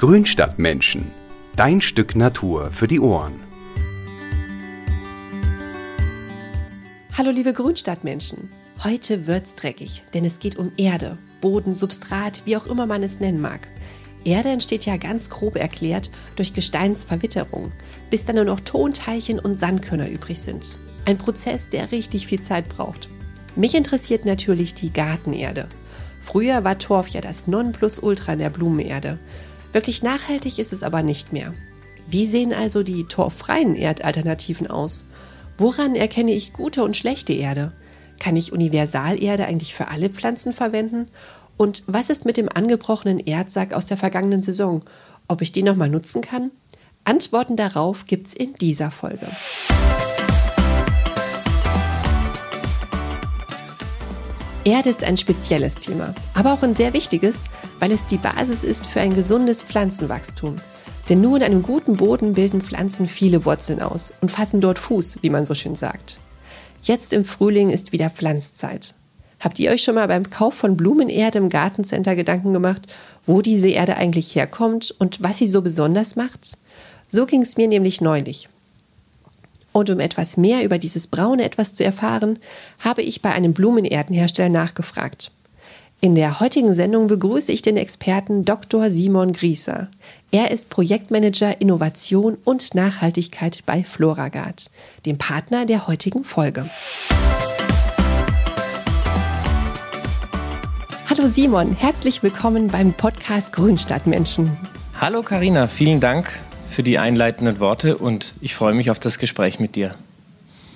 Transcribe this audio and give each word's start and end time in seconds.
Grünstadtmenschen. 0.00 1.10
Dein 1.56 1.82
Stück 1.82 2.16
Natur 2.16 2.72
für 2.72 2.88
die 2.88 3.00
Ohren. 3.00 3.38
Hallo 7.18 7.30
liebe 7.30 7.52
Grünstadtmenschen. 7.52 8.50
Heute 8.82 9.26
wird's 9.26 9.56
dreckig, 9.56 10.02
denn 10.14 10.24
es 10.24 10.38
geht 10.38 10.56
um 10.56 10.72
Erde, 10.78 11.18
Boden, 11.42 11.74
Substrat, 11.74 12.40
wie 12.46 12.56
auch 12.56 12.66
immer 12.66 12.86
man 12.86 13.02
es 13.02 13.20
nennen 13.20 13.42
mag. 13.42 13.68
Erde 14.24 14.48
entsteht 14.48 14.86
ja 14.86 14.96
ganz 14.96 15.28
grob 15.28 15.56
erklärt 15.56 16.10
durch 16.34 16.54
Gesteinsverwitterung, 16.54 17.70
bis 18.08 18.24
dann 18.24 18.36
nur 18.36 18.46
noch 18.46 18.60
Tonteilchen 18.60 19.38
und 19.38 19.54
Sandkörner 19.54 20.08
übrig 20.08 20.38
sind. 20.38 20.78
Ein 21.04 21.18
Prozess, 21.18 21.68
der 21.68 21.92
richtig 21.92 22.26
viel 22.26 22.40
Zeit 22.40 22.70
braucht. 22.70 23.10
Mich 23.54 23.74
interessiert 23.74 24.24
natürlich 24.24 24.74
die 24.74 24.94
Gartenerde. 24.94 25.68
Früher 26.22 26.64
war 26.64 26.78
Torf 26.78 27.08
ja 27.08 27.20
das 27.20 27.46
Nonplusultra 27.46 28.32
in 28.32 28.38
der 28.38 28.50
Blumenerde. 28.50 29.18
Wirklich 29.72 30.02
nachhaltig 30.02 30.58
ist 30.58 30.72
es 30.72 30.82
aber 30.82 31.02
nicht 31.02 31.32
mehr. 31.32 31.54
Wie 32.08 32.26
sehen 32.26 32.52
also 32.52 32.82
die 32.82 33.04
torffreien 33.04 33.76
Erdalternativen 33.76 34.66
aus? 34.68 35.04
Woran 35.58 35.94
erkenne 35.94 36.32
ich 36.32 36.52
gute 36.52 36.82
und 36.82 36.96
schlechte 36.96 37.32
Erde? 37.32 37.72
Kann 38.18 38.36
ich 38.36 38.52
Universalerde 38.52 39.46
eigentlich 39.46 39.74
für 39.74 39.88
alle 39.88 40.10
Pflanzen 40.10 40.52
verwenden? 40.52 41.06
Und 41.56 41.84
was 41.86 42.10
ist 42.10 42.24
mit 42.24 42.36
dem 42.36 42.48
angebrochenen 42.48 43.20
Erdsack 43.20 43.72
aus 43.72 43.86
der 43.86 43.96
vergangenen 43.96 44.40
Saison? 44.40 44.82
Ob 45.28 45.42
ich 45.42 45.52
den 45.52 45.66
nochmal 45.66 45.88
nutzen 45.88 46.22
kann? 46.22 46.50
Antworten 47.04 47.56
darauf 47.56 48.06
gibt's 48.06 48.34
in 48.34 48.54
dieser 48.54 48.90
Folge. 48.90 49.26
Erde 54.70 54.88
ist 54.88 55.02
ein 55.02 55.16
spezielles 55.16 55.74
Thema, 55.74 56.14
aber 56.32 56.52
auch 56.52 56.62
ein 56.62 56.74
sehr 56.74 56.92
wichtiges, 56.92 57.46
weil 57.80 57.90
es 57.90 58.06
die 58.06 58.18
Basis 58.18 58.62
ist 58.62 58.86
für 58.86 59.00
ein 59.00 59.14
gesundes 59.14 59.62
Pflanzenwachstum. 59.62 60.56
Denn 61.08 61.20
nur 61.20 61.38
in 61.38 61.42
einem 61.42 61.62
guten 61.62 61.96
Boden 61.96 62.34
bilden 62.34 62.60
Pflanzen 62.60 63.08
viele 63.08 63.44
Wurzeln 63.44 63.82
aus 63.82 64.12
und 64.20 64.30
fassen 64.30 64.60
dort 64.60 64.78
Fuß, 64.78 65.18
wie 65.22 65.30
man 65.30 65.44
so 65.44 65.54
schön 65.54 65.74
sagt. 65.74 66.20
Jetzt 66.84 67.12
im 67.12 67.24
Frühling 67.24 67.70
ist 67.70 67.90
wieder 67.90 68.10
Pflanzzeit. 68.10 68.94
Habt 69.40 69.58
ihr 69.58 69.72
euch 69.72 69.82
schon 69.82 69.96
mal 69.96 70.06
beim 70.06 70.30
Kauf 70.30 70.54
von 70.54 70.76
Blumenerde 70.76 71.38
im 71.38 71.48
Gartencenter 71.48 72.14
Gedanken 72.14 72.52
gemacht, 72.52 72.82
wo 73.26 73.42
diese 73.42 73.68
Erde 73.68 73.96
eigentlich 73.96 74.36
herkommt 74.36 74.94
und 75.00 75.20
was 75.20 75.38
sie 75.38 75.48
so 75.48 75.62
besonders 75.62 76.14
macht? 76.14 76.58
So 77.08 77.26
ging 77.26 77.42
es 77.42 77.56
mir 77.56 77.66
nämlich 77.66 78.00
neulich. 78.00 78.48
Und 79.72 79.90
um 79.90 80.00
etwas 80.00 80.36
mehr 80.36 80.64
über 80.64 80.78
dieses 80.78 81.06
braune 81.06 81.44
Etwas 81.44 81.74
zu 81.74 81.84
erfahren, 81.84 82.38
habe 82.80 83.02
ich 83.02 83.22
bei 83.22 83.32
einem 83.32 83.52
Blumenerdenhersteller 83.52 84.48
nachgefragt. 84.48 85.30
In 86.02 86.14
der 86.14 86.40
heutigen 86.40 86.72
Sendung 86.72 87.08
begrüße 87.08 87.52
ich 87.52 87.60
den 87.60 87.76
Experten 87.76 88.46
Dr. 88.46 88.90
Simon 88.90 89.34
Grieser. 89.34 89.88
Er 90.32 90.50
ist 90.50 90.70
Projektmanager 90.70 91.60
Innovation 91.60 92.38
und 92.42 92.74
Nachhaltigkeit 92.74 93.60
bei 93.66 93.84
Floragard, 93.84 94.70
dem 95.04 95.18
Partner 95.18 95.66
der 95.66 95.86
heutigen 95.86 96.24
Folge. 96.24 96.70
Hallo 101.10 101.28
Simon, 101.28 101.76
herzlich 101.76 102.22
willkommen 102.22 102.68
beim 102.68 102.94
Podcast 102.94 103.52
Grünstadtmenschen. 103.52 104.56
Hallo 104.98 105.22
Karina, 105.22 105.66
vielen 105.66 106.00
Dank 106.00 106.30
für 106.80 106.84
die 106.84 106.98
einleitenden 106.98 107.60
Worte 107.60 107.98
und 107.98 108.32
ich 108.40 108.54
freue 108.54 108.72
mich 108.72 108.90
auf 108.90 108.98
das 108.98 109.18
Gespräch 109.18 109.60
mit 109.60 109.76
dir. 109.76 109.96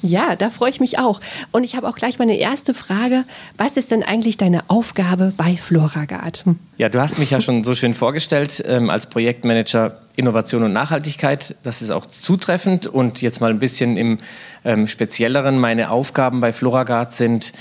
Ja, 0.03 0.37
da 0.37 0.51
freue 0.51 0.69
ich 0.69 0.79
mich 0.79 0.99
auch. 0.99 1.19
Und 1.51 1.65
ich 1.65 1.77
habe 1.77 1.89
auch 1.89 1.97
gleich 1.97 2.19
meine 2.19 2.37
erste 2.37 2.75
Frage. 2.75 3.25
Was 3.57 3.79
ist 3.79 3.91
denn 3.91 4.03
eigentlich 4.03 4.37
deine 4.37 4.69
Aufgabe 4.69 5.33
bei 5.35 5.57
Floragard? 5.57 6.45
Hm. 6.45 6.59
Ja, 6.77 6.91
du 6.91 7.01
hast 7.01 7.19
mich 7.19 7.31
ja 7.31 7.41
schon 7.41 7.65
so 7.65 7.75
schön 7.75 7.95
vorgestellt 7.95 8.63
ähm, 8.69 8.91
als 8.91 9.07
Projektmanager 9.07 9.97
Innovation 10.15 10.63
und 10.65 10.75
Nachhaltigkeit. 10.75 11.57
Das 11.63 11.81
ist 11.81 11.91
auch 11.91 12.05
zutreffend. 12.05 12.87
Und 12.87 13.23
jetzt 13.23 13.41
mal 13.41 13.49
ein 13.49 13.61
bisschen 13.61 13.97
im 13.97 14.19
ähm, 14.67 14.87
Spezielleren. 14.89 15.59
Meine 15.59 15.91
Aufgaben 15.91 16.43
bei 16.43 16.53
Floragard 16.53 17.15
sind 17.15 17.55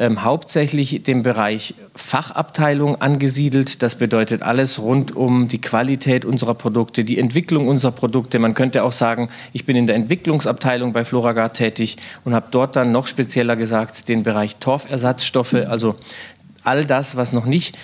ähm, 0.00 0.24
hauptsächlich 0.24 1.02
dem 1.02 1.22
Bereich 1.22 1.74
Fachabteilung 1.94 3.02
angesiedelt. 3.02 3.82
Das 3.82 3.96
bedeutet 3.96 4.42
alles 4.42 4.78
rund 4.78 5.14
um 5.14 5.46
die 5.46 5.60
Qualität 5.60 6.24
unserer 6.24 6.54
Produkte, 6.54 7.04
die 7.04 7.18
Entwicklung 7.18 7.68
unserer 7.68 7.92
Produkte. 7.92 8.38
Man 8.38 8.54
könnte 8.54 8.82
auch 8.82 8.92
sagen, 8.92 9.28
ich 9.52 9.66
bin 9.66 9.76
in 9.76 9.86
der 9.86 9.96
Entwicklungsabteilung 9.96 10.94
bei 10.94 11.04
Floragard 11.04 11.54
tätig 11.54 11.98
und 12.24 12.34
habe 12.34 12.46
dort 12.50 12.76
dann 12.76 12.92
noch 12.92 13.06
spezieller 13.06 13.56
gesagt 13.56 14.08
den 14.08 14.22
Bereich 14.22 14.56
Torfersatzstoffe, 14.56 15.66
also 15.68 15.96
all 16.64 16.86
das, 16.86 17.16
was 17.16 17.34
noch 17.34 17.44
nicht 17.44 17.76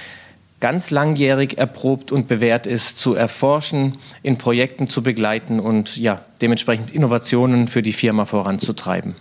ganz 0.58 0.90
langjährig 0.90 1.58
erprobt 1.58 2.12
und 2.12 2.28
bewährt 2.28 2.66
ist, 2.66 2.98
zu 2.98 3.14
erforschen, 3.14 3.98
in 4.22 4.38
Projekten 4.38 4.88
zu 4.88 5.02
begleiten 5.02 5.60
und 5.60 5.98
ja, 5.98 6.22
dementsprechend 6.40 6.94
Innovationen 6.94 7.68
für 7.68 7.82
die 7.82 7.92
Firma 7.92 8.24
voranzutreiben. 8.24 9.16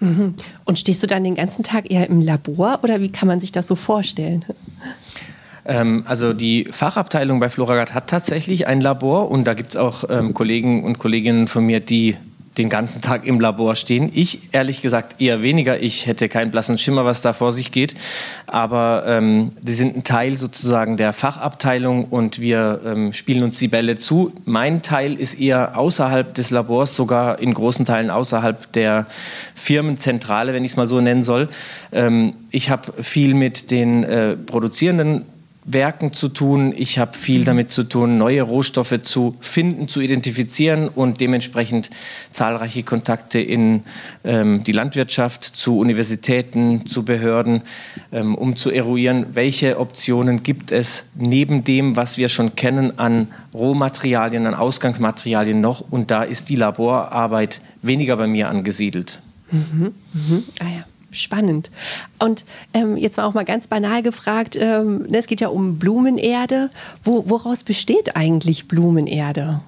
Und 0.00 0.78
stehst 0.78 1.02
du 1.02 1.06
dann 1.06 1.24
den 1.24 1.34
ganzen 1.34 1.64
Tag 1.64 1.90
eher 1.90 2.08
im 2.08 2.20
Labor 2.20 2.80
oder 2.82 3.00
wie 3.00 3.10
kann 3.10 3.26
man 3.26 3.40
sich 3.40 3.52
das 3.52 3.66
so 3.66 3.74
vorstellen? 3.74 4.44
Ähm, 5.64 6.04
also 6.06 6.32
die 6.32 6.66
Fachabteilung 6.70 7.40
bei 7.40 7.48
Floragard 7.48 7.94
hat 7.94 8.08
tatsächlich 8.08 8.66
ein 8.66 8.80
Labor 8.80 9.30
und 9.30 9.44
da 9.44 9.54
gibt 9.54 9.70
es 9.70 9.76
auch 9.76 10.04
ähm, 10.08 10.34
Kollegen 10.34 10.84
und 10.84 10.98
Kolleginnen 10.98 11.48
von 11.48 11.66
mir, 11.66 11.80
die 11.80 12.16
den 12.58 12.68
ganzen 12.68 13.00
Tag 13.00 13.24
im 13.24 13.40
Labor 13.40 13.76
stehen. 13.76 14.10
Ich 14.14 14.40
ehrlich 14.52 14.82
gesagt 14.82 15.20
eher 15.20 15.42
weniger. 15.42 15.80
Ich 15.80 16.06
hätte 16.06 16.28
keinen 16.28 16.50
blassen 16.50 16.76
Schimmer, 16.76 17.04
was 17.04 17.22
da 17.22 17.32
vor 17.32 17.52
sich 17.52 17.72
geht. 17.72 17.94
Aber 18.46 19.04
ähm, 19.06 19.50
die 19.62 19.72
sind 19.72 19.96
ein 19.96 20.04
Teil 20.04 20.36
sozusagen 20.36 20.96
der 20.96 21.12
Fachabteilung 21.12 22.04
und 22.04 22.40
wir 22.40 22.80
ähm, 22.84 23.12
spielen 23.12 23.44
uns 23.44 23.58
die 23.58 23.68
Bälle 23.68 23.96
zu. 23.96 24.32
Mein 24.44 24.82
Teil 24.82 25.14
ist 25.14 25.38
eher 25.38 25.78
außerhalb 25.78 26.34
des 26.34 26.50
Labors, 26.50 26.96
sogar 26.96 27.38
in 27.38 27.54
großen 27.54 27.84
Teilen 27.84 28.10
außerhalb 28.10 28.72
der 28.72 29.06
Firmenzentrale, 29.54 30.52
wenn 30.52 30.64
ich 30.64 30.72
es 30.72 30.76
mal 30.76 30.88
so 30.88 31.00
nennen 31.00 31.22
soll. 31.22 31.48
Ähm, 31.92 32.34
ich 32.50 32.70
habe 32.70 33.02
viel 33.02 33.34
mit 33.34 33.70
den 33.70 34.04
äh, 34.04 34.36
produzierenden 34.36 35.24
Werken 35.70 36.12
zu 36.12 36.28
tun. 36.28 36.72
Ich 36.76 36.98
habe 36.98 37.16
viel 37.16 37.44
damit 37.44 37.70
zu 37.70 37.84
tun, 37.84 38.16
neue 38.16 38.42
Rohstoffe 38.42 39.02
zu 39.02 39.36
finden, 39.40 39.86
zu 39.86 40.00
identifizieren 40.00 40.88
und 40.88 41.20
dementsprechend 41.20 41.90
zahlreiche 42.32 42.82
Kontakte 42.82 43.38
in 43.38 43.82
ähm, 44.24 44.64
die 44.64 44.72
Landwirtschaft, 44.72 45.44
zu 45.44 45.78
Universitäten, 45.78 46.86
zu 46.86 47.04
Behörden, 47.04 47.62
ähm, 48.12 48.34
um 48.34 48.56
zu 48.56 48.70
eruieren, 48.70 49.26
welche 49.34 49.78
Optionen 49.78 50.42
gibt 50.42 50.72
es 50.72 51.04
neben 51.14 51.64
dem, 51.64 51.96
was 51.96 52.16
wir 52.16 52.30
schon 52.30 52.56
kennen 52.56 52.98
an 52.98 53.28
Rohmaterialien, 53.52 54.46
an 54.46 54.54
Ausgangsmaterialien 54.54 55.60
noch. 55.60 55.84
Und 55.90 56.10
da 56.10 56.22
ist 56.22 56.48
die 56.48 56.56
Laborarbeit 56.56 57.60
weniger 57.82 58.16
bei 58.16 58.26
mir 58.26 58.48
angesiedelt. 58.48 59.20
Mhm, 59.50 59.92
mhm. 60.14 60.44
Ah 60.60 60.64
ja. 60.64 60.87
Spannend. 61.10 61.70
Und 62.18 62.44
ähm, 62.74 62.96
jetzt 62.96 63.16
war 63.16 63.26
auch 63.26 63.34
mal 63.34 63.44
ganz 63.44 63.66
banal 63.66 64.02
gefragt, 64.02 64.56
ähm, 64.56 65.06
ne, 65.08 65.18
es 65.18 65.26
geht 65.26 65.40
ja 65.40 65.48
um 65.48 65.78
Blumenerde. 65.78 66.70
Wo, 67.02 67.24
woraus 67.28 67.62
besteht 67.62 68.14
eigentlich 68.14 68.68
Blumenerde? 68.68 69.60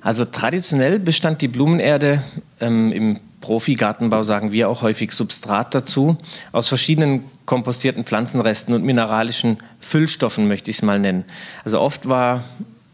Also 0.00 0.24
traditionell 0.24 0.98
bestand 0.98 1.42
die 1.42 1.48
Blumenerde 1.48 2.22
ähm, 2.60 2.92
im 2.92 3.20
Profi-Gartenbau, 3.40 4.22
sagen 4.22 4.50
wir 4.50 4.70
auch 4.70 4.82
häufig 4.82 5.12
Substrat 5.12 5.74
dazu, 5.74 6.16
aus 6.52 6.68
verschiedenen 6.68 7.24
kompostierten 7.44 8.04
Pflanzenresten 8.04 8.74
und 8.74 8.82
mineralischen 8.82 9.58
Füllstoffen, 9.80 10.48
möchte 10.48 10.70
ich 10.70 10.78
es 10.78 10.82
mal 10.82 10.98
nennen. 10.98 11.24
Also 11.64 11.80
oft 11.80 12.08
war 12.08 12.44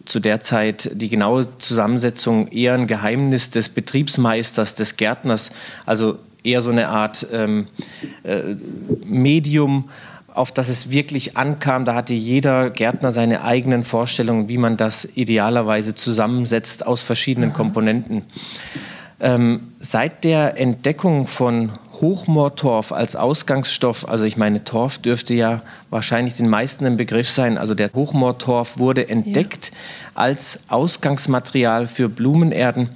zu 0.05 0.21
der 0.21 0.43
Zeit 0.43 0.91
die 0.95 1.09
genaue 1.09 1.59
Zusammensetzung 1.59 2.49
eher 2.49 2.75
ein 2.75 2.87
Geheimnis 2.87 3.51
des 3.51 3.69
Betriebsmeisters, 3.69 4.75
des 4.75 4.97
Gärtners. 4.97 5.53
Also 5.87 6.19
eher 6.45 6.61
so 6.61 6.71
eine 6.71 6.89
Art 6.89 7.27
ähm, 7.33 7.69
äh, 8.25 8.57
Medium, 9.05 9.89
auf 10.35 10.51
das 10.53 10.69
es 10.69 10.91
wirklich 10.91 11.37
ankam. 11.37 11.85
Da 11.85 11.95
hatte 11.95 12.15
jeder 12.15 12.71
Gärtner 12.71 13.11
seine 13.11 13.45
eigenen 13.45 13.85
Vorstellungen, 13.85 14.49
wie 14.49 14.59
man 14.59 14.77
das 14.77 15.09
idealerweise 15.15 15.95
zusammensetzt 15.95 16.87
aus 16.87 17.03
verschiedenen 17.03 17.53
Komponenten. 17.53 18.23
Ähm, 19.21 19.69
seit 19.79 20.25
der 20.25 20.59
Entdeckung 20.59 21.27
von 21.27 21.71
Hochmoortorf 22.01 22.91
als 22.91 23.15
Ausgangsstoff, 23.15 24.09
also 24.09 24.25
ich 24.25 24.37
meine, 24.37 24.65
Torf 24.65 24.99
dürfte 24.99 25.35
ja 25.35 25.61
wahrscheinlich 25.91 26.35
den 26.35 26.49
meisten 26.49 26.85
ein 26.85 26.97
Begriff 26.97 27.31
sein. 27.31 27.57
Also 27.57 27.75
der 27.75 27.93
Hochmoortorf 27.95 28.79
wurde 28.79 29.09
entdeckt 29.09 29.71
ja. 29.71 29.77
als 30.17 30.59
Ausgangsmaterial 30.69 31.87
für 31.87 32.09
Blumenerden 32.09 32.89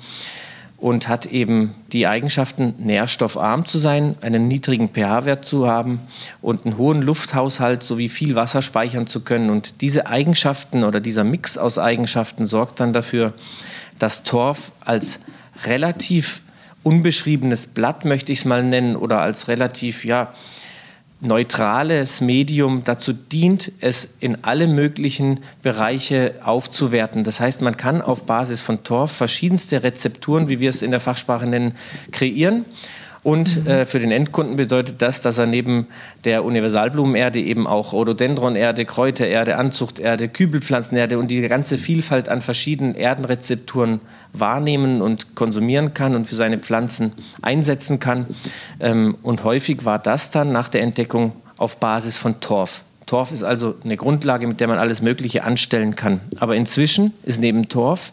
und 0.78 1.08
hat 1.08 1.26
eben 1.26 1.74
die 1.92 2.06
Eigenschaften, 2.06 2.74
nährstoffarm 2.78 3.66
zu 3.66 3.78
sein, 3.78 4.14
einen 4.20 4.46
niedrigen 4.46 4.90
pH-Wert 4.90 5.44
zu 5.44 5.66
haben 5.66 6.00
und 6.42 6.66
einen 6.66 6.76
hohen 6.76 7.00
Lufthaushalt 7.00 7.82
sowie 7.82 8.08
viel 8.08 8.34
Wasser 8.34 8.60
speichern 8.60 9.06
zu 9.06 9.20
können. 9.20 9.48
Und 9.48 9.80
diese 9.80 10.06
Eigenschaften 10.06 10.84
oder 10.84 11.00
dieser 11.00 11.24
Mix 11.24 11.56
aus 11.56 11.78
Eigenschaften 11.78 12.46
sorgt 12.46 12.80
dann 12.80 12.92
dafür, 12.92 13.32
dass 13.98 14.22
Torf 14.22 14.72
als 14.84 15.20
relativ 15.64 16.42
unbeschriebenes 16.82 17.66
Blatt, 17.66 18.04
möchte 18.04 18.32
ich 18.32 18.40
es 18.40 18.44
mal 18.44 18.62
nennen, 18.62 18.96
oder 18.96 19.20
als 19.20 19.48
relativ, 19.48 20.04
ja, 20.04 20.32
neutrales 21.20 22.20
Medium 22.20 22.84
dazu 22.84 23.12
dient, 23.12 23.72
es 23.80 24.08
in 24.20 24.44
alle 24.44 24.66
möglichen 24.66 25.40
Bereiche 25.62 26.34
aufzuwerten. 26.44 27.24
Das 27.24 27.40
heißt, 27.40 27.62
man 27.62 27.76
kann 27.76 28.02
auf 28.02 28.24
Basis 28.24 28.60
von 28.60 28.84
Torf 28.84 29.12
verschiedenste 29.12 29.82
Rezepturen, 29.82 30.48
wie 30.48 30.60
wir 30.60 30.70
es 30.70 30.82
in 30.82 30.90
der 30.90 31.00
Fachsprache 31.00 31.46
nennen, 31.46 31.74
kreieren. 32.12 32.64
Und 33.26 33.64
mhm. 33.64 33.66
äh, 33.66 33.86
für 33.86 33.98
den 33.98 34.12
Endkunden 34.12 34.54
bedeutet 34.54 35.02
das, 35.02 35.20
dass 35.20 35.36
er 35.36 35.46
neben 35.46 35.88
der 36.24 36.44
Universalblumenerde 36.44 37.40
eben 37.40 37.66
auch 37.66 37.92
Rhododendronerde, 37.92 38.84
Kräutererde, 38.84 39.56
Anzuchterde, 39.56 40.28
Kübelpflanzenerde 40.28 41.18
und 41.18 41.26
die 41.26 41.40
ganze 41.48 41.76
Vielfalt 41.76 42.28
an 42.28 42.40
verschiedenen 42.40 42.94
Erdenrezepturen 42.94 43.98
wahrnehmen 44.32 45.02
und 45.02 45.34
konsumieren 45.34 45.92
kann 45.92 46.14
und 46.14 46.28
für 46.28 46.36
seine 46.36 46.58
Pflanzen 46.58 47.10
einsetzen 47.42 47.98
kann. 47.98 48.26
Ähm, 48.78 49.16
und 49.24 49.42
häufig 49.42 49.84
war 49.84 49.98
das 49.98 50.30
dann 50.30 50.52
nach 50.52 50.68
der 50.68 50.82
Entdeckung 50.82 51.32
auf 51.56 51.78
Basis 51.78 52.16
von 52.16 52.38
Torf. 52.38 52.82
Torf 53.06 53.32
ist 53.32 53.42
also 53.42 53.74
eine 53.82 53.96
Grundlage, 53.96 54.46
mit 54.46 54.60
der 54.60 54.68
man 54.68 54.78
alles 54.78 55.02
Mögliche 55.02 55.42
anstellen 55.42 55.96
kann. 55.96 56.20
Aber 56.38 56.54
inzwischen 56.54 57.12
ist 57.24 57.40
neben 57.40 57.68
Torf 57.68 58.12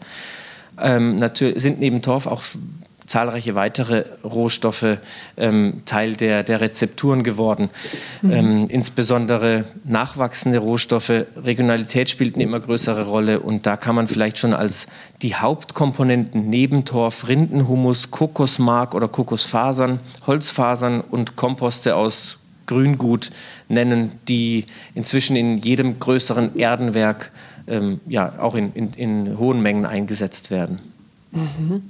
ähm, 0.82 1.22
sind 1.36 1.78
neben 1.78 2.02
Torf 2.02 2.26
auch 2.26 2.42
zahlreiche 3.06 3.54
weitere 3.54 4.04
Rohstoffe 4.24 4.98
ähm, 5.36 5.82
Teil 5.84 6.14
der, 6.14 6.42
der 6.42 6.60
Rezepturen 6.60 7.22
geworden. 7.22 7.70
Mhm. 8.22 8.30
Ähm, 8.32 8.66
insbesondere 8.68 9.64
nachwachsende 9.84 10.58
Rohstoffe, 10.58 11.10
Regionalität 11.10 12.10
spielt 12.10 12.34
eine 12.34 12.44
immer 12.44 12.60
größere 12.60 13.06
Rolle 13.06 13.40
und 13.40 13.66
da 13.66 13.76
kann 13.76 13.94
man 13.94 14.08
vielleicht 14.08 14.38
schon 14.38 14.54
als 14.54 14.86
die 15.22 15.34
Hauptkomponenten 15.34 16.48
neben 16.48 16.84
Torf, 16.84 17.28
Rindenhumus, 17.28 18.10
Kokosmark 18.10 18.94
oder 18.94 19.08
Kokosfasern, 19.08 20.00
Holzfasern 20.26 21.00
und 21.00 21.36
Komposte 21.36 21.96
aus 21.96 22.38
Grüngut 22.66 23.30
nennen, 23.68 24.12
die 24.28 24.64
inzwischen 24.94 25.36
in 25.36 25.58
jedem 25.58 26.00
größeren 26.00 26.58
Erdenwerk 26.58 27.30
ähm, 27.66 28.00
ja, 28.06 28.34
auch 28.38 28.54
in, 28.54 28.72
in, 28.72 28.92
in 28.94 29.38
hohen 29.38 29.62
Mengen 29.62 29.86
eingesetzt 29.86 30.50
werden. 30.50 30.78
Mhm. 31.32 31.82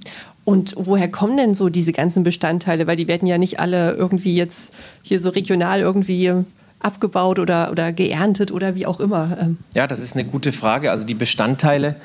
Und 0.45 0.75
woher 0.77 1.09
kommen 1.11 1.37
denn 1.37 1.55
so 1.55 1.69
diese 1.69 1.93
ganzen 1.93 2.23
Bestandteile? 2.23 2.87
Weil 2.87 2.97
die 2.97 3.09
werden 3.09 3.27
ja 3.27 3.39
nicht 3.39 3.61
alle 3.61 3.93
irgendwie 3.93 4.37
jetzt 4.37 4.75
hier 5.03 5.19
so 5.19 5.31
regional 5.31 5.81
irgendwie 5.81 6.33
abgebaut 6.81 7.39
oder, 7.39 7.71
oder 7.71 7.93
geerntet 7.93 8.53
oder 8.53 8.75
wie 8.75 8.87
auch 8.87 9.01
immer. 9.01 9.39
Ähm. 9.41 9.57
Ja, 9.75 9.87
das 9.87 10.01
ist 10.01 10.15
eine 10.15 10.25
gute 10.25 10.53
Frage. 10.53 10.91
Also 10.91 11.07
die 11.07 11.15
Bestandteile 11.15 11.97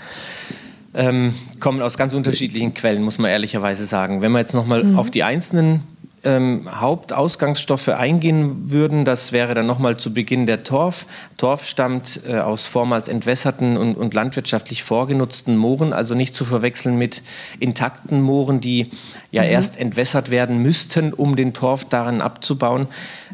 ähm, 0.94 1.34
kommen 1.60 1.82
aus 1.82 1.98
ganz 1.98 2.14
unterschiedlichen 2.14 2.74
Quellen, 2.74 3.04
muss 3.04 3.20
man 3.20 3.30
ehrlicherweise 3.30 3.86
sagen. 3.86 4.22
Wenn 4.22 4.32
man 4.32 4.42
jetzt 4.42 4.54
nochmal 4.54 4.84
mhm. 4.84 4.98
auf 4.98 5.12
die 5.12 5.24
einzelnen 5.24 5.82
ähm, 6.24 6.68
Hauptausgangsstoffe 6.70 7.90
eingehen 7.90 8.70
würden, 8.72 9.06
das 9.06 9.32
wäre 9.32 9.54
dann 9.54 9.68
nochmal 9.68 9.98
zu 9.98 10.14
Beginn 10.14 10.46
der 10.46 10.64
Torf. 10.64 11.06
Torf 11.38 11.66
stammt 11.66 12.22
äh, 12.28 12.40
aus 12.40 12.68
vormals 12.68 13.08
entwässerten 13.08 13.78
und, 13.78 13.96
und, 13.96 14.14
landwirtschaftlich 14.14 14.84
vorgenutzten 14.84 15.56
Mooren, 15.56 15.94
also 15.94 16.16
nicht 16.16 16.36
zu 16.36 16.44
verwechseln 16.44 16.98
mit 16.98 17.24
intakten 17.60 18.22
Mooren, 18.22 18.60
die 18.60 18.92
ja 19.32 19.44
mhm. 19.44 19.50
erst 19.50 19.80
entwässert 19.80 20.30
werden 20.30 20.62
müssten, 20.62 21.14
um 21.14 21.36
den 21.36 21.54
Torf 21.54 21.86
darin 21.86 22.22
abzubauen. 22.22 22.88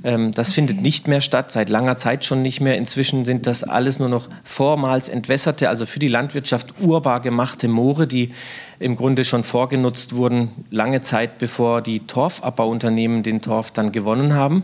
Ähm, 0.03 0.31
das 0.31 0.49
okay. 0.49 0.55
findet 0.55 0.81
nicht 0.81 1.07
mehr 1.07 1.21
statt, 1.21 1.51
seit 1.51 1.69
langer 1.69 1.97
Zeit 1.97 2.23
schon 2.23 2.41
nicht 2.41 2.61
mehr. 2.61 2.77
Inzwischen 2.77 3.25
sind 3.25 3.47
das 3.47 3.63
alles 3.63 3.99
nur 3.99 4.09
noch 4.09 4.27
vormals 4.43 5.09
entwässerte, 5.09 5.69
also 5.69 5.85
für 5.85 5.99
die 5.99 6.07
Landwirtschaft 6.07 6.75
urbar 6.79 7.19
gemachte 7.21 7.67
Moore, 7.67 8.05
die 8.05 8.31
im 8.80 8.95
Grunde 8.95 9.25
schon 9.25 9.44
vorgenutzt 9.44 10.16
wurden, 10.16 10.50
lange 10.69 11.01
Zeit 11.01 11.38
bevor 11.38 11.81
die 11.81 12.01
Torfabbauunternehmen 12.01 13.24
den 13.24 13.42
Torf 13.42 13.72
dann 13.72 13.92
gewonnen 13.92 14.33
haben. 14.33 14.63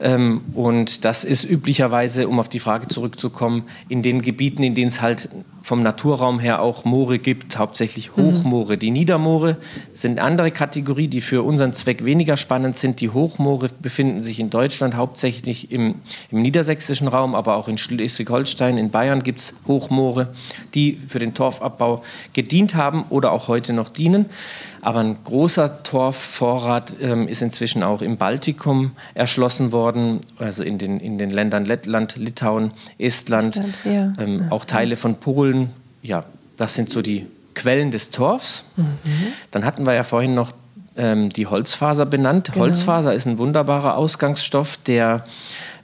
Ähm, 0.00 0.42
und 0.54 1.04
das 1.04 1.24
ist 1.24 1.44
üblicherweise, 1.44 2.28
um 2.28 2.38
auf 2.38 2.48
die 2.48 2.60
Frage 2.60 2.88
zurückzukommen, 2.88 3.64
in 3.88 4.02
den 4.02 4.22
Gebieten, 4.22 4.62
in 4.62 4.74
denen 4.74 4.88
es 4.88 5.00
halt 5.00 5.28
vom 5.62 5.82
Naturraum 5.82 6.40
her 6.40 6.60
auch 6.60 6.84
Moore 6.84 7.18
gibt, 7.18 7.56
hauptsächlich 7.56 8.16
mhm. 8.16 8.22
Hochmoore. 8.22 8.76
Die 8.76 8.90
Niedermoore 8.90 9.56
sind 9.94 10.18
eine 10.18 10.26
andere 10.26 10.50
Kategorie, 10.50 11.08
die 11.08 11.20
für 11.20 11.42
unseren 11.42 11.72
Zweck 11.72 12.04
weniger 12.04 12.36
spannend 12.36 12.76
sind. 12.76 13.00
Die 13.00 13.10
Hochmoore 13.10 13.68
befinden 13.80 14.22
sich 14.22 14.40
in 14.40 14.50
Deutschland 14.50 14.96
hauptsächlich 14.96 15.70
im, 15.70 15.94
im 16.30 16.42
niedersächsischen 16.42 17.08
Raum, 17.08 17.34
aber 17.34 17.56
auch 17.56 17.68
in 17.68 17.78
Schleswig-Holstein, 17.78 18.76
in 18.76 18.90
Bayern 18.90 19.22
gibt 19.22 19.40
es 19.40 19.54
Hochmoore, 19.66 20.34
die 20.74 21.00
für 21.06 21.20
den 21.20 21.34
Torfabbau 21.34 22.02
gedient 22.32 22.74
haben 22.74 23.04
oder 23.08 23.32
auch 23.32 23.48
heute 23.48 23.72
noch 23.72 23.90
dienen. 23.90 24.26
Aber 24.84 24.98
ein 24.98 25.16
großer 25.22 25.84
Torfvorrat 25.84 26.96
ähm, 27.00 27.28
ist 27.28 27.40
inzwischen 27.40 27.84
auch 27.84 28.02
im 28.02 28.16
Baltikum 28.16 28.90
erschlossen 29.14 29.70
worden, 29.70 30.20
also 30.38 30.64
in 30.64 30.76
den, 30.76 30.98
in 30.98 31.18
den 31.18 31.30
Ländern 31.30 31.64
Lettland, 31.64 32.16
Litauen, 32.16 32.72
Estland, 32.98 33.58
Estland 33.58 33.74
ja. 33.84 34.12
ähm, 34.18 34.46
auch 34.50 34.64
Teile 34.64 34.96
von 34.96 35.14
Polen. 35.14 35.70
Ja, 36.02 36.24
das 36.56 36.74
sind 36.74 36.90
so 36.90 37.00
die 37.00 37.26
Quellen 37.54 37.92
des 37.92 38.10
Torfs. 38.10 38.64
Mhm. 38.76 38.92
Dann 39.52 39.64
hatten 39.64 39.86
wir 39.86 39.94
ja 39.94 40.02
vorhin 40.02 40.34
noch 40.34 40.52
ähm, 40.96 41.30
die 41.30 41.46
Holzfaser 41.46 42.04
benannt. 42.04 42.50
Genau. 42.52 42.64
Holzfaser 42.64 43.14
ist 43.14 43.26
ein 43.26 43.38
wunderbarer 43.38 43.96
Ausgangsstoff, 43.96 44.78
der 44.78 45.24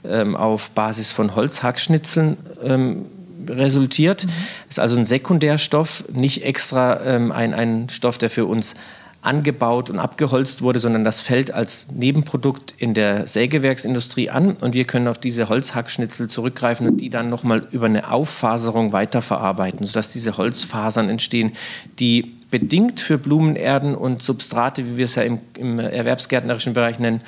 ähm, 0.03 0.35
auf 0.35 0.71
Basis 0.71 1.11
von 1.11 1.35
Holzhackschnitzeln 1.35 2.37
ähm, 2.63 3.05
resultiert. 3.47 4.25
Mhm. 4.25 4.29
Ist 4.69 4.79
also 4.79 4.97
ein 4.97 5.05
Sekundärstoff, 5.05 6.03
nicht 6.11 6.43
extra 6.43 7.01
ähm, 7.05 7.31
ein, 7.31 7.53
ein 7.53 7.89
Stoff, 7.89 8.17
der 8.17 8.29
für 8.29 8.45
uns 8.45 8.75
angebaut 9.21 9.89
und 9.89 9.99
abgeholzt 9.99 10.61
wurde, 10.61 10.79
sondern 10.79 11.03
das 11.03 11.21
fällt 11.21 11.53
als 11.53 11.87
Nebenprodukt 11.91 12.73
in 12.77 12.93
der 12.93 13.27
Sägewerksindustrie 13.27 14.29
an 14.29 14.53
und 14.53 14.73
wir 14.73 14.85
können 14.85 15.09
auf 15.09 15.17
diese 15.17 15.49
Holzhackschnitzel 15.49 16.29
zurückgreifen 16.29 16.87
und 16.87 16.97
die 16.97 17.09
dann 17.09 17.29
nochmal 17.29 17.67
über 17.71 17.87
eine 17.87 18.11
Auffaserung 18.11 18.93
weiterverarbeiten, 18.93 19.85
sodass 19.85 20.13
diese 20.13 20.37
Holzfasern 20.37 21.09
entstehen, 21.09 21.51
die 21.99 22.33
bedingt 22.49 23.01
für 23.01 23.17
Blumenerden 23.17 23.93
und 23.93 24.23
Substrate, 24.23 24.85
wie 24.85 24.97
wir 24.97 25.05
es 25.05 25.15
ja 25.15 25.23
im, 25.23 25.39
im 25.57 25.79
erwerbsgärtnerischen 25.79 26.73
Bereich 26.73 26.97
nennen, 26.97 27.19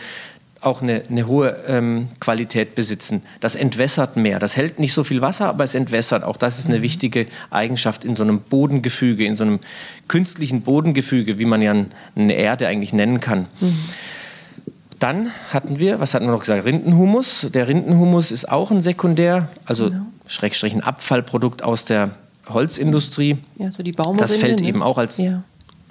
auch 0.61 0.81
eine, 0.81 1.01
eine 1.09 1.27
hohe 1.27 1.57
ähm, 1.67 2.07
Qualität 2.19 2.75
besitzen. 2.75 3.23
Das 3.39 3.55
entwässert 3.55 4.15
mehr. 4.15 4.39
Das 4.39 4.55
hält 4.55 4.79
nicht 4.79 4.93
so 4.93 5.03
viel 5.03 5.21
Wasser, 5.21 5.47
aber 5.49 5.63
es 5.63 5.73
entwässert. 5.73 6.23
Auch 6.23 6.37
das 6.37 6.59
ist 6.59 6.67
eine 6.67 6.77
mhm. 6.77 6.83
wichtige 6.83 7.27
Eigenschaft 7.49 8.05
in 8.05 8.15
so 8.15 8.23
einem 8.23 8.39
Bodengefüge, 8.41 9.25
in 9.25 9.35
so 9.35 9.43
einem 9.43 9.59
künstlichen 10.07 10.61
Bodengefüge, 10.61 11.39
wie 11.39 11.45
man 11.45 11.61
ja 11.61 11.75
eine 12.15 12.33
Erde 12.33 12.67
eigentlich 12.67 12.93
nennen 12.93 13.19
kann. 13.19 13.47
Mhm. 13.59 13.79
Dann 14.99 15.31
hatten 15.51 15.79
wir, 15.79 15.99
was 15.99 16.13
hatten 16.13 16.25
wir 16.25 16.31
noch 16.31 16.41
gesagt, 16.41 16.63
Rindenhumus. 16.63 17.47
Der 17.51 17.67
Rindenhumus 17.67 18.31
ist 18.31 18.47
auch 18.47 18.69
ein 18.69 18.81
Sekundär, 18.81 19.47
also 19.65 19.89
genau. 19.89 20.05
Schrägstrich 20.27 20.75
ein 20.75 20.83
Abfallprodukt 20.83 21.63
aus 21.63 21.85
der 21.85 22.11
Holzindustrie. 22.47 23.37
Ja, 23.57 23.71
so 23.71 23.81
die 23.81 23.93
Baumrinde, 23.93 24.21
Das 24.21 24.35
fällt 24.35 24.59
ne? 24.59 24.67
eben 24.67 24.83
auch 24.83 24.99
als 24.99 25.17
ja 25.17 25.41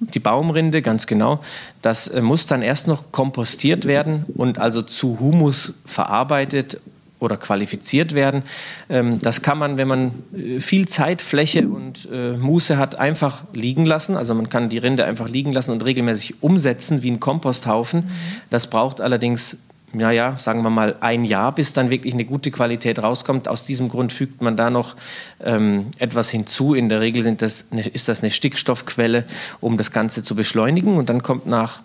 die 0.01 0.19
Baumrinde, 0.19 0.83
ganz 0.83 1.07
genau. 1.07 1.41
Das 1.83 2.09
äh, 2.09 2.23
muss 2.23 2.47
dann 2.47 2.63
erst 2.63 2.87
noch 2.87 3.13
kompostiert 3.13 3.87
werden 3.87 4.25
und 4.35 4.59
also 4.59 4.83
zu 4.83 5.21
Humus 5.21 5.75
verarbeitet 5.85 6.81
oder 7.21 7.37
qualifiziert 7.37 8.15
werden. 8.15 8.43
Ähm, 8.89 9.19
das 9.21 9.43
kann 9.43 9.59
man, 9.59 9.77
wenn 9.77 9.89
man 9.89 10.13
äh, 10.35 10.61
viel 10.61 10.89
Zeit, 10.89 11.23
Fläche 11.23 11.69
und 11.69 12.09
äh, 12.11 12.33
Muße 12.33 12.79
hat, 12.79 12.97
einfach 12.97 13.45
liegen 13.53 13.87
lassen. 13.87 14.17
Also 14.17 14.35
man 14.35 14.49
kann 14.49 14.71
die 14.71 14.79
Rinde 14.79 15.05
einfach 15.05 15.29
liegen 15.29 15.53
lassen 15.53 15.71
und 15.71 15.85
regelmäßig 15.85 16.43
umsetzen 16.43 17.03
wie 17.03 17.11
ein 17.11 17.21
Komposthaufen. 17.21 18.11
Das 18.49 18.69
braucht 18.69 19.01
allerdings 19.01 19.59
ja, 19.93 20.11
ja, 20.11 20.37
sagen 20.39 20.63
wir 20.63 20.71
mal 20.71 20.97
ein 21.01 21.25
Jahr, 21.25 21.53
bis 21.53 21.73
dann 21.73 21.91
wirklich 21.91 22.15
eine 22.15 22.25
gute 22.25 22.51
Qualität 22.51 23.03
rauskommt. 23.03 23.49
Aus 23.49 23.67
diesem 23.67 23.89
Grund 23.89 24.13
fügt 24.13 24.41
man 24.41 24.57
da 24.57 24.71
noch 24.71 24.95
ähm, 25.43 25.87
etwas 25.99 26.31
hinzu. 26.31 26.75
In 26.75 26.89
der 26.89 27.01
Regel 27.01 27.35
das 27.35 27.65
eine, 27.71 27.83
ist 27.83 28.09
das 28.09 28.23
eine 28.23 28.31
Stickstoffquelle, 28.31 29.25
um 29.61 29.77
das 29.77 29.91
Ganze 29.91 30.23
zu 30.23 30.37
beschleunigen. 30.37 30.97
Und 30.97 31.09
dann 31.09 31.23
kommt 31.23 31.47
nach 31.47 31.81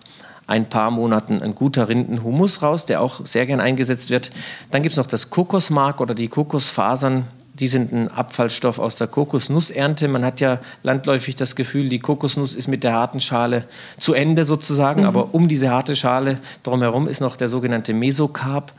ein 0.46 0.68
paar 0.68 0.90
Monaten 0.92 1.42
ein 1.42 1.54
guter 1.54 1.88
Rindenhumus 1.88 2.62
raus, 2.62 2.86
der 2.86 3.00
auch 3.00 3.26
sehr 3.26 3.46
gern 3.46 3.60
eingesetzt 3.60 4.10
wird. 4.10 4.30
Dann 4.70 4.82
gibt 4.82 4.92
es 4.92 4.96
noch 4.96 5.08
das 5.08 5.30
Kokosmark 5.30 6.00
oder 6.00 6.14
die 6.14 6.28
Kokosfasern 6.28 7.24
die 7.58 7.68
sind 7.68 7.92
ein 7.92 8.08
Abfallstoff 8.08 8.78
aus 8.78 8.96
der 8.96 9.06
Kokosnussernte. 9.06 10.08
Man 10.08 10.24
hat 10.24 10.40
ja 10.40 10.58
landläufig 10.82 11.36
das 11.36 11.56
Gefühl, 11.56 11.88
die 11.88 11.98
Kokosnuss 11.98 12.54
ist 12.54 12.68
mit 12.68 12.84
der 12.84 12.92
harten 12.92 13.20
Schale 13.20 13.64
zu 13.98 14.14
Ende 14.14 14.44
sozusagen, 14.44 15.02
mhm. 15.02 15.06
aber 15.06 15.34
um 15.34 15.48
diese 15.48 15.70
harte 15.70 15.96
Schale 15.96 16.38
drumherum 16.62 17.08
ist 17.08 17.20
noch 17.20 17.36
der 17.36 17.48
sogenannte 17.48 17.94
Mesokarp. 17.94 18.72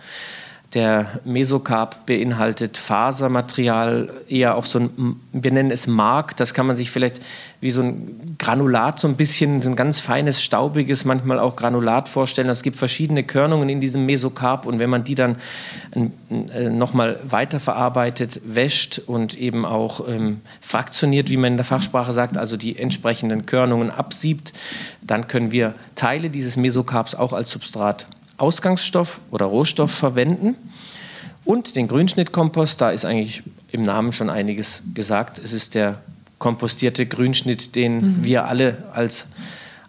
Der 0.73 1.21
Mesokarp 1.23 2.05
beinhaltet 2.05 2.77
Fasermaterial, 2.77 4.09
eher 4.27 4.55
auch 4.55 4.65
so 4.65 4.79
ein, 4.79 5.15
wir 5.31 5.51
nennen 5.51 5.71
es 5.71 5.87
Mark, 5.87 6.35
das 6.35 6.53
kann 6.53 6.67
man 6.67 6.75
sich 6.75 6.91
vielleicht 6.91 7.21
wie 7.61 7.69
so 7.69 7.81
ein 7.81 8.35
Granulat, 8.37 8.99
so 8.99 9.07
ein 9.07 9.15
bisschen, 9.15 9.61
so 9.61 9.69
ein 9.69 9.77
ganz 9.77 10.01
feines, 10.01 10.43
staubiges, 10.43 11.05
manchmal 11.05 11.39
auch 11.39 11.55
Granulat 11.55 12.09
vorstellen. 12.09 12.49
Es 12.49 12.63
gibt 12.63 12.75
verschiedene 12.75 13.23
Körnungen 13.23 13.69
in 13.69 13.79
diesem 13.79 14.05
Mesokarp 14.05 14.65
und 14.65 14.79
wenn 14.79 14.89
man 14.89 15.05
die 15.05 15.15
dann 15.15 15.37
äh, 15.95 16.69
nochmal 16.69 17.17
weiterverarbeitet, 17.23 18.41
wäscht 18.45 18.99
und 18.99 19.37
eben 19.37 19.65
auch 19.65 20.05
ähm, 20.07 20.41
fraktioniert, 20.59 21.29
wie 21.29 21.37
man 21.37 21.53
in 21.53 21.57
der 21.57 21.65
Fachsprache 21.65 22.11
sagt, 22.11 22.37
also 22.37 22.57
die 22.57 22.77
entsprechenden 22.77 23.45
Körnungen 23.45 23.89
absiebt, 23.89 24.51
dann 25.01 25.29
können 25.29 25.51
wir 25.51 25.73
Teile 25.95 26.29
dieses 26.29 26.57
Mesokarps 26.57 27.15
auch 27.15 27.31
als 27.31 27.51
Substrat 27.51 28.07
Ausgangsstoff 28.37 29.19
oder 29.31 29.45
Rohstoff 29.45 29.91
verwenden. 29.91 30.55
Und 31.45 31.75
den 31.75 31.87
Grünschnittkompost, 31.87 32.81
da 32.81 32.91
ist 32.91 33.05
eigentlich 33.05 33.43
im 33.71 33.81
Namen 33.81 34.11
schon 34.11 34.29
einiges 34.29 34.81
gesagt. 34.93 35.39
Es 35.39 35.53
ist 35.53 35.75
der 35.75 35.99
kompostierte 36.39 37.05
Grünschnitt, 37.05 37.75
den 37.75 37.95
mhm. 38.19 38.23
wir 38.23 38.45
alle 38.45 38.83
als, 38.93 39.25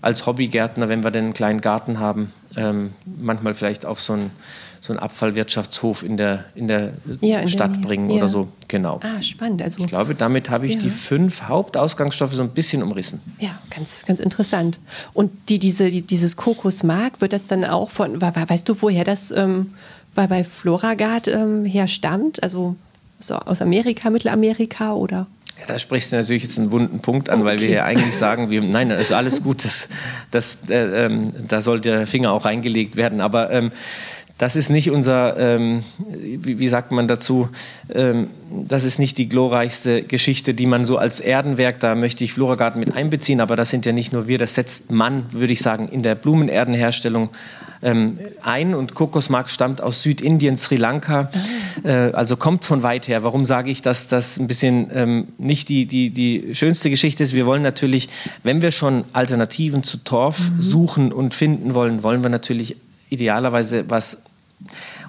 als 0.00 0.26
Hobbygärtner, 0.26 0.88
wenn 0.88 1.02
wir 1.04 1.10
denn 1.10 1.24
einen 1.24 1.34
kleinen 1.34 1.60
Garten 1.60 1.98
haben, 1.98 2.32
ähm, 2.56 2.92
manchmal 3.04 3.54
vielleicht 3.54 3.86
auf 3.86 4.00
so 4.00 4.14
einen, 4.14 4.30
so 4.80 4.92
einen 4.92 5.00
Abfallwirtschaftshof 5.00 6.02
in 6.02 6.16
der, 6.16 6.44
in 6.54 6.68
der 6.68 6.92
ja, 7.20 7.40
in 7.40 7.48
Stadt 7.48 7.80
bringen 7.80 8.10
ja. 8.10 8.16
oder 8.16 8.28
so. 8.28 8.48
Genau. 8.68 9.00
Ah, 9.02 9.22
spannend. 9.22 9.62
Also, 9.62 9.80
ich 9.80 9.88
glaube, 9.88 10.14
damit 10.14 10.50
habe 10.50 10.66
ich 10.66 10.74
ja. 10.74 10.80
die 10.80 10.90
fünf 10.90 11.42
Hauptausgangsstoffe 11.42 12.34
so 12.34 12.42
ein 12.42 12.50
bisschen 12.50 12.82
umrissen. 12.82 13.20
Ja, 13.38 13.58
ganz, 13.74 14.04
ganz 14.06 14.20
interessant. 14.20 14.78
Und 15.14 15.32
die, 15.48 15.58
diese, 15.58 15.90
die, 15.90 16.02
dieses 16.02 16.36
Kokosmark, 16.36 17.20
wird 17.20 17.32
das 17.32 17.46
dann 17.46 17.64
auch 17.64 17.90
von, 17.90 18.20
weißt 18.20 18.68
du, 18.68 18.80
woher 18.80 19.04
das 19.04 19.30
ähm, 19.30 19.74
bei, 20.14 20.26
bei 20.26 20.44
Floragard 20.44 21.28
ähm, 21.28 21.64
herstammt? 21.64 22.42
Also 22.42 22.76
so 23.20 23.34
aus 23.34 23.62
Amerika, 23.62 24.10
Mittelamerika 24.10 24.92
oder? 24.92 25.26
Ja, 25.58 25.66
da 25.66 25.78
sprichst 25.78 26.12
du 26.12 26.16
natürlich 26.16 26.44
jetzt 26.44 26.58
einen 26.58 26.70
wunden 26.70 27.00
Punkt 27.00 27.30
an, 27.30 27.40
okay. 27.40 27.48
weil 27.48 27.60
wir 27.60 27.68
ja 27.68 27.84
eigentlich 27.84 28.16
sagen, 28.16 28.48
wir, 28.50 28.62
nein, 28.62 28.90
das 28.90 29.02
ist 29.02 29.12
alles 29.12 29.42
gut, 29.42 29.64
das, 29.64 29.88
das, 30.30 30.58
äh, 30.68 31.06
ähm, 31.06 31.24
da 31.48 31.60
soll 31.60 31.80
der 31.80 32.06
Finger 32.06 32.32
auch 32.32 32.44
reingelegt 32.44 32.94
werden. 32.94 33.20
Aber 33.20 33.50
ähm, 33.50 33.72
das 34.38 34.54
ist 34.54 34.70
nicht 34.70 34.90
unser, 34.90 35.36
ähm, 35.36 35.82
wie, 35.98 36.60
wie, 36.60 36.68
sagt 36.68 36.92
man 36.92 37.08
dazu, 37.08 37.48
ähm, 37.92 38.28
das 38.50 38.84
ist 38.84 39.00
nicht 39.00 39.18
die 39.18 39.28
glorreichste 39.28 40.02
Geschichte, 40.02 40.54
die 40.54 40.66
man 40.66 40.84
so 40.84 40.96
als 40.96 41.18
Erdenwerk, 41.18 41.80
da 41.80 41.96
möchte 41.96 42.22
ich 42.22 42.32
Floragarten 42.32 42.78
mit 42.78 42.94
einbeziehen, 42.94 43.40
aber 43.40 43.56
das 43.56 43.70
sind 43.70 43.84
ja 43.84 43.92
nicht 43.92 44.12
nur 44.12 44.28
wir, 44.28 44.38
das 44.38 44.54
setzt 44.54 44.92
man, 44.92 45.24
würde 45.32 45.52
ich 45.52 45.60
sagen, 45.60 45.88
in 45.88 46.04
der 46.04 46.14
Blumenerdenherstellung 46.14 47.30
ähm, 47.82 48.18
ein. 48.42 48.74
Und 48.74 48.94
Kokosmark 48.94 49.50
stammt 49.50 49.80
aus 49.80 50.02
Südindien, 50.02 50.56
Sri 50.56 50.76
Lanka, 50.76 51.30
ah. 51.32 51.88
äh, 51.88 52.12
also 52.12 52.36
kommt 52.36 52.64
von 52.64 52.84
weit 52.84 53.08
her. 53.08 53.24
Warum 53.24 53.44
sage 53.44 53.70
ich, 53.70 53.82
dass 53.82 54.06
das 54.06 54.38
ein 54.38 54.46
bisschen 54.46 54.90
ähm, 54.94 55.28
nicht 55.38 55.68
die, 55.68 55.86
die, 55.86 56.10
die 56.10 56.54
schönste 56.54 56.90
Geschichte 56.90 57.24
ist? 57.24 57.34
Wir 57.34 57.46
wollen 57.46 57.62
natürlich, 57.62 58.08
wenn 58.44 58.62
wir 58.62 58.70
schon 58.70 59.04
Alternativen 59.12 59.82
zu 59.82 59.98
Torf 59.98 60.50
mhm. 60.50 60.60
suchen 60.60 61.12
und 61.12 61.34
finden 61.34 61.74
wollen, 61.74 62.02
wollen 62.02 62.22
wir 62.22 62.30
natürlich 62.30 62.76
idealerweise 63.10 63.84
was 63.88 64.18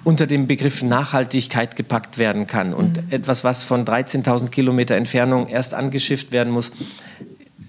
unter 0.04 0.26
dem 0.26 0.46
Begriff 0.46 0.82
Nachhaltigkeit 0.82 1.76
gepackt 1.76 2.18
werden 2.18 2.46
kann. 2.46 2.72
Und 2.72 2.96
mhm. 2.98 3.12
etwas, 3.12 3.44
was 3.44 3.62
von 3.62 3.84
13.000 3.84 4.48
Kilometer 4.48 4.94
Entfernung 4.96 5.48
erst 5.48 5.74
angeschifft 5.74 6.32
werden 6.32 6.52
muss, 6.52 6.72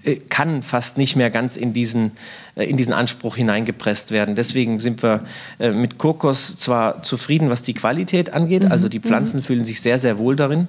äh, 0.04 0.16
kann 0.16 0.62
fast 0.62 0.98
nicht 0.98 1.14
mehr 1.14 1.30
ganz 1.30 1.56
in 1.56 1.72
diesen, 1.72 2.12
äh, 2.56 2.64
in 2.64 2.76
diesen 2.76 2.92
Anspruch 2.92 3.36
hineingepresst 3.36 4.10
werden. 4.10 4.34
Deswegen 4.34 4.80
sind 4.80 5.02
wir 5.02 5.22
äh, 5.60 5.70
mit 5.70 5.98
Kokos 5.98 6.56
zwar 6.56 7.02
zufrieden, 7.02 7.50
was 7.50 7.62
die 7.62 7.74
Qualität 7.74 8.32
angeht, 8.32 8.64
also 8.64 8.88
die 8.88 8.98
mhm. 8.98 9.04
Pflanzen 9.04 9.38
mhm. 9.38 9.42
fühlen 9.44 9.64
sich 9.64 9.80
sehr, 9.80 9.98
sehr 9.98 10.18
wohl 10.18 10.34
darin, 10.34 10.66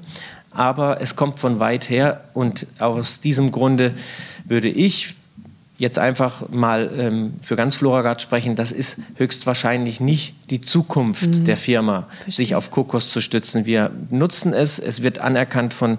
aber 0.52 1.02
es 1.02 1.16
kommt 1.16 1.40
von 1.40 1.60
weit 1.60 1.90
her 1.90 2.26
und 2.34 2.68
aus 2.78 3.22
diesem 3.22 3.52
Grunde 3.52 3.94
würde 4.46 4.70
ich 4.70 5.16
jetzt 5.84 6.00
einfach 6.00 6.50
mal 6.50 6.90
ähm, 6.98 7.34
für 7.42 7.56
ganz 7.58 7.76
Floragard 7.76 8.22
sprechen, 8.22 8.56
das 8.56 8.72
ist 8.72 8.98
höchstwahrscheinlich 9.18 10.00
nicht 10.00 10.34
die 10.50 10.62
Zukunft 10.62 11.28
mhm. 11.28 11.46
der 11.46 11.58
Firma, 11.58 12.08
Verstehe. 12.10 12.34
sich 12.34 12.56
auf 12.56 12.72
Kokos 12.72 13.12
zu 13.12 13.20
stützen. 13.22 13.66
Wir 13.66 13.92
nutzen 14.10 14.54
es, 14.54 14.80
es 14.80 15.04
wird 15.04 15.20
anerkannt 15.20 15.74
von 15.74 15.98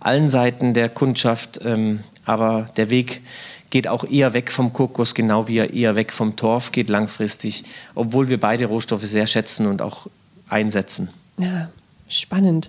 allen 0.00 0.30
Seiten 0.30 0.72
der 0.72 0.88
Kundschaft, 0.88 1.60
ähm, 1.62 2.00
aber 2.24 2.70
der 2.78 2.88
Weg 2.88 3.22
geht 3.68 3.88
auch 3.88 4.04
eher 4.04 4.32
weg 4.32 4.50
vom 4.50 4.72
Kokos, 4.72 5.14
genau 5.14 5.48
wie 5.48 5.58
er 5.58 5.74
eher 5.74 5.96
weg 5.96 6.12
vom 6.12 6.36
Torf 6.36 6.72
geht 6.72 6.88
langfristig, 6.88 7.64
obwohl 7.94 8.30
wir 8.30 8.40
beide 8.40 8.64
Rohstoffe 8.64 9.04
sehr 9.04 9.26
schätzen 9.26 9.66
und 9.66 9.82
auch 9.82 10.06
einsetzen. 10.48 11.10
Ja, 11.36 11.68
spannend. 12.08 12.68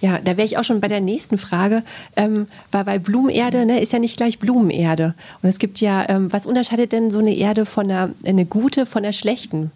Ja, 0.00 0.18
da 0.22 0.36
wäre 0.36 0.46
ich 0.46 0.58
auch 0.58 0.64
schon 0.64 0.80
bei 0.80 0.88
der 0.88 1.00
nächsten 1.00 1.38
Frage, 1.38 1.82
ähm, 2.16 2.48
weil 2.70 2.84
bei 2.84 2.98
Blumenerde 2.98 3.64
ne, 3.64 3.80
ist 3.80 3.92
ja 3.92 3.98
nicht 3.98 4.16
gleich 4.16 4.38
Blumenerde. 4.38 5.14
Und 5.42 5.48
es 5.48 5.58
gibt 5.58 5.80
ja, 5.80 6.08
ähm, 6.08 6.32
was 6.32 6.46
unterscheidet 6.46 6.92
denn 6.92 7.10
so 7.10 7.18
eine 7.18 7.34
Erde 7.34 7.66
von 7.66 7.90
einer 7.90 8.10
eine 8.24 8.44
gute 8.44 8.86
von 8.86 9.02
der 9.02 9.12
schlechten? 9.12 9.70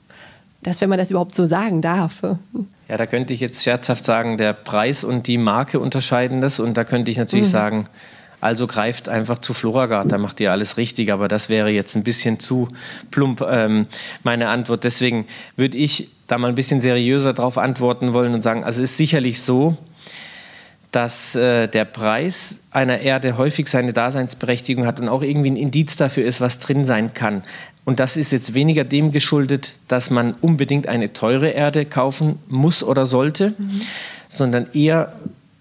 Das, 0.63 0.83
wenn 0.83 0.91
man 0.91 0.99
das 0.99 1.11
überhaupt 1.11 1.35
so 1.35 1.47
sagen 1.47 1.81
darf. 1.81 2.23
Ja, 2.87 2.99
da 2.99 3.07
könnte 3.07 3.33
ich 3.33 3.41
jetzt 3.41 3.63
scherzhaft 3.63 4.05
sagen, 4.05 4.37
der 4.37 4.53
Preis 4.53 5.05
und 5.05 5.27
die 5.27 5.39
Marke 5.39 5.81
unterscheiden 5.81 6.43
das. 6.43 6.61
Und 6.61 6.77
da 6.77 6.85
könnte 6.85 7.11
ich 7.11 7.17
natürlich 7.17 7.47
mhm. 7.47 7.53
sagen, 7.53 7.85
also 8.41 8.67
greift 8.67 9.09
einfach 9.09 9.39
zu 9.39 9.55
Floragard, 9.55 10.11
da 10.11 10.19
macht 10.19 10.41
ihr 10.41 10.51
alles 10.51 10.77
richtig. 10.77 11.13
Aber 11.13 11.29
das 11.29 11.49
wäre 11.49 11.71
jetzt 11.71 11.97
ein 11.97 12.03
bisschen 12.03 12.41
zu 12.41 12.69
plump, 13.11 13.45
ähm, 13.49 13.87
meine 14.23 14.49
Antwort. 14.49 14.85
Deswegen 14.85 15.27
würde 15.57 15.77
ich 15.77 16.09
da 16.27 16.39
mal 16.39 16.49
ein 16.49 16.55
bisschen 16.55 16.81
seriöser 16.81 17.33
drauf 17.35 17.59
antworten 17.59 18.13
wollen 18.13 18.35
und 18.35 18.43
sagen, 18.43 18.65
also 18.65 18.83
es 18.83 18.93
ist 18.93 18.97
sicherlich 18.97 19.43
so, 19.43 19.77
dass 20.93 21.37
äh, 21.37 21.69
der 21.69 21.85
Preis 21.85 22.61
einer 22.71 23.01
Erde 23.01 23.37
häufig 23.37 23.69
seine 23.69 23.93
Daseinsberechtigung 23.93 24.87
hat 24.87 24.99
und 24.99 25.09
auch 25.09 25.23
irgendwie 25.23 25.51
ein 25.51 25.57
Indiz 25.57 25.97
dafür 25.97 26.25
ist, 26.25 26.41
was 26.41 26.59
drin 26.59 26.85
sein 26.85 27.15
kann. 27.15 27.43
Und 27.85 28.01
das 28.01 28.17
ist 28.17 28.33
jetzt 28.33 28.55
weniger 28.55 28.85
dem 28.85 29.13
geschuldet, 29.13 29.75
dass 29.89 30.11
man 30.11 30.33
unbedingt 30.41 30.87
eine 30.87 31.13
teure 31.13 31.49
Erde 31.49 31.85
kaufen 31.85 32.39
muss 32.49 32.83
oder 32.83 33.07
sollte, 33.07 33.55
mhm. 33.57 33.81
sondern 34.29 34.67
eher 34.73 35.13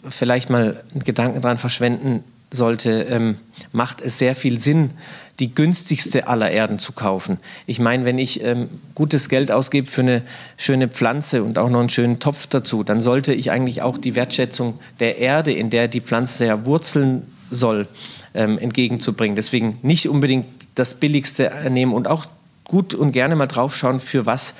vielleicht 0.07 0.49
mal 0.49 0.81
einen 0.93 1.03
Gedanken 1.03 1.41
daran 1.41 1.57
verschwenden 1.57 2.23
sollte, 2.51 3.03
ähm, 3.03 3.37
macht 3.71 4.01
es 4.01 4.17
sehr 4.17 4.35
viel 4.35 4.59
Sinn, 4.59 4.91
die 5.39 5.53
günstigste 5.53 6.27
aller 6.27 6.51
Erden 6.51 6.79
zu 6.79 6.91
kaufen. 6.91 7.37
Ich 7.65 7.79
meine, 7.79 8.05
wenn 8.05 8.17
ich 8.17 8.43
ähm, 8.43 8.67
gutes 8.95 9.29
Geld 9.29 9.51
ausgebe 9.51 9.87
für 9.87 10.01
eine 10.01 10.21
schöne 10.57 10.87
Pflanze 10.87 11.43
und 11.43 11.57
auch 11.57 11.69
noch 11.69 11.79
einen 11.79 11.89
schönen 11.89 12.19
Topf 12.19 12.47
dazu, 12.47 12.83
dann 12.83 13.01
sollte 13.01 13.33
ich 13.33 13.51
eigentlich 13.51 13.81
auch 13.81 13.97
die 13.97 14.15
Wertschätzung 14.15 14.79
der 14.99 15.17
Erde, 15.17 15.53
in 15.53 15.69
der 15.69 15.87
die 15.87 16.01
Pflanze 16.01 16.45
ja 16.45 16.65
wurzeln 16.65 17.23
soll, 17.51 17.87
ähm, 18.33 18.57
entgegenzubringen. 18.57 19.35
Deswegen 19.35 19.77
nicht 19.81 20.09
unbedingt 20.09 20.47
das 20.75 20.95
Billigste 20.95 21.51
nehmen 21.69 21.93
und 21.93 22.07
auch 22.07 22.25
gut 22.65 22.93
und 22.93 23.11
gerne 23.11 23.35
mal 23.35 23.47
draufschauen, 23.47 23.99
für 23.99 24.25
was 24.25 24.53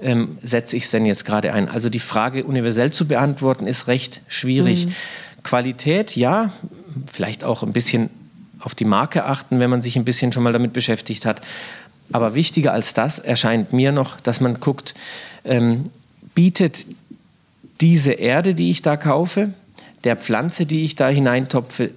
ähm, 0.00 0.38
setze 0.42 0.76
ich 0.76 0.84
es 0.84 0.90
denn 0.90 1.06
jetzt 1.06 1.24
gerade 1.24 1.52
ein. 1.52 1.68
Also 1.68 1.88
die 1.88 2.00
Frage 2.00 2.44
universell 2.44 2.90
zu 2.90 3.06
beantworten, 3.06 3.66
ist 3.66 3.86
recht 3.86 4.20
schwierig. 4.28 4.86
Mhm. 4.86 4.94
Qualität, 5.44 6.16
ja, 6.16 6.52
vielleicht 7.12 7.44
auch 7.44 7.62
ein 7.62 7.72
bisschen 7.72 8.10
auf 8.60 8.74
die 8.74 8.84
Marke 8.84 9.24
achten, 9.24 9.60
wenn 9.60 9.70
man 9.70 9.82
sich 9.82 9.96
ein 9.96 10.04
bisschen 10.04 10.32
schon 10.32 10.42
mal 10.42 10.52
damit 10.52 10.72
beschäftigt 10.72 11.26
hat. 11.26 11.40
Aber 12.12 12.34
wichtiger 12.34 12.72
als 12.72 12.94
das 12.94 13.18
erscheint 13.18 13.72
mir 13.72 13.92
noch, 13.92 14.20
dass 14.20 14.40
man 14.40 14.60
guckt, 14.60 14.94
ähm, 15.44 15.84
bietet 16.34 16.86
diese 17.80 18.12
Erde, 18.12 18.54
die 18.54 18.70
ich 18.70 18.82
da 18.82 18.96
kaufe, 18.96 19.52
der 20.04 20.16
Pflanze, 20.16 20.66
die 20.66 20.84
ich 20.84 20.94
da 20.94 21.08
hineintopfe, 21.08 21.90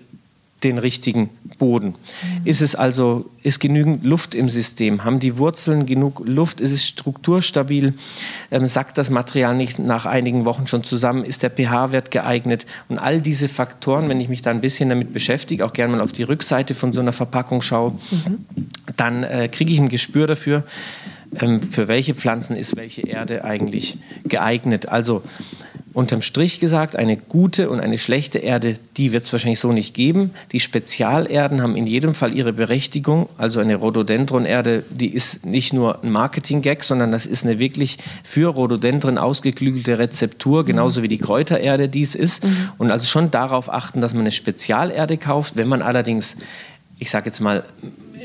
den 0.65 0.77
richtigen 0.79 1.29
Boden. 1.59 1.89
Mhm. 1.89 1.95
Ist 2.45 2.61
es 2.61 2.75
also, 2.75 3.29
ist 3.43 3.59
genügend 3.59 4.03
Luft 4.03 4.35
im 4.35 4.49
System? 4.49 5.03
Haben 5.03 5.19
die 5.19 5.37
Wurzeln 5.37 5.85
genug 5.85 6.23
Luft? 6.25 6.59
Ist 6.59 6.71
es 6.71 6.85
strukturstabil? 6.85 7.93
Ähm, 8.51 8.67
sackt 8.67 8.97
das 8.97 9.09
Material 9.09 9.55
nicht 9.55 9.79
nach 9.79 10.05
einigen 10.05 10.43
Wochen 10.43 10.67
schon 10.67 10.83
zusammen? 10.83 11.23
Ist 11.23 11.43
der 11.43 11.51
pH-Wert 11.51 12.11
geeignet? 12.11 12.65
Und 12.89 12.97
all 12.97 13.21
diese 13.21 13.47
Faktoren, 13.47 14.09
wenn 14.09 14.19
ich 14.19 14.27
mich 14.27 14.41
da 14.41 14.51
ein 14.51 14.61
bisschen 14.61 14.89
damit 14.89 15.13
beschäftige, 15.13 15.65
auch 15.65 15.73
gerne 15.73 15.95
mal 15.95 16.01
auf 16.01 16.11
die 16.11 16.23
Rückseite 16.23 16.73
von 16.73 16.91
so 16.91 16.99
einer 16.99 17.13
Verpackung 17.13 17.61
schaue, 17.61 17.91
mhm. 17.91 18.45
dann 18.97 19.23
äh, 19.23 19.47
kriege 19.47 19.71
ich 19.71 19.79
ein 19.79 19.89
Gespür 19.89 20.27
dafür, 20.27 20.63
ähm, 21.39 21.61
für 21.61 21.87
welche 21.87 22.15
Pflanzen 22.15 22.55
ist 22.55 22.75
welche 22.75 23.07
Erde 23.07 23.43
eigentlich 23.43 23.97
geeignet. 24.23 24.89
Also 24.89 25.21
unterm 25.95 26.21
Strich 26.21 26.59
gesagt, 26.59 26.97
eine 26.97 27.15
gute 27.15 27.69
und 27.69 27.79
eine 27.79 27.97
schlechte 27.97 28.39
Erde, 28.39 28.75
die 28.97 29.13
wird 29.13 29.23
es 29.23 29.31
wahrscheinlich 29.31 29.61
so 29.61 29.71
nicht 29.71 29.93
geben. 29.93 30.31
Die 30.51 30.59
Spezialerden 30.59 31.61
haben 31.61 31.77
in 31.77 31.87
jedem 31.87 32.13
Fall 32.13 32.33
ihre 32.33 32.51
Berechtigung. 32.51 33.29
Also 33.37 33.61
eine 33.61 33.75
Rhododendron-Erde, 33.75 34.83
die 34.89 35.07
ist 35.07 35.45
nicht 35.45 35.71
nur 35.71 36.03
ein 36.03 36.11
Marketing-Gag, 36.11 36.83
sondern 36.83 37.13
das 37.13 37.25
ist 37.25 37.45
eine 37.45 37.59
wirklich 37.59 37.97
für 38.25 38.49
Rhododendron 38.49 39.17
ausgeklügelte 39.17 39.97
Rezeptur, 39.97 40.65
genauso 40.65 41.01
wie 41.01 41.07
die 41.07 41.17
Kräutererde 41.17 41.87
dies 41.87 42.13
ist. 42.13 42.43
Mhm. 42.43 42.69
Und 42.77 42.91
also 42.91 43.05
schon 43.05 43.31
darauf 43.31 43.71
achten, 43.71 44.01
dass 44.01 44.13
man 44.13 44.21
eine 44.21 44.31
Spezialerde 44.31 45.17
kauft. 45.17 45.55
Wenn 45.55 45.69
man 45.69 45.81
allerdings, 45.81 46.35
ich 46.99 47.09
sage 47.09 47.27
jetzt 47.27 47.39
mal, 47.39 47.63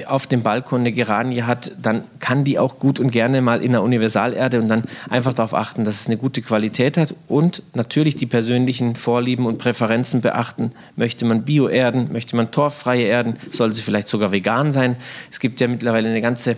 auf 0.07 0.26
dem 0.26 0.42
Balkon 0.42 0.80
eine 0.80 0.92
Geranie 0.92 1.42
hat, 1.42 1.73
dann 1.83 2.04
kann 2.19 2.45
die 2.45 2.59
auch 2.59 2.78
gut 2.78 3.00
und 3.00 3.11
gerne 3.11 3.40
mal 3.42 3.62
in 3.62 3.73
der 3.73 3.83
Universalerde 3.83 4.61
und 4.61 4.69
dann 4.69 4.85
einfach 5.09 5.33
darauf 5.33 5.54
achten, 5.54 5.85
dass 5.85 6.00
es 6.00 6.07
eine 6.07 6.16
gute 6.16 6.42
Qualität 6.42 6.97
hat 6.97 7.14
und 7.28 7.62
natürlich 7.75 8.16
die 8.16 8.26
persönlichen 8.26 8.97
Vorlieben 8.97 9.47
und 9.47 9.59
Präferenzen 9.59 10.21
beachten. 10.21 10.73
Möchte 10.97 11.25
man 11.25 11.42
Bioerden, 11.42 12.12
möchte 12.12 12.37
man 12.37 12.50
torffreie 12.50 13.04
Erden, 13.04 13.37
soll 13.50 13.73
sie 13.73 13.83
vielleicht 13.83 14.09
sogar 14.09 14.33
vegan 14.33 14.73
sein. 14.73 14.97
Es 15.30 15.40
gibt 15.40 15.61
ja 15.61 15.69
mittlerweile 15.69 16.09
eine 16.09 16.21
ganze 16.21 16.57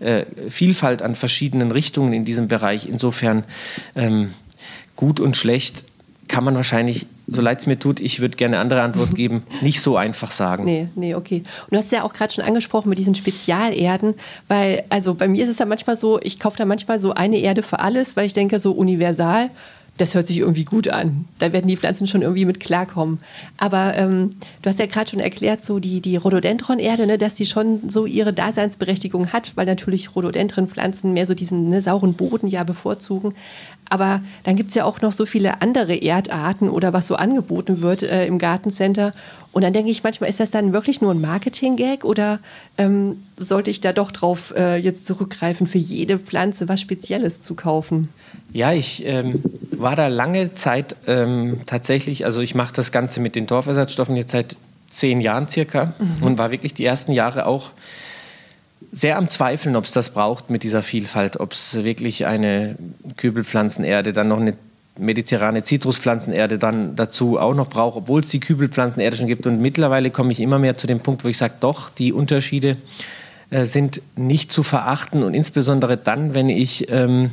äh, 0.00 0.24
Vielfalt 0.48 1.02
an 1.02 1.14
verschiedenen 1.14 1.70
Richtungen 1.70 2.12
in 2.12 2.24
diesem 2.24 2.48
Bereich. 2.48 2.88
Insofern 2.88 3.44
ähm, 3.94 4.34
gut 4.96 5.20
und 5.20 5.36
schlecht 5.36 5.84
kann 6.28 6.44
man 6.44 6.54
wahrscheinlich 6.54 7.06
so 7.30 7.42
leid 7.42 7.60
es 7.60 7.66
mir 7.66 7.78
tut, 7.78 8.00
ich 8.00 8.20
würde 8.20 8.36
gerne 8.36 8.56
eine 8.56 8.62
andere 8.62 8.82
Antwort 8.82 9.14
geben, 9.14 9.42
nicht 9.60 9.80
so 9.80 9.96
einfach 9.96 10.30
sagen. 10.30 10.64
Nee, 10.64 10.88
nee, 10.94 11.14
okay. 11.14 11.42
Und 11.64 11.72
du 11.72 11.76
hast 11.76 11.92
ja 11.92 12.02
auch 12.02 12.14
gerade 12.14 12.32
schon 12.32 12.44
angesprochen 12.44 12.88
mit 12.88 12.98
diesen 12.98 13.14
Spezialerden, 13.14 14.14
weil, 14.48 14.84
also 14.88 15.14
bei 15.14 15.28
mir 15.28 15.44
ist 15.44 15.50
es 15.50 15.58
ja 15.58 15.66
manchmal 15.66 15.96
so, 15.96 16.18
ich 16.22 16.40
kaufe 16.40 16.56
da 16.56 16.64
manchmal 16.64 16.98
so 16.98 17.12
eine 17.12 17.38
Erde 17.38 17.62
für 17.62 17.80
alles, 17.80 18.16
weil 18.16 18.24
ich 18.24 18.32
denke, 18.32 18.58
so 18.58 18.72
universal, 18.72 19.50
das 19.98 20.14
hört 20.14 20.26
sich 20.26 20.38
irgendwie 20.38 20.64
gut 20.64 20.88
an. 20.88 21.26
Da 21.38 21.52
werden 21.52 21.66
die 21.66 21.76
Pflanzen 21.76 22.06
schon 22.06 22.22
irgendwie 22.22 22.44
mit 22.44 22.60
klarkommen. 22.60 23.18
Aber 23.58 23.96
ähm, 23.96 24.30
du 24.62 24.70
hast 24.70 24.78
ja 24.78 24.86
gerade 24.86 25.10
schon 25.10 25.20
erklärt, 25.20 25.62
so 25.62 25.80
die, 25.80 26.00
die 26.00 26.16
Rhododendron-Erde, 26.16 27.06
ne, 27.06 27.18
dass 27.18 27.34
die 27.34 27.46
schon 27.46 27.88
so 27.88 28.06
ihre 28.06 28.32
Daseinsberechtigung 28.32 29.32
hat, 29.32 29.52
weil 29.56 29.66
natürlich 29.66 30.14
Rhododendron-Pflanzen 30.14 31.12
mehr 31.12 31.26
so 31.26 31.34
diesen 31.34 31.68
ne, 31.68 31.82
sauren 31.82 32.14
Boden 32.14 32.46
ja 32.46 32.64
bevorzugen. 32.64 33.34
Aber 33.90 34.20
dann 34.44 34.56
gibt 34.56 34.68
es 34.68 34.74
ja 34.74 34.84
auch 34.84 35.00
noch 35.00 35.12
so 35.12 35.26
viele 35.26 35.62
andere 35.62 35.96
Erdarten 35.96 36.68
oder 36.68 36.92
was 36.92 37.06
so 37.06 37.16
angeboten 37.16 37.82
wird 37.82 38.02
äh, 38.02 38.26
im 38.26 38.38
Gartencenter. 38.38 39.12
Und 39.52 39.62
dann 39.62 39.72
denke 39.72 39.90
ich 39.90 40.04
manchmal, 40.04 40.30
ist 40.30 40.40
das 40.40 40.50
dann 40.50 40.72
wirklich 40.72 41.00
nur 41.00 41.12
ein 41.12 41.20
Marketing-Gag 41.20 42.04
oder 42.04 42.38
ähm, 42.76 43.22
sollte 43.36 43.70
ich 43.70 43.80
da 43.80 43.92
doch 43.92 44.12
drauf 44.12 44.52
äh, 44.56 44.76
jetzt 44.76 45.06
zurückgreifen, 45.06 45.66
für 45.66 45.78
jede 45.78 46.18
Pflanze 46.18 46.68
was 46.68 46.80
Spezielles 46.80 47.40
zu 47.40 47.54
kaufen? 47.54 48.10
Ja, 48.52 48.72
ich 48.72 49.04
ähm, 49.06 49.42
war 49.76 49.94
da 49.94 50.08
lange 50.08 50.54
Zeit 50.54 50.96
ähm, 51.06 51.60
tatsächlich, 51.66 52.24
also 52.24 52.40
ich 52.40 52.54
mache 52.54 52.72
das 52.74 52.92
Ganze 52.92 53.20
mit 53.20 53.36
den 53.36 53.46
Torfersatzstoffen 53.46 54.16
jetzt 54.16 54.32
seit 54.32 54.56
zehn 54.88 55.20
Jahren 55.20 55.48
circa 55.48 55.92
mhm. 55.98 56.22
und 56.22 56.38
war 56.38 56.50
wirklich 56.50 56.74
die 56.74 56.84
ersten 56.84 57.12
Jahre 57.12 57.46
auch 57.46 57.70
sehr 58.90 59.18
am 59.18 59.28
Zweifeln, 59.28 59.76
ob 59.76 59.84
es 59.84 59.92
das 59.92 60.10
braucht 60.10 60.48
mit 60.50 60.62
dieser 60.62 60.82
Vielfalt, 60.82 61.40
ob 61.40 61.52
es 61.52 61.84
wirklich 61.84 62.26
eine 62.26 62.76
Kübelpflanzenerde, 63.16 64.12
dann 64.12 64.28
noch 64.28 64.40
eine 64.40 64.54
mediterrane 64.98 65.62
Zitruspflanzenerde 65.62 66.58
dann 66.58 66.96
dazu 66.96 67.38
auch 67.38 67.54
noch 67.54 67.68
braucht, 67.68 67.96
obwohl 67.96 68.22
es 68.22 68.28
die 68.28 68.40
Kübelpflanzenerde 68.40 69.16
schon 69.16 69.26
gibt. 69.26 69.46
Und 69.46 69.60
mittlerweile 69.60 70.10
komme 70.10 70.32
ich 70.32 70.40
immer 70.40 70.58
mehr 70.58 70.76
zu 70.76 70.86
dem 70.86 71.00
Punkt, 71.00 71.22
wo 71.24 71.28
ich 71.28 71.38
sage, 71.38 71.54
doch, 71.60 71.90
die 71.90 72.12
Unterschiede 72.12 72.76
äh, 73.50 73.64
sind 73.64 74.00
nicht 74.16 74.50
zu 74.50 74.62
verachten 74.62 75.22
und 75.22 75.34
insbesondere 75.34 75.96
dann, 75.96 76.34
wenn 76.34 76.48
ich 76.48 76.90
ähm, 76.90 77.30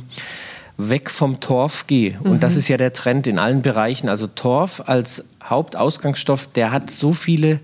weg 0.78 1.10
vom 1.10 1.40
Torf 1.40 1.86
gehe. 1.86 2.18
Mhm. 2.20 2.32
Und 2.32 2.42
das 2.42 2.56
ist 2.56 2.68
ja 2.68 2.76
der 2.76 2.92
Trend 2.92 3.26
in 3.26 3.38
allen 3.38 3.62
Bereichen. 3.62 4.08
Also 4.08 4.26
Torf 4.26 4.82
als 4.86 5.24
Hauptausgangsstoff, 5.42 6.48
der 6.52 6.70
hat 6.70 6.90
so 6.90 7.12
viele 7.12 7.60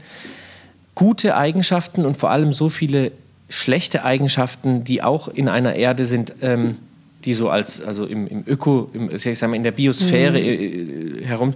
gute 0.95 1.37
Eigenschaften 1.37 2.05
und 2.05 2.17
vor 2.17 2.31
allem 2.31 2.53
so 2.53 2.69
viele 2.69 3.13
schlechte 3.49 4.05
Eigenschaften, 4.05 4.85
die 4.85 5.03
auch 5.03 5.29
in 5.29 5.49
einer 5.49 5.75
Erde 5.75 6.05
sind, 6.05 6.35
ähm, 6.41 6.77
die 7.25 7.35
so 7.35 7.51
als, 7.51 7.83
also 7.83 8.07
im, 8.07 8.27
im 8.27 8.45
Öko, 8.47 8.91
im, 8.95 9.11
ich 9.15 9.39
sag 9.39 9.51
mal, 9.51 9.57
in 9.57 9.63
der 9.63 9.73
Biosphäre 9.73 10.39
mhm. 10.39 11.19
Äh, 11.23 11.25
herum, 11.25 11.55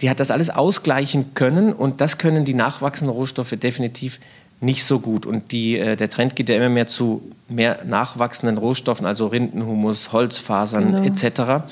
die 0.00 0.10
hat 0.10 0.20
das 0.20 0.30
alles 0.30 0.50
ausgleichen 0.50 1.34
können 1.34 1.72
und 1.72 2.00
das 2.00 2.18
können 2.18 2.44
die 2.44 2.54
nachwachsenden 2.54 3.14
Rohstoffe 3.14 3.54
definitiv 3.60 4.20
nicht 4.60 4.84
so 4.84 5.00
gut. 5.00 5.26
Und 5.26 5.52
die, 5.52 5.78
äh, 5.78 5.96
der 5.96 6.10
Trend 6.10 6.36
geht 6.36 6.48
ja 6.48 6.56
immer 6.56 6.68
mehr 6.68 6.86
zu 6.86 7.22
mehr 7.48 7.80
nachwachsenden 7.86 8.58
Rohstoffen, 8.58 9.06
also 9.06 9.26
Rindenhumus, 9.26 10.12
Holzfasern 10.12 11.02
genau. 11.02 11.04
etc. 11.04 11.64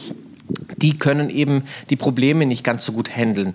Die 0.76 0.98
können 0.98 1.28
eben 1.30 1.64
die 1.90 1.96
Probleme 1.96 2.46
nicht 2.46 2.64
ganz 2.64 2.84
so 2.84 2.92
gut 2.92 3.14
handeln. 3.14 3.54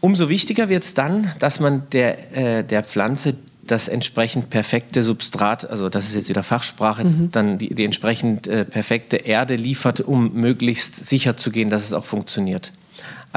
Umso 0.00 0.28
wichtiger 0.28 0.68
wird 0.68 0.84
es 0.84 0.94
dann, 0.94 1.32
dass 1.38 1.60
man 1.60 1.82
der, 1.92 2.36
äh, 2.36 2.64
der 2.64 2.82
Pflanze 2.82 3.34
das 3.66 3.88
entsprechend 3.88 4.50
perfekte 4.50 5.02
Substrat, 5.02 5.68
also 5.68 5.88
das 5.88 6.06
ist 6.06 6.14
jetzt 6.14 6.28
wieder 6.28 6.42
Fachsprache, 6.42 7.04
mhm. 7.04 7.30
dann 7.32 7.58
die, 7.58 7.74
die 7.74 7.84
entsprechend 7.84 8.46
äh, 8.46 8.64
perfekte 8.64 9.16
Erde 9.16 9.56
liefert, 9.56 10.00
um 10.00 10.32
möglichst 10.34 11.04
sicher 11.04 11.36
zu 11.36 11.50
gehen, 11.50 11.70
dass 11.70 11.84
es 11.84 11.92
auch 11.92 12.04
funktioniert. 12.04 12.72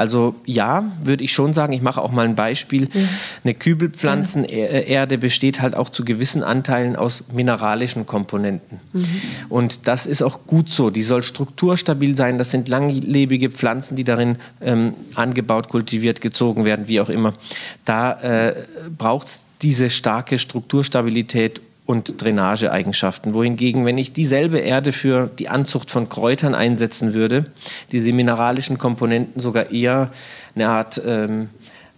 Also 0.00 0.34
ja, 0.46 0.90
würde 1.04 1.22
ich 1.22 1.34
schon 1.34 1.52
sagen, 1.52 1.74
ich 1.74 1.82
mache 1.82 2.00
auch 2.00 2.10
mal 2.10 2.24
ein 2.24 2.34
Beispiel. 2.34 2.88
Ja. 2.90 3.00
Eine 3.44 3.52
Kübelpflanzenerde 3.52 5.18
besteht 5.18 5.60
halt 5.60 5.74
auch 5.76 5.90
zu 5.90 6.06
gewissen 6.06 6.42
Anteilen 6.42 6.96
aus 6.96 7.24
mineralischen 7.34 8.06
Komponenten. 8.06 8.80
Mhm. 8.94 9.06
Und 9.50 9.88
das 9.88 10.06
ist 10.06 10.22
auch 10.22 10.46
gut 10.46 10.70
so. 10.70 10.88
Die 10.88 11.02
soll 11.02 11.22
strukturstabil 11.22 12.16
sein. 12.16 12.38
Das 12.38 12.50
sind 12.50 12.70
langlebige 12.70 13.50
Pflanzen, 13.50 13.94
die 13.94 14.04
darin 14.04 14.36
ähm, 14.62 14.94
angebaut, 15.16 15.68
kultiviert, 15.68 16.22
gezogen 16.22 16.64
werden, 16.64 16.88
wie 16.88 16.98
auch 17.02 17.10
immer. 17.10 17.34
Da 17.84 18.12
äh, 18.22 18.54
braucht 18.96 19.26
es 19.26 19.42
diese 19.60 19.90
starke 19.90 20.38
Strukturstabilität 20.38 21.60
und 21.90 22.22
Drainageeigenschaften. 22.22 23.34
Wohingegen, 23.34 23.84
wenn 23.84 23.98
ich 23.98 24.12
dieselbe 24.12 24.58
Erde 24.58 24.92
für 24.92 25.28
die 25.38 25.48
Anzucht 25.48 25.90
von 25.90 26.08
Kräutern 26.08 26.54
einsetzen 26.54 27.14
würde, 27.14 27.46
diese 27.92 28.12
mineralischen 28.12 28.78
Komponenten 28.78 29.42
sogar 29.42 29.70
eher 29.70 30.10
eine 30.54 30.68
Art 30.68 31.02
ähm, 31.04 31.50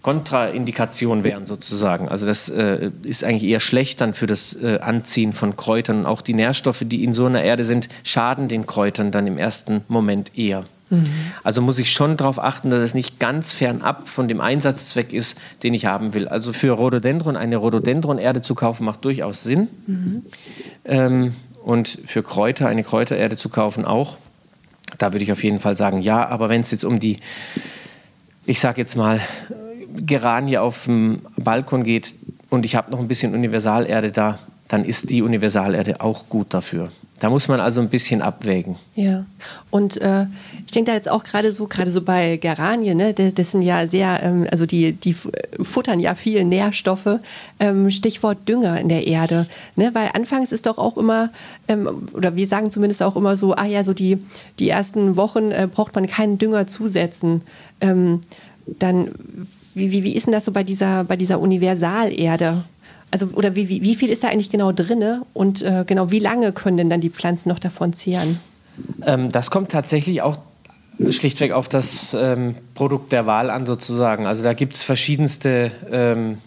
Kontraindikation 0.02 1.22
wären 1.22 1.46
sozusagen. 1.46 2.09
Also 2.09 2.26
das 2.26 2.48
äh, 2.48 2.90
ist 3.05 3.22
eigentlich 3.22 3.48
eher 3.50 3.61
schlecht 3.61 4.00
dann 4.00 4.14
für 4.14 4.26
das 4.26 4.55
äh, 4.55 4.78
Anziehen 4.81 5.33
von 5.33 5.57
Kräutern. 5.57 6.07
Auch 6.07 6.22
die 6.22 6.35
Nährstoffe, 6.35 6.83
die 6.85 7.05
in 7.05 7.12
so 7.12 7.26
einer 7.26 7.42
Erde 7.42 7.64
sind, 7.64 7.88
schaden 8.02 8.48
den 8.48 8.66
Kräutern 8.66 9.12
dann 9.12 9.26
im 9.26 9.38
ersten 9.38 9.83
Moment 9.88 10.37
eher. 10.37 10.64
Mhm. 10.92 11.07
Also 11.42 11.62
muss 11.62 11.78
ich 11.78 11.90
schon 11.90 12.16
darauf 12.16 12.38
achten, 12.38 12.70
dass 12.70 12.83
es 12.83 12.94
nicht 12.94 13.18
ganz 13.18 13.50
fernab 13.52 14.09
von 14.09 14.28
dem 14.28 14.40
Einsatzzweck 14.40 15.12
ist, 15.12 15.38
den 15.62 15.74
ich 15.74 15.87
haben 15.87 16.14
will. 16.14 16.28
Also 16.28 16.52
für 16.52 16.72
Rhododendron 16.72 17.37
eine 17.37 17.57
Rhododendron-Erde 17.57 18.42
zu 18.42 18.55
kaufen, 18.55 18.85
macht 18.85 19.05
durchaus 19.05 19.42
Sinn. 19.42 19.68
Mhm. 19.87 20.22
Ähm, 20.85 21.35
und 21.64 21.98
für 22.07 22.22
Kräuter 22.22 22.68
eine 22.68 22.85
Kräutererde 22.85 23.37
zu 23.37 23.48
kaufen 23.48 23.85
auch. 23.85 24.18
Da 24.98 25.12
würde 25.12 25.24
ich 25.24 25.33
auf 25.33 25.42
jeden 25.42 25.61
Fall 25.61 25.76
sagen, 25.76 26.02
ja, 26.02 26.26
aber 26.26 26.48
wenn 26.48 26.61
es 26.61 26.70
jetzt 26.70 26.85
um 26.85 27.00
die, 27.00 27.18
ich 28.44 28.61
sage 28.61 28.81
jetzt 28.81 28.96
mal, 28.96 29.20
Geranie 29.94 30.59
auf 30.59 30.85
dem 30.85 31.22
Balkon 31.37 31.85
geht 31.85 32.14
und 32.50 32.66
ich 32.66 32.76
habe 32.76 32.90
noch 32.90 32.98
ein 32.98 33.09
bisschen 33.09 33.35
Universalerde 33.35 34.11
da, 34.11 34.38
dann 34.72 34.87
ist 34.87 35.11
die 35.11 35.20
Universalerde 35.20 36.00
auch 36.00 36.30
gut 36.30 36.54
dafür. 36.54 36.90
Da 37.20 37.28
muss 37.28 37.46
man 37.46 37.61
also 37.61 37.82
ein 37.82 37.90
bisschen 37.90 38.22
abwägen. 38.22 38.76
Ja, 38.96 39.26
und 39.70 40.00
äh, 40.00 40.24
ich 40.64 40.72
denke 40.72 40.90
da 40.90 40.94
jetzt 40.94 41.11
auch 41.11 41.24
gerade 41.24 41.52
so, 41.52 41.66
gerade 41.66 41.90
so 41.90 42.00
bei 42.00 42.38
Geranien, 42.38 42.96
ne, 42.96 43.12
das, 43.12 43.50
sind 43.50 43.61
ja 43.61 43.87
sehr, 43.87 44.22
ähm, 44.22 44.46
also 44.50 44.64
die, 44.64 44.92
die 44.92 45.14
futtern 45.61 46.00
ja 46.00 46.14
viel 46.14 46.42
Nährstoffe. 46.44 47.20
Ähm, 47.61 47.90
Stichwort 47.90 48.48
Dünger 48.48 48.80
in 48.80 48.88
der 48.88 49.06
Erde. 49.06 49.46
Ne, 49.76 49.90
weil 49.92 50.08
anfangs 50.14 50.52
ist 50.52 50.64
doch 50.64 50.78
auch 50.78 50.96
immer, 50.96 51.28
ähm, 51.68 52.08
oder 52.14 52.35
wir 52.35 52.46
sagen 52.46 52.70
zumindest 52.70 53.02
auch 53.02 53.14
immer 53.14 53.37
so, 53.37 53.54
ah 53.54 53.66
ja, 53.66 53.85
so 53.85 53.92
die, 53.92 54.16
die 54.58 54.70
ersten 54.70 55.16
Wochen 55.16 55.50
äh, 55.50 55.68
braucht 55.70 55.94
man 55.94 56.06
keinen 56.06 56.38
Dünger 56.38 56.66
zusetzen. 56.66 57.42
Ähm, 57.82 58.22
dann, 58.64 59.11
wie, 59.74 59.90
wie, 59.90 60.02
wie 60.02 60.16
ist 60.16 60.26
denn 60.26 60.32
das 60.32 60.46
so 60.46 60.52
bei 60.52 60.64
dieser, 60.64 61.04
bei 61.04 61.16
dieser 61.16 61.40
Universalerde? 61.40 62.64
Also, 63.12 63.27
oder 63.35 63.55
wie, 63.55 63.68
wie, 63.68 63.83
wie 63.83 63.94
viel 63.94 64.09
ist 64.09 64.25
da 64.25 64.29
eigentlich 64.29 64.51
genau 64.51 64.72
drin 64.72 65.22
und 65.35 65.62
äh, 65.62 65.85
genau 65.87 66.11
wie 66.11 66.18
lange 66.18 66.53
können 66.53 66.79
denn 66.79 66.90
dann 66.90 67.01
die 67.01 67.11
Pflanzen 67.11 67.51
noch 67.51 67.59
davon 67.59 67.92
zehren? 67.92 68.40
Ähm, 69.07 69.31
das 69.31 69.51
kommt 69.51 69.70
tatsächlich 69.70 70.22
auch 70.22 70.38
schlichtweg 71.11 71.53
auf 71.53 71.68
das 71.68 71.94
ähm, 72.14 72.55
Produkt 72.75 73.12
der 73.12 73.27
Wahl 73.27 73.51
an, 73.51 73.66
sozusagen. 73.66 74.27
Also 74.27 74.42
da 74.42 74.55
gibt 74.55 74.77
es 74.77 74.83
verschiedenste 74.83 75.70
ähm, 75.90 76.38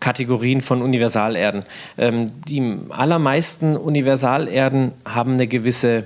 Kategorien 0.00 0.60
von 0.60 0.82
Universalerden. 0.82 1.62
Ähm, 1.98 2.30
die 2.48 2.78
allermeisten 2.90 3.76
Universalerden 3.76 4.92
haben 5.04 5.34
eine 5.34 5.46
gewisse 5.46 6.04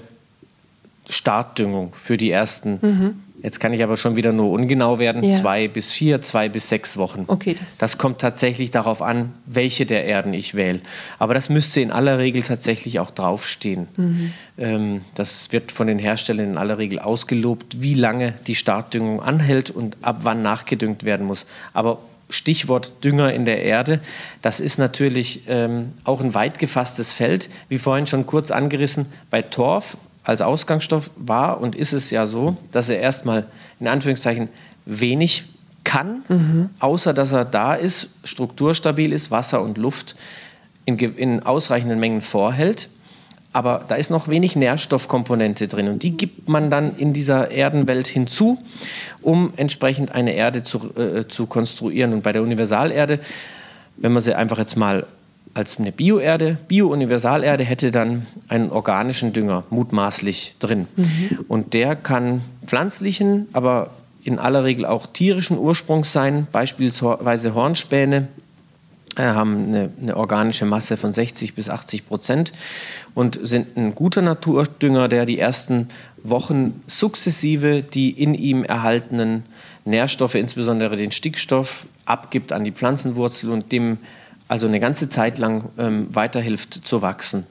Startdüngung 1.08 1.92
für 1.94 2.16
die 2.16 2.30
ersten 2.30 2.78
mhm. 2.80 3.22
Jetzt 3.46 3.60
kann 3.60 3.72
ich 3.72 3.84
aber 3.84 3.96
schon 3.96 4.16
wieder 4.16 4.32
nur 4.32 4.50
ungenau 4.50 4.98
werden. 4.98 5.22
Ja. 5.22 5.30
Zwei 5.30 5.68
bis 5.68 5.92
vier, 5.92 6.20
zwei 6.20 6.48
bis 6.48 6.68
sechs 6.68 6.96
Wochen. 6.96 7.26
Okay, 7.28 7.54
das, 7.56 7.78
das 7.78 7.96
kommt 7.96 8.18
tatsächlich 8.18 8.72
darauf 8.72 9.02
an, 9.02 9.32
welche 9.46 9.86
der 9.86 10.04
Erden 10.04 10.34
ich 10.34 10.56
wähle. 10.56 10.80
Aber 11.20 11.32
das 11.32 11.48
müsste 11.48 11.80
in 11.80 11.92
aller 11.92 12.18
Regel 12.18 12.42
tatsächlich 12.42 12.98
auch 12.98 13.12
draufstehen. 13.12 13.86
Mhm. 13.96 14.32
Ähm, 14.58 15.00
das 15.14 15.52
wird 15.52 15.70
von 15.70 15.86
den 15.86 16.00
Herstellern 16.00 16.50
in 16.50 16.58
aller 16.58 16.78
Regel 16.78 16.98
ausgelobt, 16.98 17.80
wie 17.80 17.94
lange 17.94 18.34
die 18.48 18.56
Startdüngung 18.56 19.22
anhält 19.22 19.70
und 19.70 19.96
ab 20.02 20.22
wann 20.24 20.42
nachgedüngt 20.42 21.04
werden 21.04 21.24
muss. 21.24 21.46
Aber 21.72 22.00
Stichwort 22.28 23.04
Dünger 23.04 23.32
in 23.32 23.44
der 23.44 23.62
Erde, 23.62 24.00
das 24.42 24.58
ist 24.58 24.78
natürlich 24.78 25.42
ähm, 25.46 25.92
auch 26.02 26.20
ein 26.20 26.34
weit 26.34 26.58
gefasstes 26.58 27.12
Feld. 27.12 27.48
Wie 27.68 27.78
vorhin 27.78 28.08
schon 28.08 28.26
kurz 28.26 28.50
angerissen, 28.50 29.06
bei 29.30 29.42
Torf 29.42 29.96
als 30.26 30.42
Ausgangsstoff 30.42 31.10
war 31.16 31.60
und 31.60 31.76
ist 31.76 31.92
es 31.92 32.10
ja 32.10 32.26
so, 32.26 32.56
dass 32.72 32.90
er 32.90 32.98
erstmal 32.98 33.46
in 33.78 33.86
Anführungszeichen 33.86 34.48
wenig 34.84 35.44
kann, 35.84 36.22
mhm. 36.28 36.70
außer 36.80 37.14
dass 37.14 37.30
er 37.30 37.44
da 37.44 37.74
ist, 37.74 38.10
strukturstabil 38.24 39.12
ist, 39.12 39.30
Wasser 39.30 39.62
und 39.62 39.78
Luft 39.78 40.16
in, 40.84 40.98
in 40.98 41.46
ausreichenden 41.46 42.00
Mengen 42.00 42.22
vorhält. 42.22 42.88
Aber 43.52 43.84
da 43.86 43.94
ist 43.94 44.10
noch 44.10 44.26
wenig 44.26 44.56
Nährstoffkomponente 44.56 45.68
drin 45.68 45.88
und 45.88 46.02
die 46.02 46.16
gibt 46.16 46.48
man 46.48 46.70
dann 46.70 46.96
in 46.96 47.12
dieser 47.12 47.52
Erdenwelt 47.52 48.08
hinzu, 48.08 48.58
um 49.22 49.52
entsprechend 49.56 50.12
eine 50.12 50.34
Erde 50.34 50.64
zu, 50.64 50.92
äh, 50.98 51.28
zu 51.28 51.46
konstruieren. 51.46 52.12
Und 52.12 52.22
bei 52.22 52.32
der 52.32 52.42
Universalerde, 52.42 53.20
wenn 53.96 54.12
man 54.12 54.22
sie 54.22 54.34
einfach 54.34 54.58
jetzt 54.58 54.76
mal 54.76 55.06
als 55.56 55.78
eine 55.78 55.90
Bioerde, 55.90 56.58
Bio-Universalerde 56.68 57.64
hätte 57.64 57.90
dann 57.90 58.26
einen 58.48 58.70
organischen 58.70 59.32
Dünger 59.32 59.64
mutmaßlich 59.70 60.56
drin. 60.58 60.86
Mhm. 60.96 61.46
Und 61.48 61.72
der 61.72 61.96
kann 61.96 62.42
pflanzlichen, 62.66 63.48
aber 63.54 63.90
in 64.22 64.38
aller 64.38 64.64
Regel 64.64 64.84
auch 64.84 65.06
tierischen 65.06 65.56
Ursprungs 65.56 66.12
sein, 66.12 66.46
beispielsweise 66.52 67.54
Hornspäne 67.54 68.28
äh, 69.16 69.22
haben 69.22 69.68
eine, 69.68 69.90
eine, 69.98 70.16
organische 70.18 70.66
Masse 70.66 70.98
von 70.98 71.14
60 71.14 71.54
bis 71.54 71.70
80 71.70 72.06
Prozent 72.06 72.52
und 73.14 73.38
sind 73.42 73.78
ein 73.78 73.94
guter 73.94 74.20
Naturdünger, 74.20 75.08
der 75.08 75.24
die 75.24 75.38
ersten 75.38 75.88
Wochen 76.22 76.82
sukzessive 76.86 77.82
die 77.82 78.10
in 78.10 78.34
ihm 78.34 78.62
erhaltenen 78.62 79.44
Nährstoffe, 79.86 80.34
insbesondere 80.34 80.96
den 80.96 81.12
Stickstoff, 81.12 81.86
abgibt 82.04 82.52
an 82.52 82.64
die 82.64 82.72
Pflanzenwurzel 82.72 83.50
und 83.50 83.72
dem 83.72 83.96
also 84.48 84.66
eine 84.66 84.80
ganze 84.80 85.08
Zeit 85.08 85.38
lang 85.38 85.70
ähm, 85.78 86.08
weiterhilft 86.10 86.86
zu 86.86 87.02
wachsen. 87.02 87.46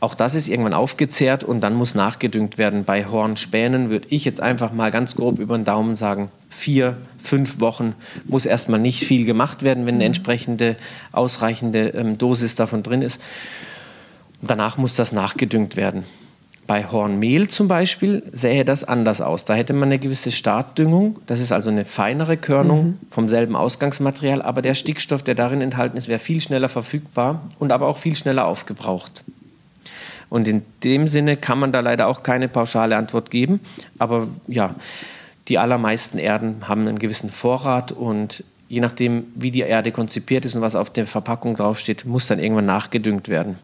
Auch 0.00 0.14
das 0.14 0.34
ist 0.34 0.48
irgendwann 0.48 0.74
aufgezehrt 0.74 1.44
und 1.44 1.60
dann 1.60 1.74
muss 1.74 1.94
nachgedüngt 1.94 2.58
werden. 2.58 2.84
Bei 2.84 3.06
Hornspänen 3.06 3.88
würde 3.88 4.08
ich 4.10 4.24
jetzt 4.24 4.40
einfach 4.40 4.72
mal 4.72 4.90
ganz 4.90 5.14
grob 5.14 5.38
über 5.38 5.56
den 5.56 5.64
Daumen 5.64 5.94
sagen, 5.94 6.28
vier, 6.50 6.96
fünf 7.18 7.60
Wochen 7.60 7.94
muss 8.24 8.44
erstmal 8.44 8.80
nicht 8.80 9.04
viel 9.04 9.24
gemacht 9.24 9.62
werden, 9.62 9.86
wenn 9.86 9.94
eine 9.94 10.04
entsprechende 10.04 10.74
ausreichende 11.12 11.90
ähm, 11.90 12.18
Dosis 12.18 12.56
davon 12.56 12.82
drin 12.82 13.00
ist. 13.00 13.20
Danach 14.40 14.76
muss 14.76 14.96
das 14.96 15.12
nachgedüngt 15.12 15.76
werden. 15.76 16.02
Bei 16.66 16.84
Hornmehl 16.84 17.48
zum 17.48 17.66
Beispiel 17.66 18.22
sähe 18.32 18.64
das 18.64 18.84
anders 18.84 19.20
aus. 19.20 19.44
Da 19.44 19.54
hätte 19.54 19.72
man 19.72 19.84
eine 19.84 19.98
gewisse 19.98 20.30
Startdüngung. 20.30 21.18
Das 21.26 21.40
ist 21.40 21.52
also 21.52 21.70
eine 21.70 21.84
feinere 21.84 22.36
Körnung 22.36 22.84
mhm. 22.84 22.98
vom 23.10 23.28
selben 23.28 23.56
Ausgangsmaterial, 23.56 24.42
aber 24.42 24.62
der 24.62 24.74
Stickstoff, 24.74 25.22
der 25.22 25.34
darin 25.34 25.60
enthalten 25.60 25.96
ist, 25.96 26.08
wäre 26.08 26.20
viel 26.20 26.40
schneller 26.40 26.68
verfügbar 26.68 27.42
und 27.58 27.72
aber 27.72 27.88
auch 27.88 27.98
viel 27.98 28.14
schneller 28.14 28.46
aufgebraucht. 28.46 29.24
Und 30.30 30.48
in 30.48 30.62
dem 30.82 31.08
Sinne 31.08 31.36
kann 31.36 31.58
man 31.58 31.72
da 31.72 31.80
leider 31.80 32.06
auch 32.06 32.22
keine 32.22 32.48
pauschale 32.48 32.96
Antwort 32.96 33.30
geben. 33.30 33.60
Aber 33.98 34.28
ja, 34.46 34.74
die 35.48 35.58
allermeisten 35.58 36.16
Erden 36.16 36.68
haben 36.68 36.88
einen 36.88 36.98
gewissen 36.98 37.28
Vorrat 37.28 37.92
und 37.92 38.44
je 38.68 38.80
nachdem, 38.80 39.26
wie 39.34 39.50
die 39.50 39.60
Erde 39.60 39.92
konzipiert 39.92 40.46
ist 40.46 40.54
und 40.54 40.62
was 40.62 40.74
auf 40.74 40.88
der 40.88 41.06
Verpackung 41.06 41.56
draufsteht, 41.56 42.06
muss 42.06 42.28
dann 42.28 42.38
irgendwann 42.38 42.64
nachgedüngt 42.64 43.28
werden. 43.28 43.58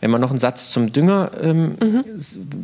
Wenn 0.00 0.10
man 0.10 0.20
noch 0.20 0.30
einen 0.30 0.40
Satz 0.40 0.70
zum 0.70 0.92
Dünger, 0.92 1.30
ähm, 1.42 1.76
mhm. 1.80 2.04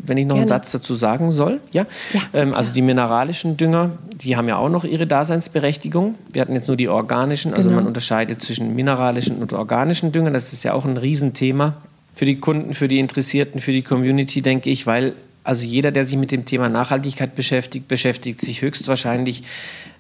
wenn 0.07 0.17
ich 0.17 0.25
noch 0.25 0.37
Gerne. 0.37 0.41
einen 0.41 0.49
Satz 0.49 0.73
dazu 0.73 0.95
sagen 0.95 1.31
soll, 1.31 1.61
ja, 1.71 1.85
ja 2.13 2.21
ähm, 2.33 2.55
also 2.55 2.73
die 2.73 2.81
mineralischen 2.81 3.59
Dünger, 3.59 3.91
die 4.23 4.37
haben 4.37 4.49
ja 4.49 4.57
auch 4.57 4.71
noch 4.71 4.85
ihre 4.85 5.07
Daseinsberechtigung. 5.07 6.15
Wir 6.33 6.41
hatten 6.41 6.55
jetzt 6.55 6.69
nur 6.69 6.79
die 6.79 6.89
organischen, 6.89 7.53
also 7.53 7.69
genau. 7.69 7.83
man 7.83 7.87
unterscheidet 7.87 8.41
zwischen 8.41 8.75
mineralischen 8.75 9.37
und 9.37 9.53
organischen 9.53 10.13
Düngern. 10.13 10.33
Das 10.33 10.53
ist 10.53 10.65
ja 10.65 10.73
auch 10.73 10.87
ein 10.87 10.97
Riesenthema 10.97 11.77
für 12.15 12.25
die 12.25 12.37
Kunden, 12.37 12.73
für 12.73 12.89
die 12.89 12.99
Interessierten, 12.99 13.61
für 13.61 13.73
die 13.73 13.83
Community, 13.83 14.41
denke 14.41 14.71
ich, 14.71 14.87
weil 14.87 15.13
also 15.45 15.65
jeder, 15.65 15.93
der 15.93 16.05
sich 16.05 16.19
mit 16.19 16.33
dem 16.33 16.45
Thema 16.45 16.69
Nachhaltigkeit 16.69 17.35
beschäftigt, 17.37 17.87
beschäftigt 17.87 18.41
sich 18.41 18.63
höchstwahrscheinlich, 18.63 19.45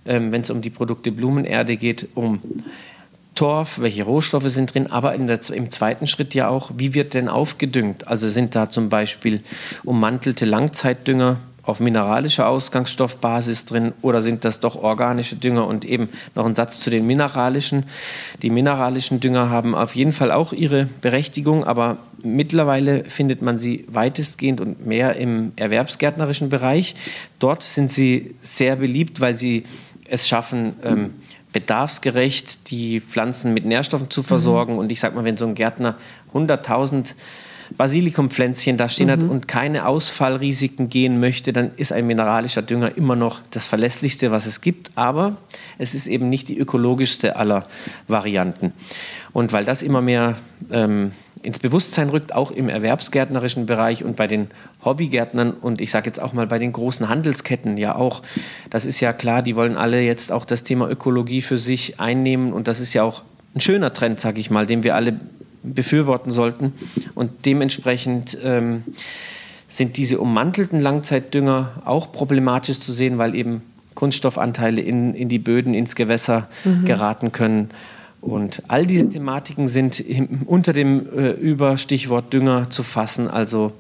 ähm, 0.05 0.33
wenn 0.33 0.41
es 0.41 0.51
um 0.51 0.61
die 0.61 0.71
Produkte 0.71 1.13
Blumenerde 1.13 1.77
geht, 1.77 2.09
um 2.15 2.41
Torf, 3.37 3.79
welche 3.81 4.03
Rohstoffe 4.03 4.49
sind 4.49 4.75
drin, 4.75 4.91
aber 4.91 5.17
der, 5.17 5.39
im 5.51 5.71
zweiten 5.71 6.09
Schritt 6.09 6.35
ja 6.35 6.49
auch, 6.49 6.73
wie 6.77 6.95
wird 6.95 7.15
denn 7.15 7.29
aufgedüngt? 7.29 8.09
Also 8.09 8.29
sind 8.29 8.57
da 8.57 8.71
zum 8.71 8.89
Beispiel 8.89 9.43
ummantelte 9.85 10.45
Langzeitdünger 10.45 11.37
auf 11.67 11.81
mineralischer 11.81 12.49
Ausgangsstoffbasis 12.49 13.65
drin 13.65 13.93
oder 14.01 14.23
sind 14.23 14.45
das 14.45 14.61
doch 14.61 14.77
organische 14.77 15.37
Dünger? 15.37 15.67
Und 15.67 15.85
eben 15.85 16.09
noch 16.35 16.47
ein 16.47 16.55
Satz 16.55 16.81
zu 16.81 16.91
den 16.91 17.07
mineralischen. 17.07 17.85
Die 18.43 18.51
mineralischen 18.51 19.21
Dünger 19.21 19.51
haben 19.51 19.75
auf 19.75 19.95
jeden 19.95 20.13
Fall 20.13 20.31
auch 20.31 20.53
ihre 20.53 20.89
Berechtigung, 21.03 21.65
aber 21.65 21.99
mittlerweile 22.23 23.05
findet 23.05 23.43
man 23.43 23.59
sie 23.59 23.85
weitestgehend 23.89 24.61
und 24.61 24.87
mehr 24.87 25.17
im 25.17 25.53
erwerbsgärtnerischen 25.57 26.49
Bereich. 26.49 26.95
Dort 27.39 27.63
sind 27.63 27.91
sie 27.91 28.37
sehr 28.43 28.77
beliebt, 28.77 29.21
weil 29.21 29.37
sie 29.37 29.65
es 30.09 30.29
schaffen, 30.29 30.75
ähm, 30.85 31.15
bedarfsgerecht 31.57 32.69
die 32.71 33.01
Pflanzen 33.01 33.55
mit 33.55 33.65
Nährstoffen 33.65 34.11
zu 34.11 34.23
versorgen. 34.23 34.75
Mhm. 34.75 34.79
Und 34.79 34.93
ich 34.93 35.01
sage 35.01 35.15
mal, 35.15 35.25
wenn 35.25 35.39
so 35.39 35.47
ein 35.47 35.55
Gärtner 35.55 35.95
100.000 36.35 37.15
Basilikumpflänzchen 37.79 38.77
da 38.77 38.91
stehen 38.91 39.07
mhm. 39.07 39.13
hat 39.13 39.23
und 39.23 39.49
keine 39.49 39.87
Ausfallrisiken 39.87 40.91
gehen 40.91 41.19
möchte, 41.19 41.55
dann 41.55 41.71
ist 41.79 41.93
ein 41.93 42.07
mineralischer 42.07 42.61
Dünger 42.61 42.95
immer 42.99 43.17
noch 43.17 43.41
das 43.53 43.65
verlässlichste, 43.67 44.31
was 44.33 44.45
es 44.45 44.61
gibt. 44.61 44.91
Aber 44.97 45.39
es 45.79 45.95
ist 45.95 46.09
eben 46.09 46.29
nicht 46.29 46.51
die 46.51 46.59
ökologischste 46.59 47.37
aller 47.37 47.67
Varianten. 48.07 48.75
Und 49.33 49.55
weil 49.55 49.65
das 49.65 49.83
immer 49.83 50.03
mehr 50.03 50.37
ähm, 50.71 51.13
ins 51.47 51.61
Bewusstsein 51.61 52.09
rückt, 52.09 52.35
auch 52.35 52.51
im 52.51 52.69
erwerbsgärtnerischen 52.69 53.67
Bereich 53.67 54.05
und 54.05 54.17
bei 54.17 54.27
den 54.27 54.49
Hobbygärtnern 54.85 55.53
und 55.53 55.81
ich 55.81 55.93
sage 55.93 56.07
jetzt 56.07 56.21
auch 56.21 56.33
mal 56.33 56.49
bei 56.49 56.59
den 56.59 56.73
großen 56.73 57.09
Handelsketten 57.09 57.77
ja 57.77 57.95
auch. 57.95 58.23
Das 58.69 58.85
ist 58.85 58.99
ja 58.99 59.13
klar, 59.13 59.43
die 59.43 59.55
wollen 59.55 59.77
alle 59.77 60.03
jetzt 60.03 60.33
auch 60.33 60.45
das 60.45 60.65
Thema 60.65 60.91
Ökologie 60.91 61.43
für 61.43 61.57
sich 61.57 62.01
einnehmen 62.01 62.53
und 62.53 62.67
das 62.67 62.81
ist 62.81 62.95
ja 62.95 63.05
auch 63.05 63.23
ein 63.55 63.61
schöner 63.61 63.95
Trend, 63.95 64.21
sage 64.21 64.41
ich 64.41 64.51
mal, 64.51 64.67
den 64.67 64.83
wir 64.83 64.97
alle 64.97 65.15
befürworten 65.63 66.33
sollten. 66.33 66.73
Und 67.15 67.47
dementsprechend 67.47 68.37
ähm, 68.43 68.83
sind 69.69 69.97
diese 69.97 70.19
ummantelten 70.19 70.81
Langzeitdünger 70.81 71.71
auch 71.85 72.11
problematisch 72.11 72.81
zu 72.81 72.93
sehen, 72.93 73.19
weil 73.19 73.37
eben 73.37 73.63
Kunststoffanteile 73.95 74.81
in, 74.81 75.15
in 75.15 75.29
die 75.29 75.39
Böden, 75.39 75.75
ins 75.75 75.95
Gewässer 75.95 76.49
mhm. 76.65 76.85
geraten 76.85 77.31
können. 77.31 77.71
Und 78.21 78.63
all 78.69 78.87
diese 78.87 79.09
Thematiken 79.09 79.69
sind 79.69 80.03
unter 80.47 80.73
dem 80.73 81.07
äh, 81.17 81.31
Überstichwort 81.31 82.33
Dünger 82.33 82.71
zu 82.71 82.83
fassen. 82.83 83.29
Also 83.29 83.73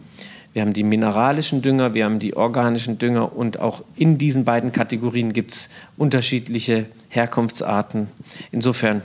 wir 0.52 0.62
haben 0.62 0.72
die 0.72 0.84
mineralischen 0.84 1.62
Dünger, 1.62 1.94
wir 1.94 2.04
haben 2.04 2.18
die 2.18 2.36
organischen 2.36 2.96
Dünger 2.96 3.36
und 3.36 3.60
auch 3.60 3.82
in 3.96 4.16
diesen 4.16 4.44
beiden 4.44 4.72
Kategorien 4.72 5.32
gibt 5.32 5.52
es 5.52 5.68
unterschiedliche 5.98 6.86
Herkunftsarten. 7.10 8.08
Insofern 8.52 9.02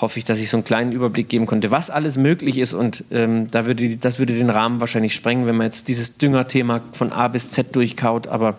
hoffe 0.00 0.18
ich, 0.18 0.24
dass 0.24 0.40
ich 0.40 0.50
so 0.50 0.56
einen 0.56 0.64
kleinen 0.64 0.92
Überblick 0.92 1.28
geben 1.28 1.46
konnte, 1.46 1.70
was 1.70 1.90
alles 1.90 2.16
möglich 2.16 2.58
ist. 2.58 2.74
Und 2.74 3.04
ähm, 3.10 3.50
da 3.50 3.66
würde, 3.66 3.96
das 3.96 4.18
würde 4.18 4.34
den 4.34 4.50
Rahmen 4.50 4.80
wahrscheinlich 4.80 5.14
sprengen, 5.14 5.46
wenn 5.46 5.56
man 5.56 5.66
jetzt 5.66 5.88
dieses 5.88 6.18
Düngerthema 6.18 6.80
von 6.92 7.12
A 7.12 7.28
bis 7.28 7.50
Z 7.50 7.74
durchkaut. 7.74 8.26
Aber 8.26 8.58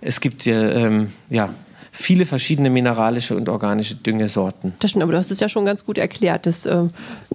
es 0.00 0.20
gibt 0.20 0.44
ja, 0.44 0.68
ähm, 0.70 1.12
ja 1.30 1.50
viele 1.96 2.26
verschiedene 2.26 2.70
mineralische 2.70 3.36
und 3.36 3.48
organische 3.48 3.94
Düngesorten. 3.94 4.74
Das 4.80 4.90
stimmt, 4.90 5.04
aber 5.04 5.12
du 5.12 5.18
hast 5.18 5.30
es 5.30 5.38
ja 5.38 5.48
schon 5.48 5.64
ganz 5.64 5.86
gut 5.86 5.96
erklärt. 5.96 6.44
Das, 6.44 6.66
äh, 6.66 6.84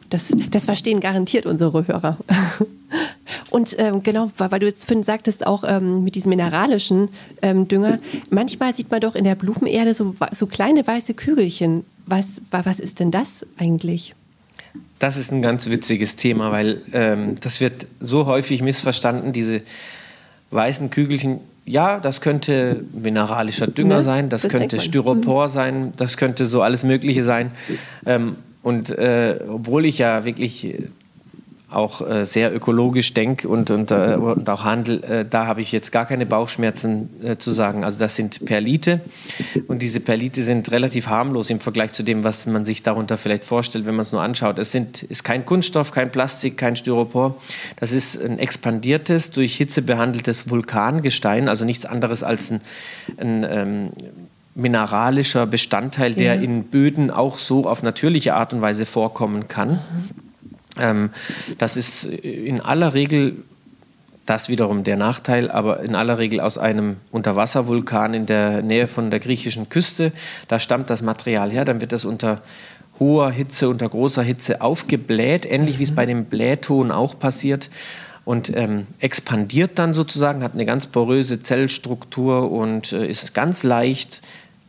das, 0.10 0.34
das 0.52 0.66
verstehen 0.66 1.00
garantiert 1.00 1.46
unsere 1.46 1.88
Hörer. 1.88 2.18
Und 3.52 3.76
ähm, 3.80 4.04
genau, 4.04 4.32
weil 4.38 4.60
du 4.60 4.66
jetzt 4.66 4.86
vorhin 4.86 5.04
sagtest, 5.04 5.48
auch 5.48 5.64
ähm, 5.66 6.04
mit 6.04 6.16
diesem 6.16 6.30
mineralischen 6.30 7.10
ähm, 7.42 7.68
Dünger, 7.68 8.00
manchmal 8.30 8.74
sieht 8.74 8.92
man 8.92 9.00
doch 9.00 9.16
in 9.16 9.24
der 9.24 9.36
Blumenerde 9.36 9.94
so, 9.94 10.16
so 10.32 10.46
kleine 10.46 10.86
weiße 10.86 11.14
Kügelchen. 11.14 11.86
Was, 12.06 12.42
was 12.52 12.80
ist 12.80 13.00
denn 13.00 13.12
das 13.12 13.46
eigentlich? 13.58 14.14
Das 14.98 15.16
ist 15.16 15.32
ein 15.32 15.42
ganz 15.42 15.70
witziges 15.70 16.16
Thema, 16.16 16.52
weil 16.52 16.82
ähm, 16.92 17.36
das 17.40 17.62
wird 17.62 17.88
so 18.00 18.26
häufig 18.26 18.62
missverstanden, 18.62 19.32
diese 19.32 19.62
weißen 20.52 20.90
Kügelchen. 20.90 21.40
Ja, 21.70 22.00
das 22.00 22.22
könnte 22.22 22.84
mineralischer 22.94 23.68
Dünger 23.68 23.98
ne? 23.98 24.04
sein, 24.04 24.30
das, 24.30 24.42
das 24.42 24.52
könnte 24.52 24.80
Styropor 24.82 25.46
mhm. 25.46 25.52
sein, 25.52 25.94
das 25.98 26.18
könnte 26.18 26.46
so 26.46 26.64
alles 26.64 26.84
Mögliche 26.84 27.22
sein. 27.22 27.52
Ähm, 28.08 28.38
und 28.64 28.90
äh, 28.90 29.40
obwohl 29.48 29.86
ich 29.86 30.00
ja 30.00 30.26
wirklich 30.26 30.76
auch 31.72 32.08
äh, 32.08 32.26
sehr 32.26 32.54
ökologisch 32.56 33.14
denke 33.14 33.48
und, 33.48 33.70
und, 33.70 33.92
äh, 33.92 34.16
und 34.16 34.50
auch 34.50 34.64
handel, 34.64 35.04
äh, 35.04 35.26
da 35.30 35.46
habe 35.46 35.62
ich 35.62 35.72
jetzt 35.72 35.92
gar 35.92 36.06
keine 36.06 36.26
Bauchschmerzen 36.26 37.10
äh, 37.24 37.38
zu 37.38 37.52
sagen. 37.52 37.84
Also 37.84 38.00
das 38.00 38.16
sind 38.16 38.46
Perlite 38.46 39.02
und 39.68 39.82
diese 39.82 40.00
Perlite 40.00 40.44
sind 40.44 40.72
relativ 40.72 41.08
harmlos 41.08 41.50
im 41.50 41.60
Vergleich 41.60 41.94
zu 41.94 42.04
dem, 42.04 42.24
was 42.24 42.48
man 42.48 42.66
sich 42.66 42.82
darunter 42.82 43.18
vielleicht 43.18 43.46
vorstellt, 43.46 43.86
wenn 43.86 43.96
man 43.96 44.02
es 44.02 44.12
nur 44.12 44.22
anschaut. 44.22 44.58
Es 44.58 44.72
sind, 44.72 45.04
ist 45.04 45.24
kein 45.24 45.46
Kunststoff, 45.46 45.92
kein 45.92 46.12
Plastik, 46.12 46.58
kein 46.58 46.76
Styropor. 46.76 47.36
Das 47.80 47.92
ist 47.92 48.20
ein 48.20 48.40
expandiertes, 48.40 49.32
durch 49.32 49.56
Hitze 49.56 49.82
behandeltes 49.82 50.50
Vulkangestein, 50.50 51.50
also 51.50 51.66
nichts 51.66 51.86
anderes 51.86 52.24
als 52.24 52.50
ein, 52.50 52.62
ein 53.18 53.46
ähm, 53.48 53.90
mineralischer 54.56 55.46
Bestandteil, 55.46 56.14
der 56.14 56.36
ja. 56.36 56.42
in 56.42 56.64
Böden 56.64 57.12
auch 57.12 57.38
so 57.38 57.68
auf 57.68 57.84
natürliche 57.84 58.34
Art 58.34 58.54
und 58.54 58.62
Weise 58.62 58.86
vorkommen 58.86 59.48
kann. 59.48 59.74
Mhm. 59.74 60.29
Ähm, 60.80 61.10
das 61.58 61.78
ist 61.78 62.04
in 62.04 62.62
aller 62.62 62.94
Regel 62.94 63.38
das 64.26 64.48
wiederum 64.48 64.84
der 64.84 64.96
Nachteil, 64.96 65.50
aber 65.50 65.80
in 65.80 65.96
aller 65.96 66.20
Regel 66.20 66.40
aus 66.40 66.60
einem 66.60 66.98
Unterwasservulkan 67.12 68.14
in 68.14 68.26
der 68.28 68.62
Nähe 68.62 68.88
von 68.88 69.10
der 69.10 69.20
griechischen 69.20 69.70
Küste. 69.70 70.12
Da 70.48 70.60
stammt 70.60 70.92
das 70.92 71.02
Material 71.02 71.50
her, 71.50 71.66
dann 71.66 71.82
wird 71.82 71.92
das 71.92 72.06
unter 72.06 72.42
hoher 73.00 73.32
Hitze, 73.32 73.70
unter 73.70 73.90
großer 73.90 74.22
Hitze 74.22 74.62
aufgebläht, 74.62 75.46
ähnlich 75.50 75.80
wie 75.80 75.84
es 75.84 75.96
bei 75.96 76.06
dem 76.06 76.26
Blähton 76.26 76.92
auch 76.92 77.18
passiert 77.18 77.70
und 78.26 78.56
ähm, 78.56 78.86
expandiert 79.00 79.80
dann 79.80 79.96
sozusagen, 79.96 80.44
hat 80.44 80.54
eine 80.54 80.66
ganz 80.66 80.86
poröse 80.86 81.42
Zellstruktur 81.42 82.52
und 82.52 82.92
äh, 82.94 83.08
ist 83.08 83.34
ganz 83.34 83.64
leicht, 83.64 84.22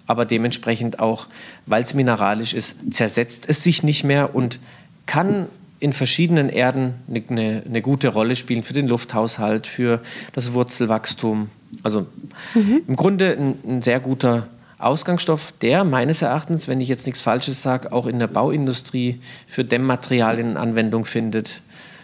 aber 0.06 0.24
dementsprechend 0.24 1.00
auch, 1.00 1.26
weil 1.66 1.82
es 1.82 1.92
mineralisch 1.92 2.54
ist, 2.54 2.76
zersetzt 2.90 3.44
es 3.48 3.62
sich 3.62 3.82
nicht 3.82 4.04
mehr 4.04 4.34
und 4.34 4.58
kann 5.04 5.46
in 5.80 5.94
verschiedenen 5.94 6.50
Erden 6.50 6.94
eine, 7.08 7.62
eine, 7.66 7.82
gute 7.82 8.08
Rolle 8.08 8.36
spielen 8.36 8.62
für 8.62 8.74
den 8.74 8.86
Lufthaushalt, 8.86 9.66
für 9.66 10.00
das 10.34 10.52
Wurzelwachstum. 10.52 11.48
Also 11.82 12.06
mhm. 12.54 12.82
im 12.86 12.96
Grunde 12.96 13.36
ein, 13.36 13.54
ein, 13.66 13.82
sehr 13.82 13.98
guter 13.98 14.48
Ausgangsstoff, 14.78 15.54
der 15.62 15.84
meines 15.84 16.22
Erachtens, 16.22 16.68
wenn 16.68 16.80
ich 16.80 16.88
jetzt 16.88 17.06
nichts 17.06 17.22
Falsches 17.22 17.62
sage, 17.62 17.92
auch 17.92 18.06
in 18.06 18.18
der 18.18 18.26
Bauindustrie 18.26 19.20
für 19.46 19.64
Dämmmaterialien 19.64 20.56
Anwendung 20.56 21.06
findet. 21.06 21.62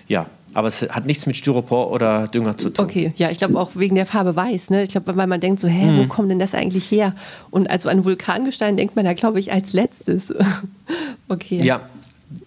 Ja, 0.08 0.26
aber 0.54 0.68
es 0.68 0.82
hat 0.82 1.04
nichts 1.04 1.26
mit 1.26 1.36
Styropor 1.36 1.92
oder 1.92 2.28
Dünger 2.28 2.56
zu 2.56 2.70
tun. 2.70 2.86
Okay, 2.86 3.12
ja, 3.16 3.30
ich 3.30 3.36
glaube 3.36 3.60
auch 3.60 3.72
wegen 3.74 3.94
der 3.94 4.06
Farbe 4.06 4.36
weiß. 4.36 4.70
Ne? 4.70 4.84
Ich 4.84 4.90
glaube, 4.90 5.14
weil 5.16 5.26
man 5.26 5.40
denkt 5.40 5.60
so, 5.60 5.68
hä, 5.68 5.84
mhm. 5.84 5.98
wo 5.98 6.06
kommt 6.06 6.30
denn 6.30 6.38
das 6.38 6.54
eigentlich 6.54 6.90
her? 6.90 7.14
Und 7.50 7.68
also 7.68 7.90
an 7.90 8.06
Vulkangestein 8.06 8.78
denkt 8.78 8.96
man 8.96 9.04
da, 9.04 9.12
glaube 9.12 9.38
ich, 9.38 9.52
als 9.52 9.74
letztes. 9.74 10.32
okay. 11.28 11.60
Ja, 11.62 11.82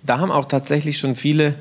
da 0.04 0.20
haben 0.20 0.32
auch 0.32 0.46
tatsächlich 0.46 0.98
schon 0.98 1.16
viele 1.16 1.56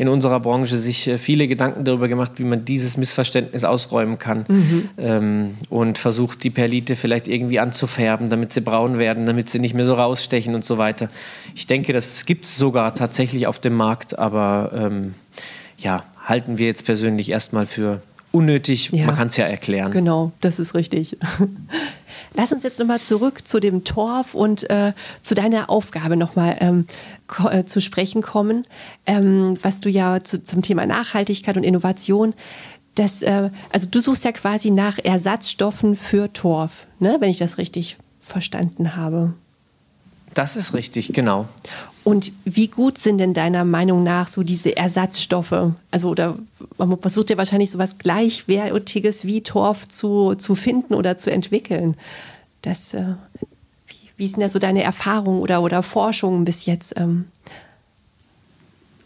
in 0.00 0.08
unserer 0.08 0.40
Branche 0.40 0.78
sich 0.78 1.08
äh, 1.08 1.18
viele 1.18 1.46
Gedanken 1.46 1.84
darüber 1.84 2.08
gemacht, 2.08 2.32
wie 2.36 2.44
man 2.44 2.64
dieses 2.64 2.96
Missverständnis 2.96 3.64
ausräumen 3.64 4.18
kann 4.18 4.46
mhm. 4.48 4.88
ähm, 4.96 5.54
und 5.68 5.98
versucht, 5.98 6.42
die 6.42 6.48
Perlite 6.48 6.96
vielleicht 6.96 7.28
irgendwie 7.28 7.60
anzufärben, 7.60 8.30
damit 8.30 8.54
sie 8.54 8.62
braun 8.62 8.98
werden, 8.98 9.26
damit 9.26 9.50
sie 9.50 9.58
nicht 9.58 9.74
mehr 9.74 9.84
so 9.84 9.92
rausstechen 9.92 10.54
und 10.54 10.64
so 10.64 10.78
weiter. 10.78 11.10
Ich 11.54 11.66
denke, 11.66 11.92
das 11.92 12.24
gibt 12.24 12.46
es 12.46 12.56
sogar 12.56 12.94
tatsächlich 12.94 13.46
auf 13.46 13.58
dem 13.58 13.74
Markt, 13.74 14.18
aber 14.18 14.70
ähm, 14.74 15.14
ja, 15.76 16.02
halten 16.24 16.56
wir 16.56 16.66
jetzt 16.66 16.86
persönlich 16.86 17.28
erstmal 17.28 17.66
für 17.66 18.00
unnötig. 18.32 18.90
Ja, 18.92 19.04
Man 19.04 19.16
kann 19.16 19.28
es 19.28 19.36
ja 19.36 19.44
erklären. 19.44 19.90
Genau, 19.90 20.32
das 20.40 20.58
ist 20.58 20.74
richtig. 20.74 21.18
Lass 22.34 22.52
uns 22.52 22.62
jetzt 22.62 22.78
nochmal 22.78 23.00
zurück 23.00 23.46
zu 23.46 23.60
dem 23.60 23.84
Torf 23.84 24.34
und 24.34 24.68
äh, 24.70 24.92
zu 25.20 25.34
deiner 25.34 25.68
Aufgabe 25.68 26.16
nochmal 26.16 26.56
ähm, 26.60 26.86
äh, 27.50 27.64
zu 27.64 27.80
sprechen 27.80 28.22
kommen, 28.22 28.66
ähm, 29.06 29.58
was 29.62 29.80
du 29.80 29.88
ja 29.88 30.20
zu, 30.20 30.42
zum 30.42 30.62
Thema 30.62 30.86
Nachhaltigkeit 30.86 31.56
und 31.56 31.64
Innovation 31.64 32.34
das, 32.94 33.22
äh, 33.22 33.50
also 33.72 33.88
du 33.90 34.00
suchst 34.00 34.24
ja 34.24 34.32
quasi 34.32 34.70
nach 34.70 34.98
Ersatzstoffen 34.98 35.96
für 35.96 36.32
Torf, 36.32 36.86
ne? 36.98 37.16
wenn 37.20 37.30
ich 37.30 37.38
das 37.38 37.58
richtig 37.58 37.96
verstanden 38.20 38.96
habe. 38.96 39.34
Das 40.34 40.56
ist 40.56 40.74
richtig, 40.74 41.12
genau. 41.12 41.48
Und 42.04 42.32
wie 42.44 42.68
gut 42.68 42.98
sind 42.98 43.18
denn 43.18 43.34
deiner 43.34 43.64
Meinung 43.64 44.04
nach 44.04 44.28
so 44.28 44.42
diese 44.42 44.76
Ersatzstoffe? 44.76 45.72
Also, 45.90 46.08
oder 46.08 46.38
man 46.86 47.00
versucht 47.00 47.30
ja 47.30 47.38
wahrscheinlich 47.38 47.70
so 47.70 47.78
was 47.78 47.98
Gleichwertiges 47.98 49.24
wie 49.24 49.42
Torf 49.42 49.88
zu, 49.88 50.34
zu 50.34 50.54
finden 50.54 50.94
oder 50.94 51.16
zu 51.16 51.30
entwickeln. 51.30 51.96
Das, 52.62 52.94
äh, 52.94 53.14
wie, 53.88 54.10
wie, 54.16 54.26
sind 54.26 54.40
da 54.40 54.48
so 54.48 54.58
deine 54.58 54.82
Erfahrungen 54.82 55.40
oder, 55.40 55.62
oder 55.62 55.82
Forschungen 55.82 56.44
bis 56.44 56.66
jetzt? 56.66 56.94
Ähm? 56.98 57.26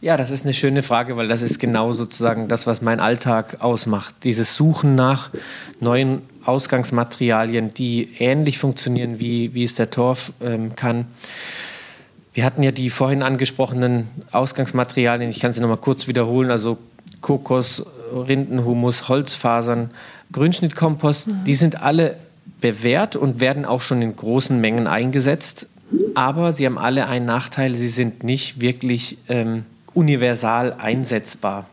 Ja, 0.01 0.17
das 0.17 0.31
ist 0.31 0.45
eine 0.45 0.53
schöne 0.53 0.83
Frage, 0.83 1.17
weil 1.17 1.29
das 1.29 1.41
ist 1.41 1.59
genau 1.59 1.95
sozusagen 1.95 2.47
das, 2.49 2.67
was 2.67 2.83
mein 2.83 3.01
Alltag 3.01 3.63
ausmacht. 3.63 4.15
Dieses 4.25 4.55
Suchen 4.55 4.95
nach 4.95 5.31
neuen 5.81 6.21
Ausgangsmaterialien, 6.45 7.73
die 7.73 8.11
ähnlich 8.19 8.59
funktionieren, 8.59 9.19
wie, 9.19 9.55
wie 9.55 9.65
es 9.65 9.75
der 9.75 9.91
Torf 9.91 10.33
ähm, 10.43 10.77
kann. 10.77 11.07
Wir 12.35 12.45
hatten 12.45 12.63
ja 12.63 12.73
die 12.73 12.91
vorhin 12.91 13.23
angesprochenen 13.23 14.09
Ausgangsmaterialien, 14.33 15.31
ich 15.31 15.41
kann 15.41 15.53
sie 15.53 15.61
nochmal 15.61 15.79
kurz 15.79 16.07
wiederholen, 16.09 16.51
also 16.51 16.77
Kokos, 17.25 17.87
Rindenhumus, 18.13 19.09
Holzfasern, 19.09 19.89
Grünschnittkompost, 20.33 21.29
mhm. 21.29 21.45
die 21.47 21.55
sind 21.55 21.83
alle 21.83 22.17
bewährt 22.61 23.17
und 23.17 23.41
werden 23.41 23.65
auch 23.65 23.81
schon 23.81 24.03
in 24.03 24.15
großen 24.15 24.61
Mengen 24.61 24.87
eingesetzt. 24.87 25.67
Aber 26.15 26.53
sie 26.53 26.67
haben 26.67 26.77
alle 26.77 27.07
einen 27.07 27.25
Nachteil, 27.25 27.75
sie 27.75 27.89
sind 27.89 28.25
nicht 28.25 28.61
wirklich 28.61 29.17
ähm, 29.31 29.65
universal 29.95 30.77
einsetzbar. 30.79 31.65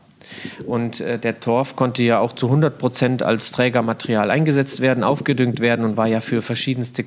Und 0.66 1.02
äh, 1.02 1.20
der 1.20 1.42
Torf 1.42 1.76
konnte 1.76 2.02
ja 2.02 2.20
auch 2.20 2.32
zu 2.32 2.46
100 2.46 2.78
Prozent 2.78 3.22
als 3.22 3.52
Trägermaterial 3.52 4.32
eingesetzt 4.32 4.80
werden, 4.80 5.04
aufgedüngt 5.04 5.60
werden 5.60 5.84
und 5.84 5.98
war 5.98 6.08
ja 6.08 6.22
für 6.22 6.42
verschiedenste 6.42 7.04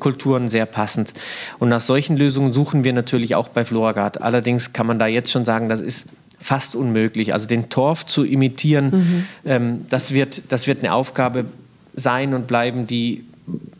Kulturen 0.00 0.48
sehr 0.48 0.66
passend. 0.66 1.14
Und 1.60 1.68
nach 1.68 1.80
solchen 1.80 2.16
Lösungen 2.16 2.52
suchen 2.52 2.82
wir 2.82 2.92
natürlich 2.92 3.36
auch 3.36 3.46
bei 3.46 3.64
Floragard. 3.64 4.20
Allerdings 4.20 4.72
kann 4.72 4.88
man 4.88 4.98
da 4.98 5.06
jetzt 5.06 5.30
schon 5.30 5.44
sagen, 5.44 5.68
das 5.68 5.80
ist 5.80 6.06
fast 6.44 6.76
unmöglich. 6.76 7.32
Also 7.32 7.48
den 7.48 7.70
Torf 7.70 8.04
zu 8.04 8.22
imitieren, 8.22 8.90
mhm. 8.90 9.26
ähm, 9.46 9.86
das, 9.88 10.12
wird, 10.12 10.52
das 10.52 10.66
wird 10.66 10.84
eine 10.84 10.92
Aufgabe 10.92 11.46
sein 11.94 12.34
und 12.34 12.46
bleiben, 12.46 12.86
die 12.86 13.24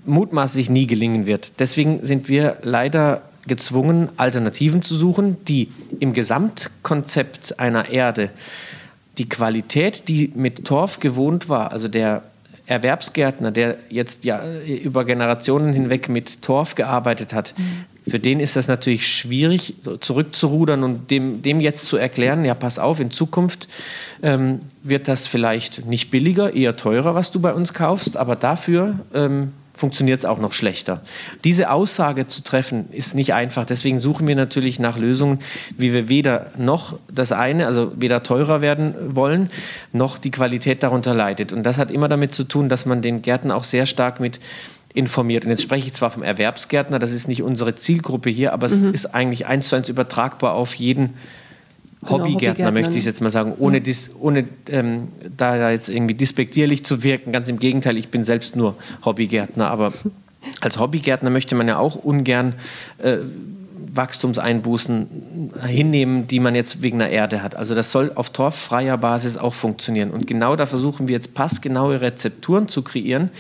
mutmaßlich 0.07 0.71
nie 0.71 0.87
gelingen 0.87 1.27
wird. 1.27 1.61
Deswegen 1.61 2.05
sind 2.07 2.31
wir 2.31 2.57
leider 2.63 3.21
gezwungen, 3.47 4.09
Alternativen 4.17 4.81
zu 4.81 4.97
suchen, 4.97 5.37
die 5.45 5.69
im 6.01 6.15
Gesamtkonzept 6.15 7.61
einer 7.61 7.91
Erde 7.91 8.31
die 9.19 9.29
Qualität, 9.29 10.09
die 10.09 10.33
mit 10.35 10.65
Torf 10.65 11.01
gewohnt 11.01 11.51
war, 11.51 11.71
also 11.71 11.89
der 11.89 12.23
Erwerbsgärtner, 12.67 13.51
der 13.51 13.77
jetzt 13.91 14.25
ja 14.25 14.43
über 14.65 15.05
Generationen 15.05 15.73
hinweg 15.73 16.09
mit 16.09 16.43
Torf 16.43 16.75
gearbeitet 16.75 17.35
hat, 17.35 17.55
mhm. 17.57 18.11
für 18.11 18.19
den 18.19 18.41
ist 18.41 18.57
das 18.57 18.69
natürlich 18.69 19.07
schwierig, 19.07 19.75
zurückzurudern 20.01 20.83
und 20.83 21.11
dem, 21.11 21.43
dem 21.43 21.61
jetzt 21.61 21.87
zu 21.87 21.97
erklären, 21.97 22.45
ja, 22.45 22.55
pass 22.55 22.79
auf, 22.79 23.01
in 23.01 23.11
Zukunft 23.11 23.69
ähm, 24.23 24.61
wird 24.83 25.09
das 25.09 25.27
vielleicht 25.27 25.87
nicht 25.87 26.11
billiger, 26.11 26.55
eher 26.55 26.77
teurer, 26.77 27.15
was 27.15 27.31
du 27.31 27.41
bei 27.41 27.53
uns 27.53 27.75
kaufst, 27.75 28.17
aber 28.17 28.37
dafür 28.37 29.01
ähm, 29.13 29.53
funktioniert 29.75 30.21
es 30.21 30.25
auch 30.25 30.39
noch 30.39 30.53
schlechter. 30.53 31.03
Diese 31.43 31.71
Aussage 31.71 32.29
zu 32.29 32.43
treffen 32.43 32.87
ist 32.93 33.15
nicht 33.15 33.35
einfach. 33.35 33.67
Deswegen 33.67 33.99
suchen 33.99 34.27
wir 34.29 34.37
natürlich 34.37 34.79
nach 34.79 34.97
Lösungen, 34.97 35.41
wie 35.77 35.93
wir 35.93 36.09
weder 36.09 36.47
noch 36.57 36.99
das 37.13 37.33
eine, 37.33 37.67
also 37.67 37.93
weder 37.97 38.23
teurer 38.23 38.63
werden 38.63 38.95
wollen, 39.17 39.51
noch 39.93 40.17
die 40.17 40.31
Qualität 40.31 40.83
darunter 40.83 41.13
leidet. 41.13 41.53
Und 41.53 41.65
das 41.65 41.79
hat 41.79 41.91
immer 41.91 42.09
damit 42.09 42.35
zu 42.35 42.45
tun, 42.45 42.69
dass 42.69 42.87
man 42.87 43.03
den 43.03 43.23
Gärten 43.23 43.51
auch 43.51 43.65
sehr 43.65 43.87
stark 43.87 44.21
mit 44.21 44.41
informiert. 44.95 45.45
Und 45.45 45.51
jetzt 45.51 45.63
spreche 45.63 45.89
ich 45.89 45.93
zwar 45.93 46.13
vom 46.13 46.23
Erwerbsgärtner, 46.23 47.01
das 47.01 47.11
ist 47.11 47.27
nicht 47.27 47.43
unsere 47.43 47.75
Zielgruppe 47.75 48.31
hier, 48.31 48.53
aber 48.53 48.67
es 48.67 48.81
mhm. 48.81 48.95
ist 48.95 49.07
eigentlich 49.07 49.47
eins 49.47 49.69
zu 49.69 49.77
eins 49.77 49.89
übertragbar 49.89 50.55
auf 50.55 50.77
jeden 50.77 51.15
Genau, 52.07 52.25
Hobbygärtner, 52.25 52.71
möchte 52.71 52.97
ich 52.97 53.05
jetzt 53.05 53.21
mal 53.21 53.31
sagen, 53.31 53.55
ohne, 53.59 53.81
dis, 53.81 54.11
ohne 54.19 54.45
ähm, 54.69 55.09
da 55.37 55.71
jetzt 55.71 55.89
irgendwie 55.89 56.15
dispektierlich 56.15 56.85
zu 56.85 57.03
wirken. 57.03 57.33
Ganz 57.33 57.49
im 57.49 57.59
Gegenteil, 57.59 57.97
ich 57.97 58.09
bin 58.09 58.25
selbst 58.25 58.57
nur 58.57 58.77
Hobbygärtner, 59.05 59.71
aber 59.71 59.93
als 60.61 60.79
Hobbygärtner 60.79 61.31
möchte 61.31 61.55
man 61.55 61.69
ja 61.69 61.79
auch 61.79 61.97
ungern 61.97 62.55
äh, 62.99 63.19
Wachstumseinbußen 63.95 65.53
hinnehmen, 65.67 66.27
die 66.27 66.41
man 66.41 66.55
jetzt 66.55 66.83
wegen 66.83 66.99
der 66.99 67.11
Erde 67.11 67.43
hat. 67.43 67.55
Also 67.55 67.75
das 67.75 67.93
soll 67.93 68.13
auf 68.15 68.31
torffreier 68.31 68.99
Basis 68.99 69.37
auch 69.37 69.55
funktionieren. 69.55 70.11
Und 70.11 70.27
genau 70.27 70.57
da 70.57 70.67
versuchen 70.67 71.09
wir 71.09 71.15
jetzt 71.15 71.35
passgenaue 71.35 72.01
Rezepturen 72.01 72.69
zu 72.69 72.83
kreieren, 72.83 73.31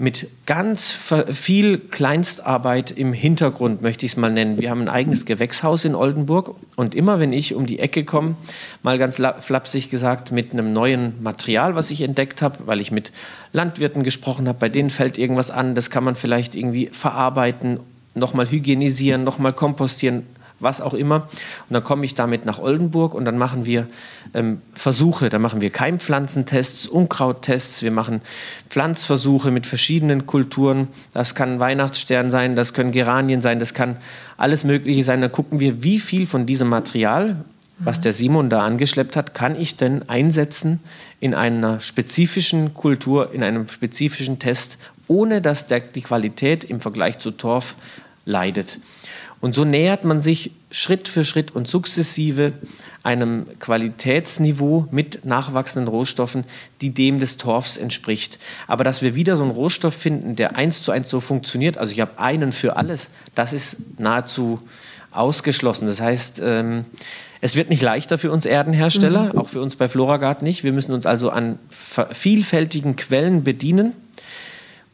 mit 0.00 0.28
ganz 0.46 0.92
viel 0.92 1.76
Kleinstarbeit 1.76 2.92
im 2.92 3.12
Hintergrund, 3.12 3.82
möchte 3.82 4.06
ich 4.06 4.12
es 4.12 4.16
mal 4.16 4.30
nennen. 4.30 4.60
Wir 4.60 4.70
haben 4.70 4.82
ein 4.82 4.88
eigenes 4.88 5.26
Gewächshaus 5.26 5.84
in 5.84 5.96
Oldenburg 5.96 6.54
und 6.76 6.94
immer 6.94 7.18
wenn 7.18 7.32
ich 7.32 7.56
um 7.56 7.66
die 7.66 7.80
Ecke 7.80 8.04
komme, 8.04 8.36
mal 8.84 8.96
ganz 8.96 9.20
flapsig 9.40 9.90
gesagt, 9.90 10.30
mit 10.30 10.52
einem 10.52 10.72
neuen 10.72 11.20
Material, 11.20 11.74
was 11.74 11.90
ich 11.90 12.02
entdeckt 12.02 12.42
habe, 12.42 12.58
weil 12.66 12.80
ich 12.80 12.92
mit 12.92 13.10
Landwirten 13.52 14.04
gesprochen 14.04 14.46
habe, 14.46 14.60
bei 14.60 14.68
denen 14.68 14.90
fällt 14.90 15.18
irgendwas 15.18 15.50
an, 15.50 15.74
das 15.74 15.90
kann 15.90 16.04
man 16.04 16.14
vielleicht 16.14 16.54
irgendwie 16.54 16.90
verarbeiten, 16.92 17.80
nochmal 18.14 18.48
hygienisieren, 18.48 19.24
nochmal 19.24 19.52
kompostieren, 19.52 20.26
was 20.60 20.80
auch 20.80 20.94
immer. 20.94 21.28
Und 21.68 21.74
dann 21.74 21.84
komme 21.84 22.04
ich 22.04 22.14
damit 22.14 22.44
nach 22.44 22.58
Oldenburg 22.58 23.14
und 23.14 23.24
dann 23.24 23.38
machen 23.38 23.64
wir 23.64 23.86
ähm, 24.34 24.60
Versuche. 24.74 25.28
Da 25.28 25.38
machen 25.38 25.60
wir 25.60 25.70
Keimpflanzentests, 25.70 26.86
Unkrauttests, 26.86 27.82
wir 27.82 27.90
machen 27.90 28.20
Pflanzversuche 28.68 29.50
mit 29.50 29.66
verschiedenen 29.66 30.26
Kulturen. 30.26 30.88
Das 31.12 31.34
kann 31.34 31.60
Weihnachtsstern 31.60 32.30
sein, 32.30 32.56
das 32.56 32.72
können 32.72 32.92
Geranien 32.92 33.42
sein, 33.42 33.60
das 33.60 33.74
kann 33.74 33.96
alles 34.36 34.64
Mögliche 34.64 35.04
sein. 35.04 35.20
Dann 35.20 35.32
gucken 35.32 35.60
wir, 35.60 35.82
wie 35.82 36.00
viel 36.00 36.26
von 36.26 36.46
diesem 36.46 36.68
Material, 36.68 37.36
was 37.80 38.00
der 38.00 38.12
Simon 38.12 38.50
da 38.50 38.64
angeschleppt 38.64 39.14
hat, 39.14 39.34
kann 39.34 39.58
ich 39.58 39.76
denn 39.76 40.08
einsetzen 40.08 40.80
in 41.20 41.34
einer 41.34 41.78
spezifischen 41.78 42.74
Kultur, 42.74 43.32
in 43.32 43.44
einem 43.44 43.68
spezifischen 43.68 44.40
Test, 44.40 44.78
ohne 45.06 45.40
dass 45.40 45.68
der, 45.68 45.80
die 45.80 46.02
Qualität 46.02 46.64
im 46.64 46.80
Vergleich 46.80 47.18
zu 47.18 47.30
Torf 47.30 47.76
leidet. 48.24 48.78
Und 49.40 49.54
so 49.54 49.64
nähert 49.64 50.04
man 50.04 50.20
sich 50.20 50.50
Schritt 50.70 51.08
für 51.08 51.24
Schritt 51.24 51.54
und 51.54 51.68
sukzessive 51.68 52.52
einem 53.02 53.46
Qualitätsniveau 53.60 54.88
mit 54.90 55.24
nachwachsenden 55.24 55.88
Rohstoffen, 55.88 56.44
die 56.80 56.90
dem 56.90 57.20
des 57.20 57.36
Torfs 57.36 57.76
entspricht. 57.76 58.38
Aber 58.66 58.84
dass 58.84 59.00
wir 59.00 59.14
wieder 59.14 59.36
so 59.36 59.44
einen 59.44 59.52
Rohstoff 59.52 59.94
finden, 59.94 60.36
der 60.36 60.56
eins 60.56 60.82
zu 60.82 60.90
eins 60.90 61.08
so 61.08 61.20
funktioniert, 61.20 61.78
also 61.78 61.92
ich 61.92 62.00
habe 62.00 62.18
einen 62.18 62.52
für 62.52 62.76
alles, 62.76 63.08
das 63.34 63.52
ist 63.52 63.76
nahezu 63.98 64.60
ausgeschlossen. 65.12 65.86
Das 65.86 66.00
heißt, 66.00 66.42
ähm, 66.44 66.84
es 67.40 67.54
wird 67.54 67.70
nicht 67.70 67.82
leichter 67.82 68.18
für 68.18 68.32
uns 68.32 68.44
Erdenhersteller, 68.44 69.32
mhm. 69.32 69.38
auch 69.38 69.48
für 69.48 69.62
uns 69.62 69.76
bei 69.76 69.88
Floragard 69.88 70.42
nicht. 70.42 70.64
Wir 70.64 70.72
müssen 70.72 70.92
uns 70.92 71.06
also 71.06 71.30
an 71.30 71.58
vielfältigen 71.70 72.96
Quellen 72.96 73.44
bedienen 73.44 73.92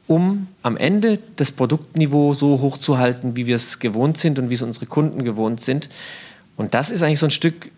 um 0.07 0.49
am 0.62 0.77
Ende 0.77 1.19
das 1.37 1.51
Produktniveau 1.53 2.35
so 2.35 2.61
hoch 2.61 2.79
zu 2.79 2.99
halten, 2.99 3.37
wie 3.37 3.47
wir 3.47 3.57
es 3.57 3.79
gewohnt 3.79 4.19
sind 4.19 4.38
und 4.38 4.51
wie 4.51 4.55
es 4.55 4.62
unsere 4.62 4.87
Kunden 4.87 5.25
gewohnt 5.25 5.61
sind. 5.61 5.88
Und 6.57 6.75
das 6.75 6.90
ist 6.90 7.03
eigentlich 7.03 7.19
so 7.19 7.27
ein 7.27 7.31
Stück 7.31 7.71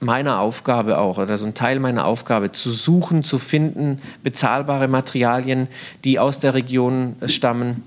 meiner 0.00 0.40
Aufgabe 0.40 0.98
auch 0.98 1.18
oder 1.18 1.36
so 1.36 1.46
ein 1.46 1.54
Teil 1.54 1.78
meiner 1.78 2.06
Aufgabe, 2.06 2.52
zu 2.52 2.70
suchen, 2.70 3.22
zu 3.22 3.38
finden, 3.38 4.00
bezahlbare 4.22 4.88
Materialien, 4.88 5.68
die 6.04 6.18
aus 6.18 6.38
der 6.38 6.54
Region 6.54 7.16
stammen, 7.26 7.84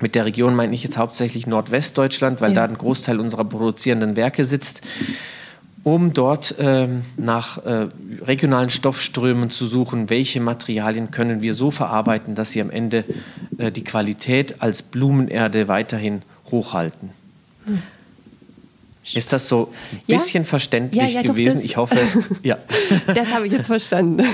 Mit 0.00 0.16
der 0.16 0.24
Region 0.24 0.56
meine 0.56 0.74
ich 0.74 0.82
jetzt 0.82 0.98
hauptsächlich 0.98 1.46
Nordwestdeutschland, 1.46 2.40
weil 2.40 2.50
ja. 2.50 2.54
da 2.56 2.64
ein 2.64 2.76
Großteil 2.76 3.20
unserer 3.20 3.44
produzierenden 3.44 4.16
Werke 4.16 4.44
sitzt, 4.44 4.82
um 5.84 6.14
dort 6.14 6.56
ähm, 6.58 7.02
nach 7.16 7.58
äh, 7.64 7.88
regionalen 8.22 8.70
Stoffströmen 8.70 9.50
zu 9.50 9.66
suchen, 9.66 10.10
welche 10.10 10.40
Materialien 10.40 11.10
können 11.10 11.42
wir 11.42 11.54
so 11.54 11.70
verarbeiten, 11.70 12.34
dass 12.34 12.50
sie 12.50 12.62
am 12.62 12.70
Ende 12.70 13.04
äh, 13.58 13.70
die 13.70 13.84
Qualität 13.84 14.62
als 14.62 14.82
Blumenerde 14.82 15.68
weiterhin 15.68 16.22
hochhalten. 16.50 17.10
Ist 19.12 19.32
das 19.32 19.48
so 19.48 19.72
ein 19.92 20.00
bisschen 20.06 20.44
verständlich 20.44 21.02
ja, 21.02 21.20
ja, 21.20 21.22
gewesen? 21.22 21.58
Doch, 21.58 21.64
ich 21.64 21.76
hoffe, 21.76 21.98
ja. 22.42 22.56
das 23.14 23.32
habe 23.32 23.46
ich 23.46 23.52
jetzt 23.52 23.66
verstanden. 23.66 24.26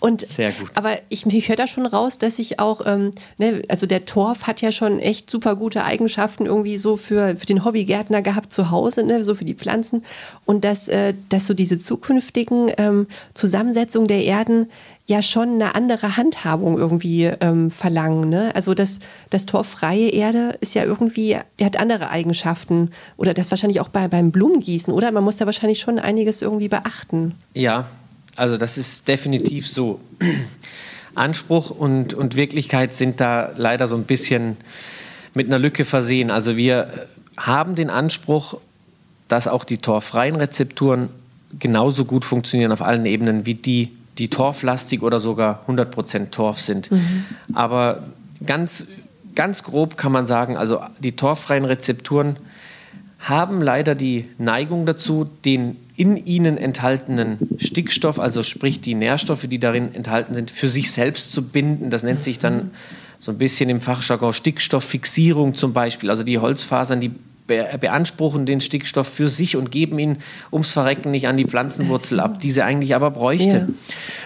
Und, 0.00 0.26
Sehr 0.26 0.52
gut. 0.52 0.70
Aber 0.74 0.98
ich, 1.08 1.24
ich 1.26 1.48
höre 1.48 1.56
da 1.56 1.66
schon 1.66 1.86
raus, 1.86 2.18
dass 2.18 2.38
ich 2.38 2.60
auch, 2.60 2.82
ähm, 2.84 3.12
ne, 3.38 3.62
also 3.68 3.86
der 3.86 4.04
Torf 4.04 4.46
hat 4.46 4.60
ja 4.60 4.72
schon 4.72 4.98
echt 4.98 5.30
super 5.30 5.56
gute 5.56 5.84
Eigenschaften 5.84 6.44
irgendwie 6.46 6.76
so 6.76 6.96
für, 6.96 7.36
für 7.36 7.46
den 7.46 7.64
Hobbygärtner 7.64 8.20
gehabt 8.20 8.52
zu 8.52 8.70
Hause, 8.70 9.04
ne, 9.04 9.24
so 9.24 9.34
für 9.34 9.46
die 9.46 9.54
Pflanzen. 9.54 10.04
Und 10.44 10.64
dass, 10.64 10.88
äh, 10.88 11.14
dass 11.30 11.46
so 11.46 11.54
diese 11.54 11.78
zukünftigen 11.78 12.70
ähm, 12.76 13.06
Zusammensetzungen 13.34 14.08
der 14.08 14.24
Erden 14.24 14.68
ja 15.08 15.22
schon 15.22 15.54
eine 15.54 15.74
andere 15.74 16.18
Handhabung 16.18 16.76
irgendwie 16.76 17.24
ähm, 17.24 17.70
verlangen. 17.70 18.28
Ne? 18.28 18.54
Also 18.54 18.74
das, 18.74 19.00
das 19.30 19.46
torffreie 19.46 20.10
Erde 20.10 20.56
ist 20.60 20.74
ja 20.74 20.84
irgendwie, 20.84 21.38
der 21.58 21.66
hat 21.66 21.78
andere 21.78 22.10
Eigenschaften. 22.10 22.90
Oder 23.16 23.32
das 23.32 23.50
wahrscheinlich 23.50 23.80
auch 23.80 23.88
bei, 23.88 24.06
beim 24.06 24.30
Blumengießen, 24.30 24.92
oder? 24.92 25.10
Man 25.10 25.24
muss 25.24 25.38
da 25.38 25.46
wahrscheinlich 25.46 25.80
schon 25.80 25.98
einiges 25.98 26.42
irgendwie 26.42 26.68
beachten. 26.68 27.34
Ja, 27.54 27.86
also 28.36 28.58
das 28.58 28.76
ist 28.76 29.08
definitiv 29.08 29.66
so. 29.66 29.98
Anspruch 31.14 31.70
und, 31.70 32.12
und 32.12 32.36
Wirklichkeit 32.36 32.94
sind 32.94 33.18
da 33.18 33.50
leider 33.56 33.88
so 33.88 33.96
ein 33.96 34.04
bisschen 34.04 34.58
mit 35.32 35.46
einer 35.46 35.58
Lücke 35.58 35.86
versehen. 35.86 36.30
Also 36.30 36.56
wir 36.56 37.08
haben 37.36 37.74
den 37.74 37.88
Anspruch, 37.88 38.58
dass 39.26 39.48
auch 39.48 39.64
die 39.64 39.78
torffreien 39.78 40.36
Rezepturen 40.36 41.08
genauso 41.58 42.04
gut 42.04 42.26
funktionieren 42.26 42.72
auf 42.72 42.82
allen 42.82 43.06
Ebenen 43.06 43.46
wie 43.46 43.54
die 43.54 43.97
die 44.18 44.28
torflastig 44.28 45.02
oder 45.02 45.20
sogar 45.20 45.64
100% 45.68 46.30
Torf 46.30 46.60
sind. 46.60 46.90
Mhm. 46.90 47.24
Aber 47.54 48.02
ganz, 48.44 48.86
ganz 49.34 49.62
grob 49.62 49.96
kann 49.96 50.12
man 50.12 50.26
sagen, 50.26 50.56
also 50.56 50.80
die 50.98 51.12
torffreien 51.12 51.64
Rezepturen 51.64 52.36
haben 53.20 53.60
leider 53.62 53.94
die 53.94 54.28
Neigung 54.38 54.86
dazu, 54.86 55.28
den 55.44 55.76
in 55.96 56.16
ihnen 56.16 56.56
enthaltenen 56.56 57.38
Stickstoff, 57.58 58.20
also 58.20 58.44
sprich 58.44 58.80
die 58.80 58.94
Nährstoffe, 58.94 59.46
die 59.48 59.58
darin 59.58 59.94
enthalten 59.94 60.34
sind, 60.34 60.52
für 60.52 60.68
sich 60.68 60.92
selbst 60.92 61.32
zu 61.32 61.42
binden. 61.42 61.90
Das 61.90 62.04
nennt 62.04 62.22
sich 62.22 62.38
dann 62.38 62.70
so 63.18 63.32
ein 63.32 63.38
bisschen 63.38 63.68
im 63.68 63.80
Fachjargon 63.80 64.32
Stickstofffixierung 64.32 65.56
zum 65.56 65.72
Beispiel. 65.72 66.10
Also 66.10 66.22
die 66.22 66.38
Holzfasern, 66.38 67.00
die 67.00 67.10
beanspruchen 67.48 68.46
den 68.46 68.60
Stickstoff 68.60 69.08
für 69.08 69.28
sich 69.28 69.56
und 69.56 69.70
geben 69.70 69.98
ihn 69.98 70.18
ums 70.52 70.70
Verrecken 70.70 71.10
nicht 71.10 71.26
an 71.26 71.36
die 71.36 71.46
Pflanzenwurzel 71.46 72.20
ab, 72.20 72.40
die 72.40 72.50
sie 72.50 72.62
eigentlich 72.62 72.94
aber 72.94 73.10
bräuchte. 73.10 73.56
Ja. 73.56 73.68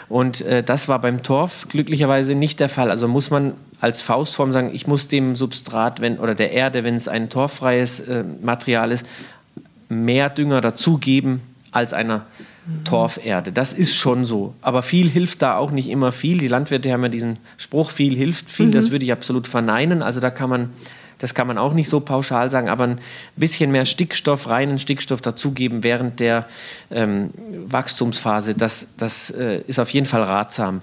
Und 0.09 0.43
äh, 0.43 0.63
das 0.63 0.89
war 0.89 1.01
beim 1.01 1.23
Torf 1.23 1.67
glücklicherweise 1.69 2.35
nicht 2.35 2.61
der 2.61 2.69
Fall. 2.69 2.91
Also 2.91 3.09
muss 3.09 3.31
man 3.31 3.55
als 3.81 4.03
Faustform 4.03 4.53
sagen, 4.53 4.71
ich 4.73 4.87
muss 4.87 5.09
dem 5.09 5.37
Substrat 5.37 6.01
wenn, 6.01 6.19
oder 6.19 6.35
der 6.35 6.53
Erde, 6.53 6.85
wenn 6.85 6.95
es 6.95 7.09
ein 7.09 7.31
torffreies 7.31 8.01
äh, 8.01 8.25
Material 8.43 8.93
ist, 8.93 9.07
mehr 9.89 10.29
Dünger 10.29 10.61
dazugeben 10.61 11.41
als 11.71 11.93
einer 11.93 12.27
mhm. 12.67 12.85
Torferde. 12.85 13.53
Das 13.53 13.73
ist 13.73 13.95
schon 13.95 14.27
so. 14.27 14.55
Aber 14.63 14.83
viel 14.83 15.09
hilft 15.09 15.43
da 15.43 15.57
auch 15.57 15.71
nicht 15.71 15.89
immer 15.89 16.13
viel. 16.13 16.39
Die 16.39 16.49
Landwirte 16.49 16.93
haben 16.93 17.03
ja 17.03 17.09
diesen 17.09 17.39
Spruch, 17.57 17.91
viel 17.91 18.17
hilft 18.17 18.51
viel. 18.51 18.67
Mhm. 18.67 18.73
Das 18.73 18.91
würde 18.91 19.05
ich 19.05 19.13
absolut 19.13 19.49
verneinen. 19.49 20.03
Also 20.03 20.21
da 20.21 20.31
kann 20.31 20.51
man 20.51 20.71
das 21.23 21.35
kann 21.35 21.47
man 21.47 21.57
auch 21.57 21.73
nicht 21.73 21.89
so 21.89 22.01
pauschal 22.01 22.51
sagen, 22.51 22.69
aber 22.69 22.85
ein 22.85 22.99
bisschen 23.37 23.71
mehr 23.71 23.85
Stickstoff, 23.85 24.49
reinen 24.49 24.79
Stickstoff 24.79 25.21
dazugeben 25.21 25.85
während 25.85 26.19
der 26.19 26.47
ähm, 26.91 27.31
Wachstumsphase, 27.67 28.55
das, 28.55 28.89
das 28.99 29.31
äh, 29.31 29.61
ist 29.69 29.79
auf 29.79 29.91
jeden 29.91 30.07
Fall 30.07 30.25
ratsam. 30.25 30.83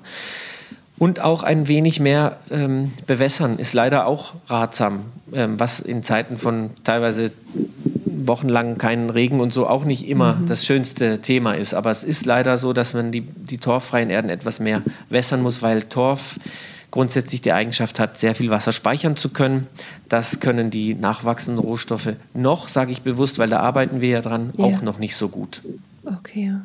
Und 0.98 1.20
auch 1.20 1.44
ein 1.44 1.68
wenig 1.68 2.00
mehr 2.00 2.40
ähm, 2.52 2.94
bewässern 3.06 3.60
ist 3.60 3.74
leider 3.74 4.08
auch 4.08 4.34
ratsam, 4.48 5.06
ähm, 5.34 5.60
was 5.60 5.82
in 5.82 6.04
Zeiten 6.04 6.38
von 6.38 6.70
teilweise 6.86 7.32
wochenlang 8.06 8.78
keinen 8.78 9.10
Regen 9.10 9.42
und 9.42 9.54
so 9.54 9.68
auch 9.68 9.84
nicht 9.84 10.08
immer 10.08 10.36
mhm. 10.36 10.46
das 10.46 10.66
schönste 10.66 11.20
Thema 11.20 11.54
ist. 11.54 11.74
Aber 11.74 11.92
es 11.92 12.06
ist 12.06 12.26
leider 12.26 12.58
so, 12.58 12.72
dass 12.72 12.94
man 12.94 13.12
die, 13.12 13.22
die 13.22 13.58
torffreien 13.58 14.10
Erden 14.10 14.30
etwas 14.30 14.62
mehr 14.62 14.84
wässern 15.10 15.42
muss, 15.42 15.62
weil 15.62 15.84
Torf 15.84 16.40
grundsätzlich 16.92 17.42
die 17.42 17.52
Eigenschaft 17.52 18.00
hat, 18.00 18.20
sehr 18.20 18.36
viel 18.36 18.50
Wasser 18.50 18.72
speichern 18.72 19.16
zu 19.16 19.30
können. 19.30 19.68
Das 20.08 20.40
können 20.40 20.72
die 20.72 20.96
nachwachsenden 20.96 21.64
Rohstoffe 21.64 22.14
noch, 22.34 22.68
sage 22.68 22.92
ich 22.92 23.02
bewusst, 23.02 23.40
weil 23.40 23.50
da 23.50 23.60
arbeiten 23.60 24.02
wir 24.02 24.10
ja 24.10 24.22
dran, 24.22 24.52
ja. 24.58 24.66
auch 24.66 24.82
noch 24.82 24.98
nicht 24.98 25.16
so 25.16 25.30
gut. 25.30 25.62
Okay. 26.06 26.56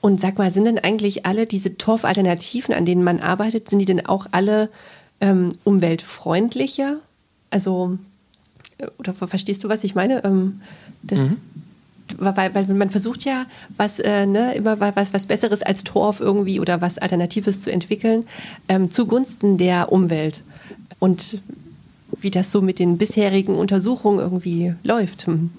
Und 0.00 0.20
sag 0.20 0.38
mal, 0.38 0.50
sind 0.50 0.64
denn 0.64 0.78
eigentlich 0.78 1.26
alle 1.26 1.46
diese 1.46 1.76
Torfalternativen, 1.76 2.74
an 2.74 2.86
denen 2.86 3.04
man 3.04 3.20
arbeitet, 3.20 3.68
sind 3.68 3.80
die 3.80 3.84
denn 3.84 4.06
auch 4.06 4.26
alle 4.30 4.70
ähm, 5.20 5.50
umweltfreundlicher? 5.64 6.96
Also, 7.50 7.98
äh, 8.78 8.86
oder 8.98 9.14
verstehst 9.14 9.62
du, 9.62 9.68
was 9.68 9.84
ich 9.84 9.94
meine? 9.94 10.24
Ähm, 10.24 10.62
das, 11.02 11.20
mhm 11.20 11.36
weil, 12.18 12.54
weil 12.54 12.66
man 12.66 12.90
versucht 12.90 13.24
ja, 13.24 13.46
was, 13.76 13.98
äh, 13.98 14.26
ne, 14.26 14.54
immer 14.54 14.80
was, 14.80 15.12
was 15.12 15.26
Besseres 15.26 15.62
als 15.62 15.84
Torf 15.84 16.20
irgendwie 16.20 16.60
oder 16.60 16.80
was 16.80 16.98
Alternatives 16.98 17.62
zu 17.62 17.70
entwickeln, 17.70 18.26
ähm, 18.68 18.90
zugunsten 18.90 19.58
der 19.58 19.92
Umwelt. 19.92 20.42
Und 20.98 21.40
wie 22.20 22.30
das 22.30 22.52
so 22.52 22.60
mit 22.60 22.78
den 22.78 22.98
bisherigen 22.98 23.54
Untersuchungen 23.54 24.18
irgendwie 24.18 24.74
läuft. 24.82 25.26
Hm. 25.26 25.50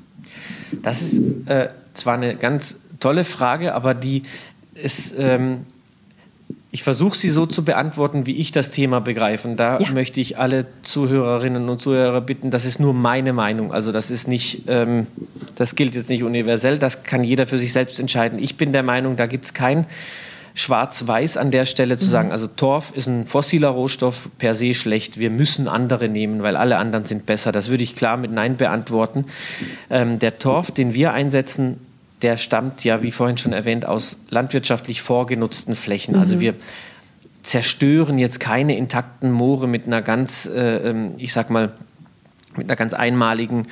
Das 0.81 1.01
ist 1.01 1.19
äh, 1.47 1.69
zwar 1.93 2.15
eine 2.15 2.35
ganz 2.35 2.75
tolle 2.99 3.23
Frage, 3.23 3.73
aber 3.73 3.93
die 3.93 4.23
ist 4.73 5.15
ähm, 5.17 5.65
ich 6.73 6.83
versuche 6.83 7.17
sie 7.17 7.29
so 7.29 7.45
zu 7.45 7.65
beantworten, 7.65 8.25
wie 8.25 8.37
ich 8.37 8.53
das 8.53 8.71
Thema 8.71 9.01
begreife. 9.01 9.47
Und 9.47 9.57
da 9.57 9.77
ja. 9.79 9.91
möchte 9.91 10.21
ich 10.21 10.37
alle 10.37 10.65
Zuhörerinnen 10.83 11.67
und 11.67 11.81
Zuhörer 11.81 12.21
bitten, 12.21 12.49
das 12.49 12.63
ist 12.63 12.79
nur 12.79 12.93
meine 12.93 13.33
Meinung. 13.33 13.73
Also 13.73 13.91
das 13.91 14.09
ist 14.09 14.29
nicht, 14.29 14.63
ähm, 14.67 15.07
das 15.55 15.75
gilt 15.75 15.95
jetzt 15.95 16.09
nicht 16.09 16.23
universell, 16.23 16.77
das 16.77 17.03
kann 17.03 17.25
jeder 17.25 17.45
für 17.45 17.57
sich 17.57 17.73
selbst 17.73 17.99
entscheiden. 17.99 18.39
Ich 18.41 18.55
bin 18.55 18.71
der 18.71 18.83
Meinung, 18.83 19.17
da 19.17 19.25
gibt 19.25 19.45
es 19.45 19.53
kein 19.53 19.85
Schwarz-Weiß 20.53 21.35
an 21.35 21.51
der 21.51 21.65
Stelle 21.65 21.97
zu 21.97 22.07
mhm. 22.07 22.11
sagen, 22.11 22.31
also 22.31 22.47
Torf 22.47 22.93
ist 22.95 23.07
ein 23.07 23.25
fossiler 23.25 23.69
Rohstoff 23.69 24.29
per 24.37 24.55
se 24.55 24.73
schlecht, 24.73 25.19
wir 25.19 25.29
müssen 25.29 25.67
andere 25.67 26.07
nehmen, 26.07 26.41
weil 26.41 26.55
alle 26.55 26.77
anderen 26.77 27.05
sind 27.05 27.25
besser. 27.25 27.51
Das 27.51 27.69
würde 27.69 27.83
ich 27.83 27.95
klar 27.95 28.15
mit 28.15 28.31
Nein 28.31 28.55
beantworten. 28.55 29.25
Ähm, 29.89 30.19
der 30.19 30.39
Torf, 30.39 30.71
den 30.71 30.93
wir 30.93 31.11
einsetzen, 31.11 31.79
der 32.21 32.37
stammt 32.37 32.83
ja, 32.83 33.01
wie 33.01 33.11
vorhin 33.11 33.37
schon 33.37 33.53
erwähnt, 33.53 33.85
aus 33.85 34.17
landwirtschaftlich 34.29 35.01
vorgenutzten 35.01 35.75
Flächen. 35.75 36.15
Also 36.15 36.35
mhm. 36.35 36.39
Also 36.39 36.39
wir 36.39 36.53
zerstören 37.43 38.19
jetzt 38.19 38.39
keine 38.39 38.77
intakten 38.77 39.31
Moore 39.31 39.67
mit 39.67 39.87
einer 39.87 40.01
ganz, 40.01 40.45
äh, 40.45 40.89
ähm, 40.89 41.13
ich 41.17 41.33
sag 41.33 41.49
mal, 41.49 41.73
mit 42.57 42.67
einer 42.67 42.75
ganz 42.75 42.93
einmaligen, 42.93 43.63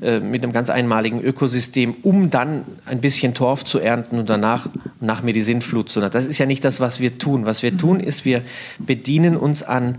äh, 0.00 0.20
mit 0.20 0.42
einem 0.42 0.52
ganz 0.52 0.70
einmaligen 0.70 1.20
Ökosystem, 1.20 1.94
um 2.02 2.30
dann 2.30 2.64
ein 2.86 3.00
bisschen 3.00 3.34
Torf 3.34 3.64
zu 3.64 3.78
ernten 3.78 4.18
und 4.18 4.30
danach 4.30 4.68
nach 5.00 5.22
mir 5.22 5.32
die 5.32 5.42
Sintflut 5.42 5.90
zu. 5.90 6.00
Das 6.00 6.26
ist 6.26 6.38
ja 6.38 6.46
nicht 6.46 6.64
das, 6.64 6.80
was 6.80 7.00
wir 7.00 7.18
tun. 7.18 7.46
Was 7.46 7.62
wir 7.62 7.76
tun, 7.76 8.00
ist, 8.00 8.24
wir 8.24 8.42
bedienen 8.78 9.36
uns 9.36 9.62
an 9.62 9.98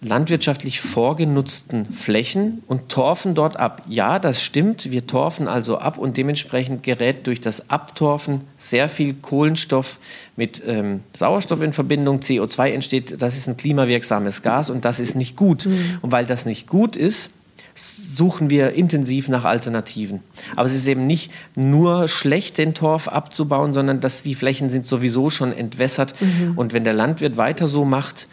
landwirtschaftlich 0.00 0.80
vorgenutzten 0.80 1.86
Flächen 1.86 2.62
und 2.66 2.88
torfen 2.88 3.34
dort 3.34 3.56
ab. 3.56 3.82
Ja, 3.88 4.18
das 4.18 4.42
stimmt. 4.42 4.90
Wir 4.90 5.06
torfen 5.06 5.48
also 5.48 5.78
ab 5.78 5.98
und 5.98 6.16
dementsprechend 6.16 6.82
gerät 6.82 7.26
durch 7.26 7.40
das 7.40 7.70
Abtorfen 7.70 8.42
sehr 8.56 8.88
viel 8.88 9.14
Kohlenstoff 9.14 9.98
mit 10.36 10.62
ähm, 10.66 11.00
Sauerstoff 11.12 11.62
in 11.62 11.72
Verbindung. 11.72 12.20
CO2 12.20 12.70
entsteht. 12.70 13.20
Das 13.20 13.36
ist 13.36 13.48
ein 13.48 13.56
klimawirksames 13.56 14.42
Gas 14.42 14.70
und 14.70 14.84
das 14.84 15.00
ist 15.00 15.14
nicht 15.16 15.36
gut. 15.36 15.66
Mhm. 15.66 15.98
Und 16.02 16.12
weil 16.12 16.26
das 16.26 16.46
nicht 16.46 16.66
gut 16.66 16.96
ist, 16.96 17.30
suchen 17.74 18.50
wir 18.50 18.72
intensiv 18.74 19.28
nach 19.28 19.44
Alternativen. 19.44 20.20
Aber 20.54 20.66
es 20.66 20.74
ist 20.74 20.86
eben 20.86 21.06
nicht 21.06 21.30
nur 21.56 22.08
schlecht, 22.08 22.58
den 22.58 22.74
Torf 22.74 23.08
abzubauen, 23.08 23.74
sondern 23.74 24.00
dass 24.00 24.22
die 24.22 24.34
Flächen 24.34 24.70
sind 24.70 24.86
sowieso 24.86 25.28
schon 25.30 25.52
entwässert. 25.52 26.14
Mhm. 26.20 26.52
Und 26.56 26.72
wenn 26.72 26.84
der 26.84 26.92
Landwirt 26.92 27.36
weiter 27.36 27.66
so 27.66 27.84
macht, 27.84 28.28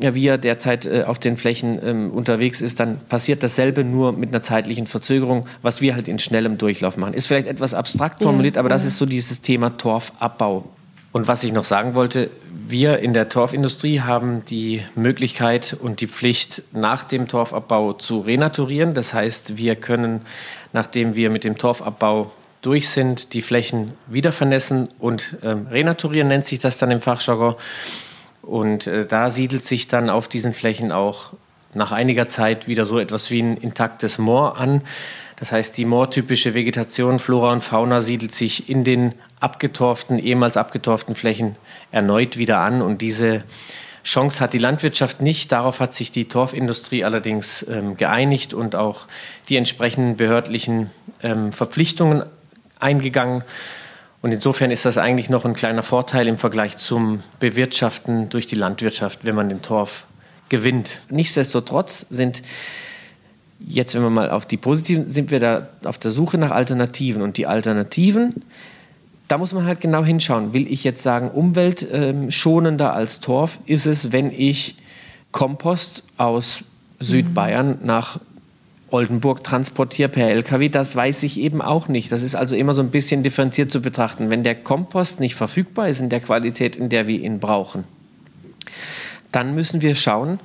wie 0.00 0.26
er 0.26 0.38
derzeit 0.38 0.86
äh, 0.86 1.04
auf 1.06 1.18
den 1.18 1.36
Flächen 1.36 1.78
ähm, 1.84 2.10
unterwegs 2.10 2.60
ist, 2.60 2.80
dann 2.80 2.98
passiert 3.08 3.42
dasselbe 3.42 3.84
nur 3.84 4.12
mit 4.12 4.30
einer 4.30 4.40
zeitlichen 4.40 4.86
Verzögerung, 4.86 5.46
was 5.60 5.80
wir 5.80 5.94
halt 5.94 6.08
in 6.08 6.18
schnellem 6.18 6.56
Durchlauf 6.56 6.96
machen. 6.96 7.14
Ist 7.14 7.26
vielleicht 7.26 7.46
etwas 7.46 7.74
abstrakt 7.74 8.22
formuliert, 8.22 8.56
ja, 8.56 8.60
aber 8.60 8.70
ja. 8.70 8.74
das 8.74 8.84
ist 8.84 8.96
so 8.96 9.06
dieses 9.06 9.42
Thema 9.42 9.76
Torfabbau. 9.76 10.70
Und 11.12 11.28
was 11.28 11.44
ich 11.44 11.52
noch 11.52 11.64
sagen 11.64 11.94
wollte, 11.94 12.30
wir 12.66 13.00
in 13.00 13.12
der 13.12 13.28
Torfindustrie 13.28 14.00
haben 14.00 14.44
die 14.46 14.82
Möglichkeit 14.94 15.76
und 15.78 16.00
die 16.00 16.06
Pflicht, 16.06 16.62
nach 16.72 17.04
dem 17.04 17.28
Torfabbau 17.28 17.92
zu 17.92 18.20
renaturieren. 18.20 18.94
Das 18.94 19.12
heißt, 19.12 19.58
wir 19.58 19.76
können, 19.76 20.22
nachdem 20.72 21.14
wir 21.14 21.28
mit 21.28 21.44
dem 21.44 21.58
Torfabbau 21.58 22.32
durch 22.62 22.88
sind, 22.88 23.34
die 23.34 23.42
Flächen 23.42 23.92
wieder 24.06 24.32
vernässen 24.32 24.88
und 24.98 25.36
ähm, 25.42 25.66
renaturieren, 25.70 26.28
nennt 26.28 26.46
sich 26.46 26.60
das 26.60 26.78
dann 26.78 26.90
im 26.90 27.02
Fachjargon. 27.02 27.56
Und 28.40 28.86
äh, 28.86 29.04
da 29.04 29.28
siedelt 29.28 29.64
sich 29.64 29.88
dann 29.88 30.08
auf 30.08 30.28
diesen 30.28 30.54
Flächen 30.54 30.92
auch 30.92 31.32
nach 31.74 31.92
einiger 31.92 32.28
Zeit 32.28 32.68
wieder 32.68 32.84
so 32.84 32.98
etwas 32.98 33.30
wie 33.30 33.42
ein 33.42 33.56
intaktes 33.56 34.18
Moor 34.18 34.58
an. 34.58 34.82
Das 35.42 35.50
heißt, 35.50 35.76
die 35.76 35.86
moortypische 35.86 36.54
Vegetation, 36.54 37.18
Flora 37.18 37.52
und 37.52 37.64
Fauna 37.64 38.00
siedelt 38.00 38.30
sich 38.30 38.68
in 38.68 38.84
den 38.84 39.12
abgetorften, 39.40 40.20
ehemals 40.20 40.56
abgetorften 40.56 41.16
Flächen 41.16 41.56
erneut 41.90 42.36
wieder 42.36 42.60
an. 42.60 42.80
Und 42.80 43.02
diese 43.02 43.42
Chance 44.04 44.38
hat 44.38 44.52
die 44.52 44.58
Landwirtschaft 44.58 45.20
nicht. 45.20 45.50
Darauf 45.50 45.80
hat 45.80 45.94
sich 45.94 46.12
die 46.12 46.26
Torfindustrie 46.26 47.02
allerdings 47.02 47.66
ähm, 47.68 47.96
geeinigt 47.96 48.54
und 48.54 48.76
auch 48.76 49.08
die 49.48 49.56
entsprechenden 49.56 50.16
behördlichen 50.16 50.92
ähm, 51.24 51.52
Verpflichtungen 51.52 52.22
eingegangen. 52.78 53.42
Und 54.20 54.30
insofern 54.30 54.70
ist 54.70 54.84
das 54.84 54.96
eigentlich 54.96 55.28
noch 55.28 55.44
ein 55.44 55.54
kleiner 55.54 55.82
Vorteil 55.82 56.28
im 56.28 56.38
Vergleich 56.38 56.78
zum 56.78 57.24
Bewirtschaften 57.40 58.28
durch 58.28 58.46
die 58.46 58.54
Landwirtschaft, 58.54 59.24
wenn 59.24 59.34
man 59.34 59.48
den 59.48 59.60
Torf 59.60 60.04
gewinnt. 60.48 61.00
Nichtsdestotrotz 61.10 62.06
sind 62.10 62.44
jetzt, 63.66 63.94
wenn 63.94 64.02
wir 64.02 64.10
mal 64.10 64.30
auf 64.30 64.46
die 64.46 64.56
positiven, 64.56 65.10
sind 65.10 65.30
wir 65.30 65.40
da 65.40 65.68
auf 65.84 65.98
der 65.98 66.10
Suche 66.10 66.38
nach 66.38 66.50
Alternativen. 66.50 67.22
Und 67.22 67.36
die 67.36 67.46
Alternativen, 67.46 68.44
da 69.28 69.38
muss 69.38 69.52
man 69.52 69.64
halt 69.64 69.80
genau 69.80 70.04
hinschauen. 70.04 70.52
Will 70.52 70.70
ich 70.70 70.84
jetzt 70.84 71.02
sagen, 71.02 71.30
umweltschonender 71.30 72.94
als 72.94 73.20
Torf 73.20 73.58
ist 73.66 73.86
es, 73.86 74.12
wenn 74.12 74.30
ich 74.30 74.76
Kompost 75.30 76.04
aus 76.18 76.62
Südbayern 77.00 77.78
nach 77.82 78.20
Oldenburg 78.90 79.42
transportiere 79.42 80.10
per 80.10 80.28
LKW, 80.28 80.68
das 80.68 80.94
weiß 80.94 81.22
ich 81.22 81.40
eben 81.40 81.62
auch 81.62 81.88
nicht. 81.88 82.12
Das 82.12 82.22
ist 82.22 82.34
also 82.34 82.54
immer 82.54 82.74
so 82.74 82.82
ein 82.82 82.90
bisschen 82.90 83.22
differenziert 83.22 83.72
zu 83.72 83.80
betrachten. 83.80 84.28
Wenn 84.28 84.44
der 84.44 84.54
Kompost 84.54 85.18
nicht 85.18 85.34
verfügbar 85.34 85.88
ist 85.88 86.00
in 86.00 86.10
der 86.10 86.20
Qualität, 86.20 86.76
in 86.76 86.90
der 86.90 87.06
wir 87.06 87.18
ihn 87.18 87.40
brauchen, 87.40 87.84
dann 89.32 89.54
müssen 89.54 89.80
wir 89.80 89.94
schauen, 89.94 90.38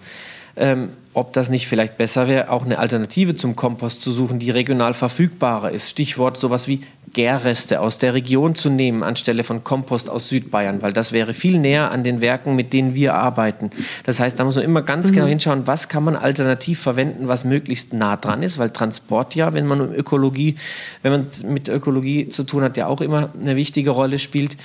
ähm, 0.58 0.89
ob 1.18 1.34
das 1.34 1.49
nicht 1.49 1.68
vielleicht 1.68 1.97
besser 1.97 2.28
wäre, 2.28 2.51
auch 2.51 2.64
eine 2.64 2.78
Alternative 2.78 3.36
zum 3.36 3.55
Kompost 3.55 4.01
zu 4.01 4.12
suchen, 4.12 4.38
die 4.38 4.51
regional 4.51 4.93
verfügbarer 4.93 5.72
ist. 5.72 5.89
Stichwort 5.89 6.38
sowas 6.38 6.68
wie 6.68 6.82
Gärreste 7.14 7.80
aus 7.80 7.97
der 7.97 8.14
Region 8.14 8.53
zu 8.53 8.70
nehmen 8.70 9.01
anstelle 9.01 9.43
von 9.43 9.64
Kompost 9.64 10.10
aus 10.10 10.30
Südbayern, 10.30 10.82
weil 10.82 10.93
das 10.93 11.14
wäre 11.14 11.34
viel 11.34 11.58
näher 11.58 11.89
an 11.89 12.03
den 12.03 12.22
Werken, 12.22 12.55
mit 12.55 12.74
denen 12.74 12.95
wir 12.95 13.16
arbeiten. 13.16 13.72
Das 14.05 14.20
heißt, 14.20 14.39
da 14.39 14.43
muss 14.43 14.55
man 14.55 14.64
immer 14.64 14.82
ganz 14.82 15.10
mhm. 15.10 15.16
genau 15.16 15.26
hinschauen, 15.26 15.66
was 15.66 15.89
kann 15.89 16.03
man 16.03 16.16
alternativ 16.16 16.80
verwenden, 16.80 17.28
was 17.28 17.45
möglichst 17.45 17.93
nah 17.93 18.18
dran 18.18 18.43
ist, 18.43 18.58
weil 18.58 18.70
Transport 18.70 19.36
ja, 19.36 19.53
wenn 19.53 19.66
man 19.66 19.82
um 19.82 19.93
Ökologie, 19.93 20.55
wenn 21.01 21.14
man 21.14 21.28
mit 21.45 21.70
Ökologie 21.70 22.28
zu 22.30 22.43
tun 22.43 22.62
hat, 22.62 22.78
ja 22.78 22.88
auch 22.88 23.01
immer 23.01 23.30
eine 23.41 23.55
wichtige 23.55 23.91
Rolle 23.91 24.20
spielt. 24.20 24.58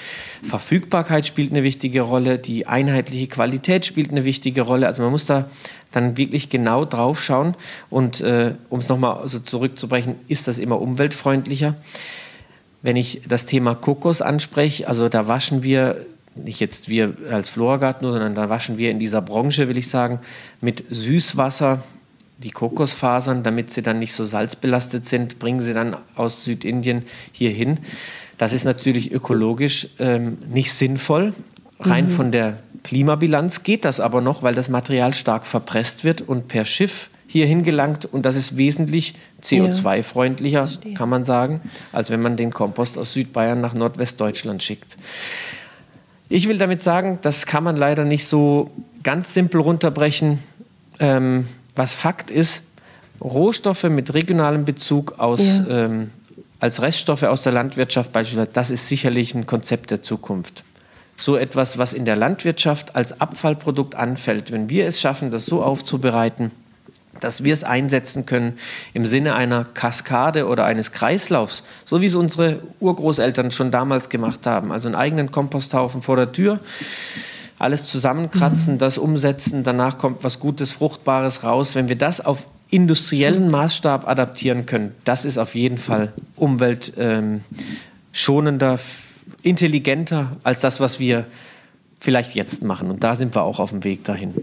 Verfügbarkeit 0.43 1.25
spielt 1.25 1.53
eine 1.53 1.63
wichtige 1.63 2.03
Rolle, 2.03 2.39
die 2.39 2.67
einheitliche 2.67 3.29
Qualität 3.29 3.87
spielt 3.87 4.11
eine 4.11 4.25
wichtige 4.25 4.63
Rolle. 4.63 4.89
Also 4.89 5.03
man 5.03 5.13
muss 5.13 5.27
da 5.27 5.47
dann 5.93 6.17
wirklich 6.17 6.51
genau 6.51 6.85
drauf 6.85 7.23
schauen 7.23 7.55
und 7.91 8.21
äh, 8.21 8.55
um 8.69 8.81
es 8.81 8.89
nochmal 8.89 9.27
so 9.29 9.39
zurückzubrechen, 9.39 10.17
ist 10.29 10.49
das 10.49 10.59
immer 10.59 10.81
umweltfreundlicher? 10.81 11.77
Wenn 12.83 12.97
ich 12.97 13.23
das 13.29 13.47
Thema 13.47 13.75
Kokos 13.75 14.23
anspreche, 14.23 14.89
also 14.89 15.09
da 15.09 15.29
waschen 15.29 15.63
wir, 15.63 16.05
nicht 16.35 16.61
jetzt 16.61 16.89
wir 16.89 17.15
als 17.31 17.49
Florgarten, 17.51 18.11
sondern 18.11 18.35
da 18.35 18.49
waschen 18.49 18.79
wir 18.79 18.91
in 18.91 18.99
dieser 18.99 19.23
Branche, 19.23 19.69
will 19.69 19.79
ich 19.79 19.89
sagen, 19.89 20.19
mit 20.61 20.85
Süßwasser 20.91 21.83
die 22.39 22.51
Kokosfasern, 22.51 23.43
damit 23.43 23.71
sie 23.71 23.83
dann 23.83 23.99
nicht 23.99 24.13
so 24.13 24.25
salzbelastet 24.25 25.07
sind, 25.07 25.39
bringen 25.39 25.61
sie 25.61 25.75
dann 25.75 25.97
aus 26.17 26.45
Südindien 26.45 27.05
hier 27.31 27.51
hin. 27.51 27.79
Das 28.39 28.53
ist 28.53 28.65
natürlich 28.65 29.13
ökologisch 29.13 29.91
ähm, 29.99 30.39
nicht 30.49 30.73
sinnvoll. 30.73 31.35
Rein 31.79 32.07
mhm. 32.07 32.11
von 32.11 32.33
der 32.33 32.59
Klimabilanz 32.83 33.63
geht 33.63 33.85
das 33.85 34.01
aber 34.01 34.21
noch, 34.21 34.43
weil 34.43 34.55
das 34.55 34.69
Material 34.69 35.15
stark 35.15 35.47
verpresst 35.47 36.05
wird 36.05 36.21
und 36.23 36.49
per 36.49 36.65
Schiff 36.65 37.09
hierhin 37.27 37.63
gelangt 37.63 38.05
und 38.05 38.27
das 38.27 38.37
ist 38.37 38.59
wesentlich 38.59 39.15
CO2-freundlicher, 39.43 40.67
ja, 40.67 40.95
kann 40.95 41.09
man 41.09 41.25
sagen, 41.25 41.63
als 41.91 42.11
wenn 42.11 42.21
man 42.21 42.37
den 42.37 42.53
Kompost 42.53 42.99
aus 42.99 43.15
Südbayern 43.15 43.61
nach 43.61 43.73
Nordwestdeutschland 43.73 44.63
schickt. 44.63 44.99
Ich 46.29 46.47
will 46.49 46.59
damit 46.59 46.83
sagen, 46.83 47.19
das 47.23 47.47
kann 47.47 47.65
man 47.65 47.77
leider 47.77 48.05
nicht 48.05 48.27
so 48.27 48.71
ganz 49.03 49.33
simpel 49.33 49.61
runterbrechen. 49.61 50.41
Ähm, 51.01 51.47
was 51.75 51.95
Fakt 51.95 52.31
ist, 52.31 52.65
Rohstoffe 53.21 53.85
mit 53.85 54.13
regionalem 54.13 54.65
Bezug 54.67 55.19
aus, 55.19 55.63
ja. 55.67 55.87
ähm, 55.87 56.11
als 56.61 56.83
Reststoffe 56.83 57.23
aus 57.23 57.41
der 57.43 57.53
Landwirtschaft 57.53 58.13
beispielsweise, 58.13 58.51
das 58.53 58.71
ist 58.71 58.89
sicherlich 58.89 59.35
ein 59.35 59.47
Konzept 59.47 59.91
der 59.91 60.03
Zukunft 60.03 60.65
so 61.23 61.37
etwas, 61.37 61.79
was 61.79 61.93
in 61.93 62.05
der 62.05 62.17
Landwirtschaft 62.17 62.97
als 62.97 63.21
Abfallprodukt 63.21 63.95
anfällt, 63.95 64.51
wenn 64.51 64.69
wir 64.69 64.89
es 64.89 65.01
schaffen, 65.01 65.31
das 65.31 65.47
so 65.47 65.63
aufzubereiten, 65.63 66.51
dass 67.21 67.45
wir 67.45 67.53
es 67.53 67.63
einsetzen 67.63 68.27
können 68.27 68.59
im 68.93 69.07
Sinne 69.07 69.37
einer 69.37 69.65
Kaskade 69.65 70.49
oder 70.49 70.65
eines 70.65 70.91
Kreislaufs, 70.91 71.63
so 71.85 72.01
wie 72.01 72.07
es 72.07 72.17
unsere 72.17 72.59
Urgroßeltern 72.81 73.53
schon 73.53 73.71
damals 73.71 74.09
gemacht 74.09 74.49
haben. 74.49 74.73
Also 74.73 74.89
einen 74.89 74.97
eigenen 74.97 75.31
Komposthaufen 75.31 76.03
vor 76.03 76.17
der 76.17 76.33
Tür, 76.33 76.59
alles 77.61 77.87
zusammenkratzen, 77.87 78.75
mhm. 78.75 78.79
das 78.79 78.99
umsetzen, 78.99 79.63
danach 79.63 79.99
kommt 79.99 80.25
was 80.25 80.41
Gutes, 80.41 80.73
Fruchtbares 80.73 81.45
raus. 81.45 81.77
Wenn 81.77 81.89
wir 81.89 81.97
das 81.97 82.21
auf 82.21 82.49
industriellen 82.69 83.49
Maßstab 83.49 84.09
adaptieren 84.09 84.67
können, 84.67 84.93
das 85.05 85.25
ist 85.25 85.39
auf 85.39 85.55
jeden 85.55 85.79
Fall 85.79 86.13
umweltschonender, 86.35 88.73
ähm, 88.73 88.79
intelligenter 89.43 90.37
als 90.43 90.61
das, 90.61 90.81
was 90.81 90.99
wir 90.99 91.27
vielleicht 92.03 92.35
jetzt 92.35 92.65
machen. 92.65 92.91
Und 92.91 93.05
da 93.05 93.15
sind 93.15 93.35
wir 93.35 93.43
auch 93.43 93.61
auf 93.61 93.71
dem 93.71 93.85
Weg 93.85 94.05
dahin. 94.05 94.35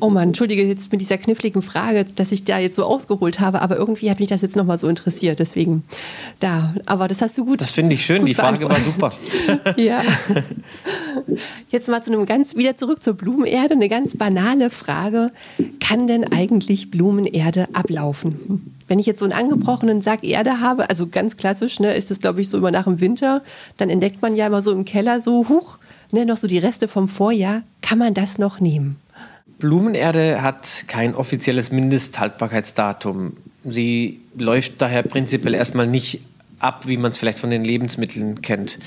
Oh 0.00 0.08
Mann, 0.08 0.28
entschuldige 0.28 0.64
jetzt 0.64 0.92
mit 0.92 1.00
dieser 1.00 1.18
kniffligen 1.18 1.60
Frage, 1.60 2.06
dass 2.16 2.32
ich 2.32 2.44
da 2.44 2.58
jetzt 2.58 2.74
so 2.74 2.84
ausgeholt 2.84 3.38
habe, 3.38 3.60
aber 3.60 3.76
irgendwie 3.76 4.10
hat 4.10 4.18
mich 4.18 4.28
das 4.28 4.40
jetzt 4.40 4.56
nochmal 4.56 4.78
so 4.78 4.88
interessiert. 4.88 5.38
Deswegen 5.38 5.84
da. 6.40 6.74
Aber 6.86 7.06
das 7.06 7.20
hast 7.20 7.36
du 7.36 7.44
gut. 7.44 7.60
Das 7.60 7.70
finde 7.70 7.94
ich 7.94 8.06
schön. 8.06 8.24
Die 8.24 8.34
Frage 8.34 8.68
war 8.68 8.80
super. 8.80 9.10
ja. 9.76 10.02
Jetzt 11.70 11.88
mal 11.88 12.02
zu 12.02 12.12
einem 12.12 12.24
ganz 12.24 12.56
wieder 12.56 12.76
zurück 12.76 13.02
zur 13.02 13.14
Blumenerde. 13.14 13.74
Eine 13.74 13.90
ganz 13.90 14.16
banale 14.16 14.70
Frage: 14.70 15.32
Kann 15.80 16.06
denn 16.06 16.32
eigentlich 16.32 16.90
Blumenerde 16.90 17.68
ablaufen? 17.74 18.75
Wenn 18.88 18.98
ich 18.98 19.06
jetzt 19.06 19.18
so 19.18 19.24
einen 19.24 19.32
angebrochenen 19.32 20.00
Sack 20.00 20.22
Erde 20.22 20.60
habe, 20.60 20.88
also 20.88 21.06
ganz 21.06 21.36
klassisch, 21.36 21.80
ne, 21.80 21.94
ist 21.94 22.10
das 22.10 22.20
glaube 22.20 22.40
ich 22.40 22.48
so 22.48 22.58
immer 22.58 22.70
nach 22.70 22.84
dem 22.84 23.00
Winter, 23.00 23.42
dann 23.76 23.90
entdeckt 23.90 24.22
man 24.22 24.36
ja 24.36 24.46
immer 24.46 24.62
so 24.62 24.72
im 24.72 24.84
Keller 24.84 25.20
so, 25.20 25.48
huch, 25.48 25.78
ne, 26.12 26.24
noch 26.24 26.36
so 26.36 26.46
die 26.46 26.58
Reste 26.58 26.88
vom 26.88 27.08
Vorjahr. 27.08 27.62
Kann 27.82 27.98
man 27.98 28.14
das 28.14 28.38
noch 28.38 28.60
nehmen? 28.60 28.96
Blumenerde 29.58 30.42
hat 30.42 30.84
kein 30.86 31.14
offizielles 31.14 31.72
Mindesthaltbarkeitsdatum. 31.72 33.32
Sie 33.64 34.20
läuft 34.36 34.82
daher 34.82 35.02
prinzipiell 35.02 35.54
erstmal 35.54 35.86
nicht 35.86 36.20
ab, 36.58 36.86
wie 36.86 36.96
man 36.96 37.10
es 37.10 37.18
vielleicht 37.18 37.38
von 37.38 37.50
den 37.50 37.64
Lebensmitteln 37.64 38.42
kennt. 38.42 38.78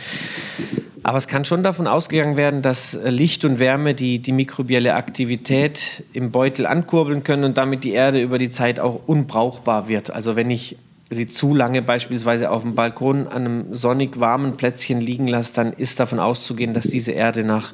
Aber 1.04 1.18
es 1.18 1.28
kann 1.28 1.46
schon 1.46 1.64
davon 1.64 1.88
ausgegangen 1.88 2.38
werden, 2.38 2.62
dass 2.62 2.98
Licht 3.04 3.46
und 3.46 3.60
Wärme 3.60 3.94
die, 3.94 4.20
die 4.20 4.32
mikrobielle 4.32 4.96
Aktivität 4.96 6.04
im 6.14 6.32
Beutel 6.32 6.66
ankurbeln 6.66 7.24
können 7.24 7.44
und 7.44 7.58
damit 7.58 7.84
die 7.84 7.92
Erde 7.92 8.22
über 8.22 8.38
die 8.38 8.50
Zeit 8.50 8.80
auch 8.80 9.08
unbrauchbar 9.08 9.88
wird. 9.88 10.12
Also 10.12 10.36
wenn 10.36 10.50
ich 10.50 10.78
sie 11.10 11.28
zu 11.28 11.56
lange 11.56 11.82
beispielsweise 11.82 12.52
auf 12.52 12.62
dem 12.62 12.76
Balkon 12.76 13.28
an 13.28 13.46
einem 13.46 13.74
sonnig 13.74 14.20
warmen 14.20 14.58
Plätzchen 14.58 15.02
liegen 15.02 15.28
lasse, 15.28 15.54
dann 15.54 15.74
ist 15.74 16.00
davon 16.00 16.20
auszugehen, 16.20 16.74
dass 16.74 16.86
diese 16.86 17.12
Erde 17.12 17.44
nach 17.44 17.74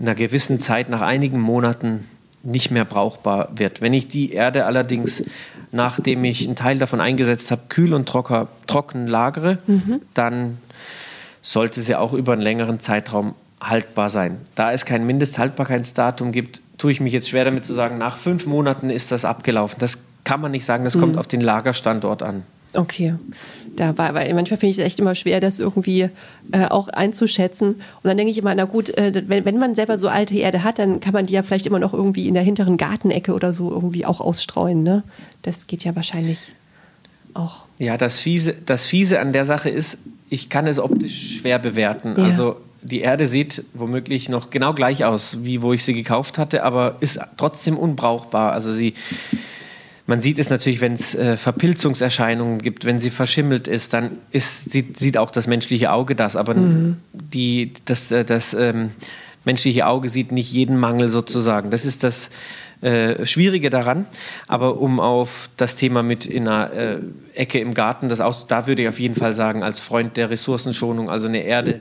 einer 0.00 0.14
gewissen 0.14 0.60
Zeit, 0.60 0.88
nach 0.88 1.00
einigen 1.00 1.40
Monaten 1.40 2.04
nicht 2.42 2.70
mehr 2.70 2.84
brauchbar 2.84 3.50
wird. 3.56 3.80
Wenn 3.80 3.92
ich 3.92 4.08
die 4.08 4.32
Erde 4.32 4.64
allerdings, 4.64 5.24
nachdem 5.72 6.24
ich 6.24 6.46
einen 6.46 6.56
Teil 6.56 6.78
davon 6.78 7.00
eingesetzt 7.00 7.50
habe, 7.50 7.62
kühl 7.68 7.92
und 7.92 8.08
trocker, 8.08 8.48
trocken 8.66 9.06
lagere, 9.06 9.58
mhm. 9.66 10.00
dann 10.14 10.58
sollte 11.42 11.80
sie 11.80 11.96
auch 11.96 12.12
über 12.12 12.32
einen 12.32 12.42
längeren 12.42 12.80
Zeitraum 12.80 13.34
haltbar 13.60 14.10
sein. 14.10 14.38
Da 14.54 14.72
es 14.72 14.84
kein 14.84 15.06
Mindesthaltbarkeitsdatum 15.06 16.32
gibt, 16.32 16.62
tue 16.78 16.92
ich 16.92 17.00
mich 17.00 17.12
jetzt 17.12 17.28
schwer 17.28 17.44
damit 17.44 17.64
zu 17.64 17.74
sagen, 17.74 17.98
nach 17.98 18.16
fünf 18.16 18.46
Monaten 18.46 18.90
ist 18.90 19.12
das 19.12 19.24
abgelaufen. 19.24 19.78
Das 19.80 19.98
kann 20.24 20.40
man 20.40 20.52
nicht 20.52 20.64
sagen, 20.64 20.84
das 20.84 20.96
mhm. 20.96 21.00
kommt 21.00 21.18
auf 21.18 21.26
den 21.26 21.40
Lagerstandort 21.40 22.22
an. 22.22 22.44
Okay. 22.74 23.14
Da 23.76 23.96
war, 23.98 24.14
weil 24.14 24.32
manchmal 24.34 24.58
finde 24.58 24.70
ich 24.72 24.78
es 24.78 24.84
echt 24.84 25.00
immer 25.00 25.14
schwer, 25.14 25.40
das 25.40 25.58
irgendwie 25.58 26.08
äh, 26.52 26.66
auch 26.68 26.88
einzuschätzen. 26.88 27.68
Und 27.70 28.04
dann 28.04 28.16
denke 28.16 28.30
ich 28.30 28.38
immer, 28.38 28.54
na 28.54 28.64
gut, 28.64 28.90
äh, 28.90 29.22
wenn, 29.26 29.44
wenn 29.44 29.58
man 29.58 29.74
selber 29.74 29.98
so 29.98 30.08
alte 30.08 30.36
Erde 30.36 30.64
hat, 30.64 30.78
dann 30.78 31.00
kann 31.00 31.12
man 31.12 31.26
die 31.26 31.34
ja 31.34 31.42
vielleicht 31.42 31.66
immer 31.66 31.78
noch 31.78 31.94
irgendwie 31.94 32.28
in 32.28 32.34
der 32.34 32.42
hinteren 32.42 32.76
Gartenecke 32.76 33.32
oder 33.32 33.52
so 33.52 33.70
irgendwie 33.70 34.06
auch 34.06 34.20
ausstreuen. 34.20 34.82
Ne? 34.82 35.02
Das 35.42 35.66
geht 35.66 35.84
ja 35.84 35.96
wahrscheinlich 35.96 36.50
auch. 37.34 37.66
Ja, 37.78 37.96
das 37.96 38.20
Fiese, 38.20 38.54
das 38.66 38.86
Fiese 38.86 39.20
an 39.20 39.32
der 39.32 39.44
Sache 39.44 39.70
ist, 39.70 39.98
ich 40.28 40.48
kann 40.48 40.66
es 40.66 40.78
optisch 40.78 41.38
schwer 41.38 41.58
bewerten. 41.58 42.14
Ja. 42.16 42.24
Also 42.24 42.56
die 42.82 43.00
Erde 43.00 43.26
sieht 43.26 43.64
womöglich 43.74 44.28
noch 44.28 44.50
genau 44.50 44.72
gleich 44.72 45.04
aus, 45.04 45.38
wie 45.42 45.60
wo 45.62 45.72
ich 45.72 45.84
sie 45.84 45.92
gekauft 45.92 46.38
hatte, 46.38 46.62
aber 46.62 46.96
ist 47.00 47.20
trotzdem 47.36 47.76
unbrauchbar. 47.76 48.52
Also 48.52 48.72
sie 48.72 48.94
man 50.10 50.20
sieht 50.20 50.40
es 50.40 50.50
natürlich, 50.50 50.80
wenn 50.80 50.94
es 50.94 51.14
äh, 51.14 51.36
Verpilzungserscheinungen 51.36 52.60
gibt, 52.60 52.84
wenn 52.84 52.98
sie 52.98 53.10
verschimmelt 53.10 53.68
ist, 53.68 53.92
dann 53.94 54.18
ist, 54.32 54.72
sieht, 54.72 54.98
sieht 54.98 55.16
auch 55.16 55.30
das 55.30 55.46
menschliche 55.46 55.92
Auge 55.92 56.16
das. 56.16 56.34
Aber 56.34 56.54
mhm. 56.54 56.96
die, 57.12 57.72
das, 57.84 58.10
äh, 58.10 58.24
das 58.24 58.52
ähm, 58.52 58.90
menschliche 59.44 59.86
Auge 59.86 60.08
sieht 60.08 60.32
nicht 60.32 60.52
jeden 60.52 60.78
Mangel 60.78 61.08
sozusagen. 61.08 61.70
Das 61.70 61.84
ist 61.84 62.02
das 62.02 62.30
äh, 62.82 63.26
Schwierige 63.26 63.70
daran. 63.70 64.06
Aber 64.46 64.80
um 64.80 65.00
auf 65.00 65.50
das 65.56 65.76
Thema 65.76 66.02
mit 66.02 66.26
in 66.26 66.48
einer 66.48 66.72
äh, 66.72 66.98
Ecke 67.34 67.60
im 67.60 67.74
Garten, 67.74 68.08
das 68.08 68.20
aus, 68.20 68.46
da 68.46 68.66
würde 68.66 68.82
ich 68.82 68.88
auf 68.88 69.00
jeden 69.00 69.14
Fall 69.14 69.34
sagen, 69.34 69.62
als 69.62 69.80
Freund 69.80 70.16
der 70.16 70.30
Ressourcenschonung, 70.30 71.10
also 71.10 71.28
eine 71.28 71.42
Erde 71.42 71.80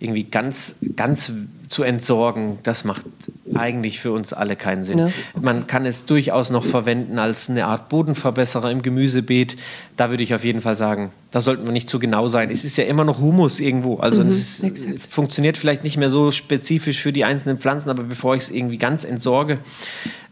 irgendwie 0.00 0.24
ganz, 0.24 0.76
ganz 0.96 1.32
zu 1.70 1.84
entsorgen, 1.84 2.58
das 2.64 2.82
macht 2.82 3.06
eigentlich 3.54 4.00
für 4.00 4.10
uns 4.10 4.32
alle 4.32 4.56
keinen 4.56 4.84
Sinn. 4.84 4.98
Ja. 4.98 5.08
Man 5.40 5.68
kann 5.68 5.86
es 5.86 6.04
durchaus 6.04 6.50
noch 6.50 6.64
verwenden 6.64 7.20
als 7.20 7.48
eine 7.48 7.66
Art 7.66 7.88
Bodenverbesserer 7.88 8.72
im 8.72 8.82
Gemüsebeet. 8.82 9.56
Da 9.96 10.10
würde 10.10 10.24
ich 10.24 10.34
auf 10.34 10.42
jeden 10.42 10.62
Fall 10.62 10.76
sagen, 10.76 11.12
da 11.30 11.40
sollten 11.40 11.64
wir 11.64 11.72
nicht 11.72 11.88
zu 11.88 12.00
genau 12.00 12.26
sein. 12.26 12.50
Es 12.50 12.64
ist 12.64 12.76
ja 12.76 12.84
immer 12.84 13.04
noch 13.04 13.20
Humus 13.20 13.60
irgendwo. 13.60 13.98
Also 13.98 14.22
mhm, 14.22 14.28
es 14.28 14.58
ist, 14.58 15.12
funktioniert 15.12 15.56
vielleicht 15.56 15.84
nicht 15.84 15.96
mehr 15.96 16.10
so 16.10 16.32
spezifisch 16.32 17.00
für 17.00 17.12
die 17.12 17.24
einzelnen 17.24 17.56
Pflanzen, 17.58 17.88
aber 17.88 18.02
bevor 18.02 18.34
ich 18.34 18.42
es 18.42 18.50
irgendwie 18.50 18.78
ganz 18.78 19.04
entsorge, 19.04 19.58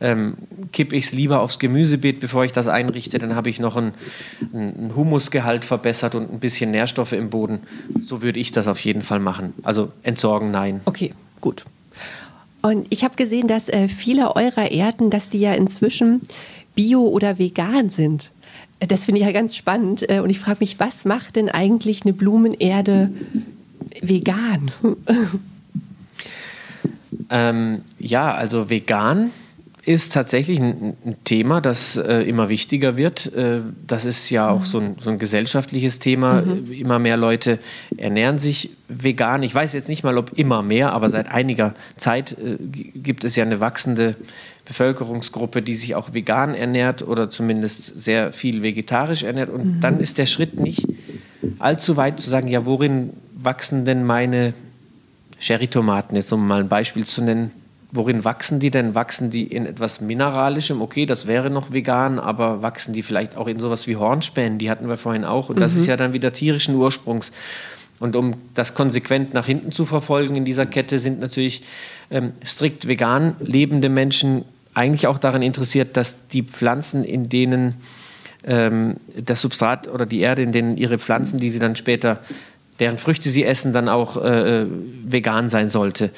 ähm, 0.01 0.35
kippe 0.73 0.97
ich 0.97 1.07
es 1.07 1.13
lieber 1.13 1.41
aufs 1.41 1.61
Gemüsebeet, 1.61 2.19
bevor 2.19 2.45
ich 2.45 2.53
das 2.53 2.67
einrichte. 2.67 3.21
Dann 3.21 3.37
habe 3.37 3.49
ich 3.49 3.61
noch 3.61 3.77
einen, 3.77 3.95
einen 4.53 4.93
Humusgehalt 4.97 5.65
verbessert 5.65 6.17
und 6.17 6.33
ein 6.33 6.41
bisschen 6.41 6.73
Nährstoffe 6.73 7.13
im 7.13 7.31
Boden. 7.31 7.61
So 8.05 8.23
würde 8.23 8.41
ich 8.41 8.51
das 8.51 8.67
auf 8.67 8.81
jeden 8.81 9.03
Fall 9.03 9.21
machen. 9.21 9.55
Also 9.63 9.93
entsorgen, 10.03 10.51
nein. 10.51 10.81
Okay, 10.85 11.13
gut. 11.41 11.65
Und 12.63 12.87
ich 12.91 13.05
habe 13.05 13.17
gesehen, 13.17 13.47
dass 13.47 13.69
äh, 13.69 13.89
viele 13.89 14.35
eurer 14.35 14.71
Erden, 14.71 15.11
dass 15.11 15.31
die 15.31 15.41
ja 15.41 15.55
inzwischen 15.55 16.23
bio 16.75 17.07
oder 17.07 17.39
vegan 17.39 17.91
sind. 17.91 18.33
Das 18.81 19.05
finde 19.05 19.21
ich 19.21 19.27
ja 19.27 19.33
ganz 19.33 19.57
spannend. 19.57 20.09
Äh, 20.09 20.21
und 20.21 20.31
ich 20.31 20.39
frage 20.39 20.59
mich, 20.61 20.79
was 20.81 21.05
macht 21.05 21.37
denn 21.37 21.49
eigentlich 21.49 22.03
eine 22.05 22.13
Blumenerde 22.13 23.11
vegan? 24.01 24.71
ähm, 27.31 27.83
ja, 27.99 28.35
also 28.35 28.71
vegan 28.71 29.31
ist 29.89 30.13
tatsächlich 30.13 30.61
ein, 30.61 30.97
ein 31.05 31.17
Thema, 31.25 31.63
das 31.63 31.97
äh, 31.97 32.21
immer 32.23 32.51
wichtiger 32.51 32.99
wird. 32.99 33.33
Äh, 33.33 33.61
das 33.87 34.05
ist 34.05 34.29
ja 34.29 34.51
auch 34.51 34.67
so 34.67 34.79
ein, 34.79 34.97
so 35.01 35.09
ein 35.09 35.19
gesellschaftliches 35.19 35.99
Thema. 35.99 36.43
Mhm. 36.43 36.71
Immer 36.73 36.99
mehr 36.99 37.17
Leute 37.17 37.59
ernähren 37.97 38.39
sich 38.39 38.71
vegan. 38.89 39.43
Ich 39.43 39.55
weiß 39.55 39.73
jetzt 39.73 39.89
nicht 39.89 40.05
mal, 40.05 40.19
ob 40.19 40.39
immer 40.39 40.63
mehr, 40.63 40.93
aber 40.93 41.09
seit 41.09 41.31
einiger 41.31 41.75
Zeit 41.97 42.33
äh, 42.33 42.59
gibt 42.99 43.25
es 43.25 43.35
ja 43.35 43.45
eine 43.45 43.61
wachsende 43.61 44.15
Bevölkerungsgruppe, 44.67 45.63
die 45.63 45.75
sich 45.75 45.95
auch 45.95 46.13
vegan 46.13 46.55
ernährt 46.55 47.03
oder 47.09 47.31
zumindest 47.31 47.99
sehr 47.99 48.31
viel 48.31 48.63
vegetarisch 48.63 49.23
ernährt. 49.23 49.49
Und 49.49 49.65
mhm. 49.65 49.81
dann 49.81 50.01
ist 50.01 50.19
der 50.19 50.27
Schritt 50.27 50.61
nicht 50.61 50.87
allzu 51.61 51.97
weit 51.97 52.21
zu 52.21 52.29
sagen, 52.29 52.49
ja, 52.49 52.67
worin 52.67 53.15
wachsen 53.35 53.87
denn 53.87 54.05
meine 54.05 54.53
Sherry-Tomaten, 55.39 56.15
jetzt 56.15 56.31
um 56.31 56.47
mal 56.47 56.61
ein 56.61 56.69
Beispiel 56.69 57.07
zu 57.07 57.23
nennen, 57.23 57.53
Worin 57.91 58.25
wachsen 58.25 58.61
die 58.61 58.71
denn? 58.71 58.95
Wachsen 58.95 59.31
die 59.31 59.45
in 59.45 59.65
etwas 59.65 60.01
Mineralischem? 60.03 60.83
Okay, 60.83 61.07
das 61.07 61.27
wäre 61.27 61.49
noch 61.49 61.73
vegan, 61.73 62.19
aber 62.19 62.61
wachsen 62.61 62.93
die 62.93 63.03
vielleicht 63.03 63.37
auch 63.37 63.47
in 63.47 63.59
sowas 63.59 63.87
wie 63.87 63.97
Hornspänen? 63.97 64.59
Die 64.59 64.71
hatten 64.71 64.89
wir 64.89 64.99
vorhin 64.99 65.25
auch. 65.25 65.49
Und 65.49 65.57
mhm. 65.57 65.61
das 65.61 65.75
ist 65.75 65.87
ja 65.87 65.97
dann 65.97 66.13
wieder 66.13 66.33
tierischen 66.33 66.75
Ursprungs. 66.75 67.33
Und 67.99 68.15
um 68.15 68.35
das 68.55 68.75
konsequent 68.75 69.33
nach 69.33 69.47
hinten 69.47 69.73
zu 69.73 69.87
verfolgen 69.87 70.37
in 70.37 70.45
dieser 70.45 70.67
Kette, 70.67 70.99
sind 70.99 71.21
natürlich 71.21 71.63
ähm, 72.11 72.33
strikt 72.45 72.87
vegan 72.87 73.37
lebende 73.41 73.89
Menschen 73.89 74.45
eigentlich 74.75 75.07
auch 75.07 75.19
daran 75.19 75.43
interessiert, 75.43 75.97
dass 75.97 76.29
die 76.29 76.43
Pflanzen, 76.43 77.05
in 77.05 77.29
denen 77.29 77.75
ähm, 78.45 78.97
das 79.17 79.41
Substrat 79.41 79.89
oder 79.89 80.07
die 80.07 80.21
Erde, 80.21 80.43
in 80.43 80.53
denen 80.53 80.77
ihre 80.77 80.99
Pflanzen, 80.99 81.41
die 81.41 81.49
sie 81.49 81.59
dann 81.59 81.75
später, 81.75 82.21
deren 82.79 82.99
Früchte 82.99 83.31
sie 83.31 83.45
essen, 83.45 83.73
dann 83.73 83.89
auch 83.89 84.23
äh, 84.23 84.63
äh 84.63 84.67
vegan 85.05 85.49
sein 85.49 85.71
sollte. 85.71 86.11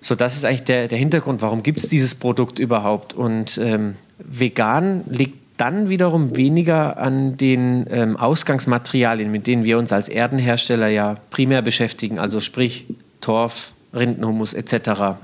So, 0.00 0.14
das 0.14 0.36
ist 0.36 0.44
eigentlich 0.44 0.64
der, 0.64 0.88
der 0.88 0.98
Hintergrund, 0.98 1.42
warum 1.42 1.62
gibt 1.62 1.78
es 1.78 1.88
dieses 1.88 2.14
Produkt 2.14 2.58
überhaupt. 2.58 3.14
Und 3.14 3.58
ähm, 3.58 3.96
vegan 4.18 5.04
liegt 5.08 5.38
dann 5.58 5.88
wiederum 5.88 6.36
weniger 6.36 6.98
an 6.98 7.36
den 7.36 7.86
ähm, 7.90 8.16
Ausgangsmaterialien, 8.16 9.30
mit 9.30 9.46
denen 9.46 9.64
wir 9.64 9.78
uns 9.78 9.92
als 9.92 10.08
Erdenhersteller 10.08 10.88
ja 10.88 11.16
primär 11.30 11.62
beschäftigen, 11.62 12.18
also 12.18 12.38
sprich 12.40 12.86
Torf, 13.20 13.72
Rindenhumus 13.92 14.54
etc. 14.54 14.72
Mhm. 14.72 15.16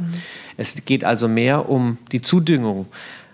Es 0.56 0.84
geht 0.84 1.04
also 1.04 1.28
mehr 1.28 1.68
um 1.68 1.98
die 2.10 2.20
Zudüngung. 2.20 2.86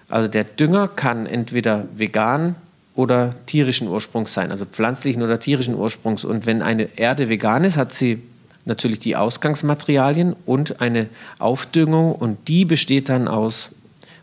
Also 0.08 0.28
der 0.28 0.44
Dünger 0.44 0.88
kann 0.88 1.26
entweder 1.26 1.86
vegan 1.96 2.56
oder 2.94 3.34
tierischen 3.46 3.88
Ursprungs 3.88 4.34
sein, 4.34 4.50
also 4.50 4.66
pflanzlichen 4.66 5.22
oder 5.22 5.40
tierischen 5.40 5.74
Ursprungs. 5.74 6.24
Und 6.24 6.44
wenn 6.44 6.60
eine 6.60 6.98
Erde 6.98 7.30
vegan 7.30 7.64
ist, 7.64 7.78
hat 7.78 7.94
sie 7.94 8.22
natürlich 8.64 8.98
die 8.98 9.16
Ausgangsmaterialien 9.16 10.34
und 10.46 10.80
eine 10.80 11.08
Aufdüngung 11.38 12.12
und 12.14 12.48
die 12.48 12.64
besteht 12.64 13.08
dann 13.08 13.28
aus 13.28 13.70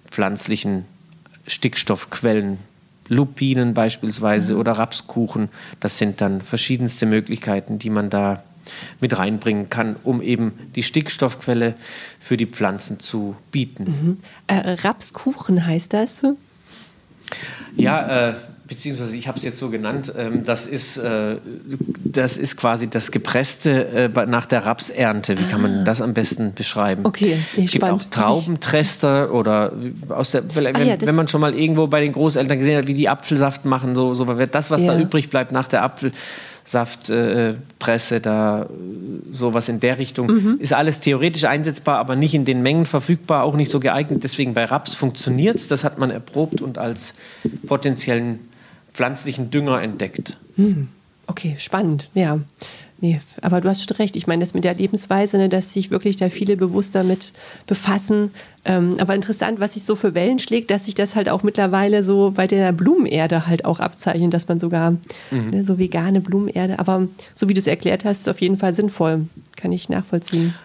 pflanzlichen 0.10 0.86
Stickstoffquellen, 1.48 2.58
Lupinen 3.08 3.74
beispielsweise 3.74 4.54
mhm. 4.54 4.60
oder 4.60 4.74
Rapskuchen. 4.74 5.50
Das 5.80 5.98
sind 5.98 6.22
dann 6.22 6.42
verschiedenste 6.42 7.06
Möglichkeiten, 7.06 7.80
die 7.80 7.90
man 7.90 8.10
da 8.10 8.44
mit 9.00 9.18
reinbringen 9.18 9.70
kann, 9.70 9.96
um 10.04 10.22
eben 10.22 10.52
die 10.76 10.84
Stickstoffquelle 10.84 11.76
für 12.20 12.36
die 12.36 12.46
Pflanzen 12.46 13.00
zu 13.00 13.36
bieten. 13.52 13.84
Mhm. 13.86 14.18
Äh, 14.48 14.72
Rapskuchen 14.82 15.66
heißt 15.66 15.94
das? 15.94 16.24
Ja, 17.76 18.30
äh, 18.30 18.34
beziehungsweise 18.68 19.16
ich 19.16 19.28
habe 19.28 19.38
es 19.38 19.44
jetzt 19.44 19.58
so 19.58 19.70
genannt, 19.70 20.12
ähm, 20.18 20.44
das, 20.46 20.66
ist, 20.66 20.98
äh, 20.98 21.38
das 22.04 22.38
ist 22.38 22.58
quasi 22.58 22.88
das 22.88 23.12
Gepresste 23.12 24.12
äh, 24.16 24.26
nach 24.26 24.46
der 24.46 24.66
Rapsernte. 24.66 25.40
Wie 25.40 25.44
kann 25.44 25.62
man 25.62 25.72
ah. 25.80 25.84
das 25.84 26.02
am 26.02 26.14
besten 26.14 26.54
beschreiben? 26.54 27.06
Okay, 27.06 27.38
nee, 27.56 27.64
es 27.64 27.72
gibt 27.72 27.86
spannend. 27.86 28.06
auch 28.06 28.10
Traubentrester 28.10 29.34
oder 29.34 29.72
aus 30.10 30.32
der, 30.32 30.44
wenn, 30.54 30.76
ah, 30.76 30.82
ja, 30.82 30.96
wenn, 31.00 31.16
man 31.16 31.28
schon 31.28 31.42
mal 31.42 31.56
irgendwo 31.56 31.88
bei 31.88 32.02
den 32.02 32.12
Großeltern 32.12 32.58
gesehen 32.58 32.78
hat, 32.78 32.88
wie 32.88 32.94
die 32.94 33.10
Apfelsaft 33.10 33.66
machen, 33.66 33.96
so, 33.96 34.14
so 34.14 34.26
das, 34.26 34.70
was 34.70 34.82
ja. 34.82 34.94
da 34.94 35.00
übrig 35.00 35.30
bleibt 35.30 35.52
nach 35.52 35.68
der 35.68 35.84
Apfel. 35.84 36.12
Saftpresse, 36.70 38.16
äh, 38.18 38.20
da 38.20 38.68
sowas 39.32 39.70
in 39.70 39.80
der 39.80 40.00
Richtung. 40.00 40.28
Mhm. 40.28 40.58
Ist 40.60 40.74
alles 40.74 41.00
theoretisch 41.00 41.46
einsetzbar, 41.46 41.98
aber 41.98 42.18
nicht 42.18 42.34
in 42.34 42.44
den 42.44 42.62
Mengen 42.62 42.86
verfügbar, 42.86 43.44
auch 43.44 43.56
nicht 43.56 43.72
so 43.72 43.80
geeignet. 43.80 44.26
Deswegen 44.26 44.54
bei 44.54 44.66
Raps 44.66 44.94
funktioniert 44.94 45.56
es, 45.56 45.70
das 45.70 45.86
hat 45.86 45.98
man 45.98 46.12
erprobt 46.12 46.60
und 46.60 46.78
als 46.78 47.14
potenziellen 47.68 48.40
pflanzlichen 48.98 49.52
Dünger 49.52 49.82
entdeckt. 49.82 50.38
Hm. 50.56 50.88
Okay, 51.28 51.56
spannend, 51.60 52.10
ja. 52.16 52.40
Nee, 53.00 53.22
aber 53.44 53.62
du 53.62 53.70
hast 53.70 53.88
schon 53.88 53.96
recht. 53.98 54.16
Ich 54.16 54.26
meine, 54.26 54.44
das 54.44 54.56
mit 54.56 54.64
der 54.64 54.74
Lebensweise, 54.74 55.38
ne, 55.38 55.50
dass 55.50 55.72
sich 55.72 55.92
wirklich 55.92 56.18
da 56.18 56.30
viele 56.30 56.58
bewusst 56.58 56.96
damit 56.96 57.34
befassen. 57.68 58.32
Ähm, 58.66 58.96
aber 58.98 59.14
interessant, 59.14 59.60
was 59.60 59.76
sich 59.76 59.84
so 59.84 59.96
für 59.96 60.16
Wellen 60.16 60.40
schlägt, 60.40 60.72
dass 60.72 60.86
sich 60.86 60.96
das 60.96 61.16
halt 61.16 61.30
auch 61.30 61.44
mittlerweile 61.44 62.04
so 62.04 62.32
bei 62.36 62.48
der 62.48 62.72
Blumenerde 62.72 63.46
halt 63.46 63.66
auch 63.66 63.80
abzeichnet, 63.80 64.34
dass 64.34 64.48
man 64.48 64.60
sogar 64.60 64.92
mhm. 65.30 65.50
ne, 65.52 65.64
so 65.64 65.78
vegane 65.78 66.22
Blumenerde, 66.22 66.80
aber 66.80 67.08
so 67.36 67.48
wie 67.48 67.54
du 67.54 67.60
es 67.60 67.68
erklärt 67.68 68.04
hast, 68.04 68.22
ist 68.22 68.30
auf 68.30 68.42
jeden 68.42 68.58
Fall 68.58 68.74
sinnvoll. 68.74 69.28
Kann 69.56 69.72
ich 69.72 69.90
nachvollziehen. 69.90 70.56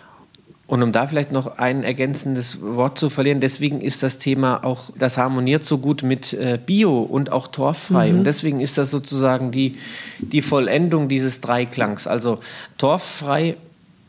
Und 0.73 0.83
um 0.83 0.91
da 0.91 1.07
vielleicht 1.07 1.33
noch 1.33 1.59
ein 1.59 1.85
ergänzendes 1.85 2.63
Wort 2.63 2.99
zu 2.99 3.11
verlieren, 3.11 3.41
deswegen 3.41 3.83
ist 3.83 4.03
das 4.03 4.17
Thema 4.17 4.65
auch, 4.65 4.85
das 4.99 5.19
harmoniert 5.19 5.67
so 5.67 5.77
gut 5.77 6.03
mit 6.03 6.33
äh, 6.33 6.59
Bio 6.65 7.03
und 7.03 7.31
auch 7.31 7.49
torffrei. 7.49 8.11
Mhm. 8.11 8.21
Und 8.21 8.25
deswegen 8.25 8.59
ist 8.59 8.79
das 8.79 8.91
sozusagen 8.91 9.51
die, 9.51 9.77
die 10.19 10.41
Vollendung 10.41 11.11
dieses 11.11 11.43
Dreiklangs. 11.43 12.07
Also 12.07 12.39
torffrei 12.79 13.59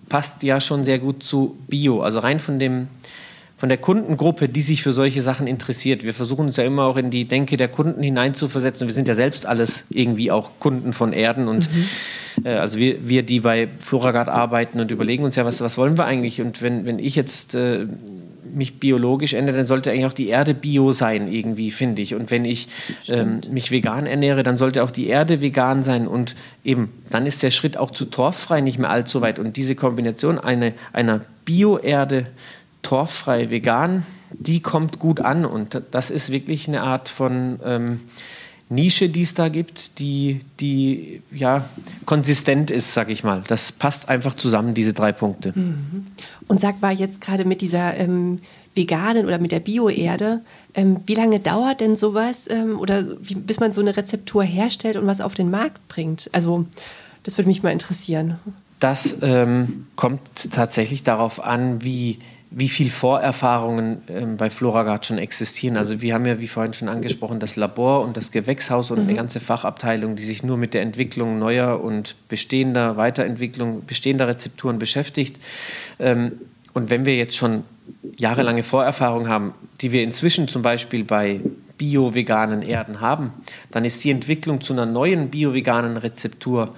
passt 0.08 0.42
ja 0.44 0.62
schon 0.62 0.86
sehr 0.86 1.00
gut 1.00 1.26
zu 1.26 1.58
Bio. 1.68 2.02
Also 2.02 2.20
rein 2.20 2.40
von 2.40 2.60
dem 2.60 2.88
von 3.64 3.70
der 3.70 3.78
Kundengruppe, 3.78 4.50
die 4.50 4.60
sich 4.60 4.84
für 4.84 4.92
solche 4.92 5.22
Sachen 5.22 5.48
interessiert. 5.48 6.04
Wir 6.04 6.14
versuchen 6.14 6.48
uns 6.48 6.58
ja 6.58 6.66
immer 6.66 6.84
auch 6.84 6.98
in 6.98 7.10
die 7.10 7.24
Denke 7.24 7.56
der 7.56 7.70
Kunden 7.70 8.04
hineinzuversetzen. 8.04 8.90
Wir 8.90 8.94
sind 8.94 9.08
ja 9.08 9.16
selbst 9.16 9.46
alles 9.46 9.86
irgendwie 9.90 10.32
auch 10.32 10.60
Kunden 10.60 10.92
von 10.92 11.14
Erden 11.14 11.48
und 11.48 11.74
mhm. 11.74 11.86
äh, 12.44 12.56
also 12.56 12.78
wir, 12.78 13.08
wir, 13.08 13.24
die 13.24 13.40
bei 13.40 13.70
Floragard 13.80 14.28
arbeiten 14.28 14.82
und 14.82 14.92
überlegen 14.92 15.24
uns 15.24 15.38
ja, 15.38 15.46
was, 15.46 15.62
was 15.62 15.78
wollen 15.78 15.98
wir 15.98 16.04
eigentlich? 16.04 16.42
Und 16.42 16.62
wenn, 16.62 16.86
wenn 16.86 17.00
ich 17.00 17.16
jetzt 17.16 17.56
äh, 17.56 17.88
mich 18.54 18.82
biologisch 18.82 19.32
ändere, 19.32 19.56
dann 19.56 19.66
sollte 19.66 19.92
eigentlich 19.92 20.08
auch 20.08 20.14
die 20.14 20.28
Erde 20.28 20.54
bio 20.56 20.92
sein, 20.92 21.32
irgendwie, 21.32 21.72
finde 21.72 22.02
ich. 22.02 22.16
Und 22.16 22.32
wenn 22.32 22.44
ich 22.44 22.68
ähm, 23.08 23.40
mich 23.50 23.72
vegan 23.72 24.08
ernähre, 24.08 24.44
dann 24.44 24.58
sollte 24.58 24.84
auch 24.84 24.92
die 24.92 25.08
Erde 25.08 25.40
vegan 25.40 25.86
sein. 25.86 26.06
Und 26.06 26.36
eben, 26.66 26.90
dann 27.10 27.26
ist 27.26 27.42
der 27.42 27.52
Schritt 27.52 27.78
auch 27.78 27.92
zu 27.92 28.04
torffrei 28.04 28.60
nicht 28.60 28.78
mehr 28.78 28.90
allzu 28.90 29.22
weit. 29.22 29.40
Und 29.40 29.56
diese 29.56 29.76
Kombination 29.76 30.38
eine, 30.38 30.74
einer 30.92 31.22
Bio-Erde 31.46 32.26
torffrei 32.84 33.50
vegan, 33.50 34.06
die 34.32 34.62
kommt 34.62 35.00
gut 35.00 35.20
an 35.20 35.46
und 35.46 35.82
das 35.92 36.12
ist 36.12 36.30
wirklich 36.30 36.68
eine 36.68 36.84
Art 36.84 37.10
von 37.10 37.60
ähm, 37.66 38.02
Nische, 38.70 39.10
die 39.10 39.24
es 39.24 39.34
da 39.34 39.50
gibt, 39.50 40.00
die, 40.00 40.42
die 40.60 41.22
ja 41.32 41.66
konsistent 42.06 42.72
ist, 42.72 42.94
sag 42.94 43.10
ich 43.10 43.24
mal. 43.24 43.44
Das 43.48 43.72
passt 43.72 44.10
einfach 44.10 44.36
zusammen, 44.36 44.74
diese 44.74 44.94
drei 44.94 45.12
Punkte. 45.12 45.54
Mhm. 45.56 46.08
Und 46.48 46.60
sag 46.60 46.82
mal 46.82 46.94
jetzt 46.94 47.22
gerade 47.22 47.46
mit 47.46 47.62
dieser 47.62 47.96
ähm, 47.98 48.40
veganen 48.76 49.26
oder 49.26 49.38
mit 49.40 49.52
der 49.52 49.60
Bioerde, 49.60 50.42
ähm, 50.74 50.98
wie 51.06 51.14
lange 51.14 51.40
dauert 51.40 51.82
denn 51.82 51.96
sowas 51.96 52.48
ähm, 52.50 52.80
oder 52.80 53.06
wie, 53.22 53.36
bis 53.36 53.60
man 53.60 53.72
so 53.72 53.82
eine 53.82 53.96
Rezeptur 53.96 54.44
herstellt 54.44 54.98
und 54.98 55.06
was 55.06 55.22
auf 55.22 55.36
den 55.36 55.52
Markt 55.52 55.88
bringt? 55.88 56.30
Also 56.34 56.66
das 57.24 57.38
würde 57.38 57.48
mich 57.48 57.64
mal 57.64 57.72
interessieren. 57.72 58.40
Das 58.80 59.18
ähm, 59.22 59.88
kommt 59.96 60.52
tatsächlich 60.52 61.04
darauf 61.04 61.44
an, 61.44 61.84
wie 61.84 62.20
wie 62.56 62.70
viel 62.70 62.92
Vorerfahrungen 62.92 64.04
ähm, 64.10 64.38
bei 64.38 64.52
Floragard 64.52 65.06
schon 65.06 65.18
existieren. 65.18 65.76
Also 65.76 66.02
wir 66.02 66.14
haben 66.14 66.26
ja, 66.26 66.40
wie 66.40 66.48
vorhin 66.48 66.74
schon 66.74 66.88
angesprochen, 66.88 67.40
das 67.40 67.56
Labor 67.56 68.04
und 68.04 68.16
das 68.16 68.32
Gewächshaus 68.32 68.92
und 68.92 69.02
mhm. 69.02 69.10
eine 69.10 69.18
ganze 69.18 69.40
Fachabteilung, 69.40 70.16
die 70.16 70.24
sich 70.24 70.44
nur 70.44 70.58
mit 70.58 70.76
der 70.76 70.84
Entwicklung 70.84 71.40
neuer 71.40 71.84
und 71.84 72.16
bestehender 72.30 72.96
Weiterentwicklung 72.96 73.86
bestehender 73.86 74.28
Rezepturen 74.28 74.78
beschäftigt. 74.78 75.38
Ähm, 76.00 76.34
und 76.74 76.92
wenn 76.92 77.06
wir 77.06 77.16
jetzt 77.16 77.36
schon 77.36 77.64
jahrelange 78.18 78.62
Vorerfahrung 78.62 79.28
haben, 79.28 79.54
die 79.82 79.92
wir 79.92 80.04
inzwischen 80.04 80.48
zum 80.48 80.62
Beispiel 80.62 81.04
bei 81.04 81.42
bio-veganen 81.80 82.62
Erden 82.62 83.02
haben, 83.02 83.32
dann 83.72 83.84
ist 83.84 84.04
die 84.04 84.12
Entwicklung 84.12 84.62
zu 84.62 84.74
einer 84.74 84.86
neuen 84.86 85.30
bio-veganen 85.30 85.98
Rezeptur 85.98 86.76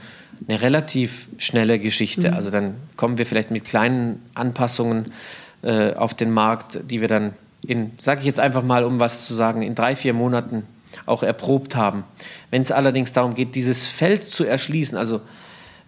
eine 0.47 0.61
relativ 0.61 1.27
schnelle 1.37 1.79
Geschichte. 1.79 2.29
Mhm. 2.29 2.33
Also 2.33 2.49
dann 2.49 2.75
kommen 2.95 3.17
wir 3.17 3.25
vielleicht 3.25 3.51
mit 3.51 3.65
kleinen 3.65 4.21
Anpassungen 4.33 5.05
äh, 5.65 5.93
auf 5.95 6.13
den 6.13 6.31
Markt, 6.31 6.79
die 6.89 7.01
wir 7.01 7.07
dann 7.07 7.33
in, 7.65 7.91
sage 7.99 8.19
ich 8.19 8.25
jetzt 8.27 8.39
einfach 8.39 8.63
mal, 8.63 8.83
um 8.83 8.99
was 8.99 9.25
zu 9.25 9.33
sagen, 9.33 9.63
in 9.63 9.73
drei, 9.75 9.95
vier 9.95 10.13
Monaten 10.13 10.63
auch 11.07 11.23
erprobt 11.23 11.75
haben. 11.75 12.03
Wenn 12.51 12.61
es 12.61 12.71
allerdings 12.71 13.13
darum 13.13 13.33
geht, 13.33 13.55
dieses 13.55 13.87
Feld 13.87 14.23
zu 14.23 14.45
erschließen, 14.45 14.97
also 14.97 15.21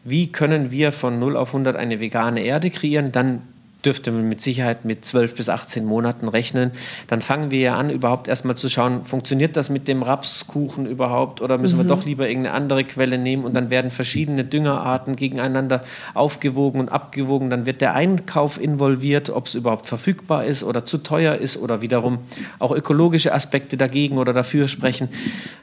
wie 0.03 0.31
können 0.31 0.71
wir 0.71 0.91
von 0.91 1.19
0 1.19 1.37
auf 1.37 1.49
100 1.49 1.75
eine 1.75 1.99
vegane 1.99 2.41
Erde 2.43 2.71
kreieren, 2.71 3.11
dann 3.11 3.41
dürfte 3.85 4.11
man 4.11 4.27
mit 4.27 4.41
Sicherheit 4.41 4.85
mit 4.85 5.05
12 5.05 5.35
bis 5.35 5.49
18 5.49 5.85
Monaten 5.85 6.27
rechnen. 6.27 6.71
Dann 7.07 7.21
fangen 7.21 7.51
wir 7.51 7.59
ja 7.59 7.77
an, 7.77 7.89
überhaupt 7.89 8.27
erstmal 8.27 8.55
zu 8.55 8.69
schauen, 8.69 9.05
funktioniert 9.05 9.55
das 9.55 9.69
mit 9.69 9.87
dem 9.87 10.03
Rapskuchen 10.03 10.87
überhaupt 10.87 11.41
oder 11.41 11.57
müssen 11.57 11.77
mhm. 11.77 11.83
wir 11.83 11.87
doch 11.87 12.05
lieber 12.05 12.27
irgendeine 12.27 12.55
andere 12.55 12.83
Quelle 12.83 13.17
nehmen 13.17 13.45
und 13.45 13.53
dann 13.53 13.69
werden 13.69 13.91
verschiedene 13.91 14.43
Düngerarten 14.43 15.15
gegeneinander 15.15 15.83
aufgewogen 16.15 16.79
und 16.79 16.89
abgewogen. 16.89 17.49
Dann 17.49 17.65
wird 17.65 17.81
der 17.81 17.93
Einkauf 17.93 18.59
involviert, 18.59 19.29
ob 19.29 19.47
es 19.47 19.55
überhaupt 19.55 19.85
verfügbar 19.85 20.45
ist 20.45 20.63
oder 20.63 20.85
zu 20.85 20.97
teuer 20.97 21.35
ist 21.35 21.57
oder 21.57 21.81
wiederum 21.81 22.19
auch 22.59 22.71
ökologische 22.71 23.33
Aspekte 23.33 23.77
dagegen 23.77 24.17
oder 24.17 24.33
dafür 24.33 24.67
sprechen. 24.67 25.09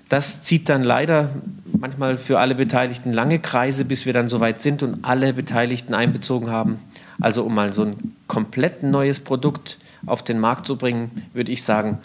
Das 0.09 0.43
zieht 0.43 0.69
dann 0.69 0.85
leider 0.85 1.31
manchmal 1.77 2.19
für 2.19 2.39
alle 2.39 2.55
Beteiligten 2.55 3.13
lange 3.13 3.39
Kreise, 3.41 3.85
bis 3.85 4.07
wir 4.07 4.13
dann 4.13 4.29
soweit 4.29 4.61
sind 4.61 4.83
und 4.83 5.05
alle 5.05 5.33
Beteiligten 5.33 5.95
einbezogen 5.95 6.51
haben. 6.51 6.79
Also 7.21 7.45
um 7.45 7.55
mal 7.55 7.73
so 7.73 7.83
ein 7.83 8.15
komplett 8.27 8.83
neues 8.83 9.21
Produkt 9.21 9.79
auf 10.07 10.23
den 10.23 10.39
Markt 10.39 10.67
zu 10.67 10.77
bringen, 10.77 11.11
würde 11.33 11.53
ich 11.53 11.63
sagen, 11.63 11.99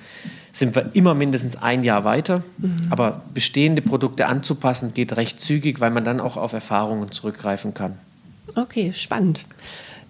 sind 0.51 0.75
wir 0.75 0.89
immer 0.93 1.13
mindestens 1.13 1.55
ein 1.57 1.83
Jahr 1.83 2.03
weiter. 2.03 2.43
Mhm. 2.57 2.87
Aber 2.89 3.21
bestehende 3.33 3.81
Produkte 3.81 4.27
anzupassen 4.27 4.93
geht 4.93 5.15
recht 5.17 5.41
zügig, 5.41 5.79
weil 5.79 5.91
man 5.91 6.05
dann 6.05 6.19
auch 6.19 6.37
auf 6.37 6.53
Erfahrungen 6.53 7.11
zurückgreifen 7.11 7.73
kann. 7.73 7.97
Okay, 8.55 8.93
spannend. 8.93 9.45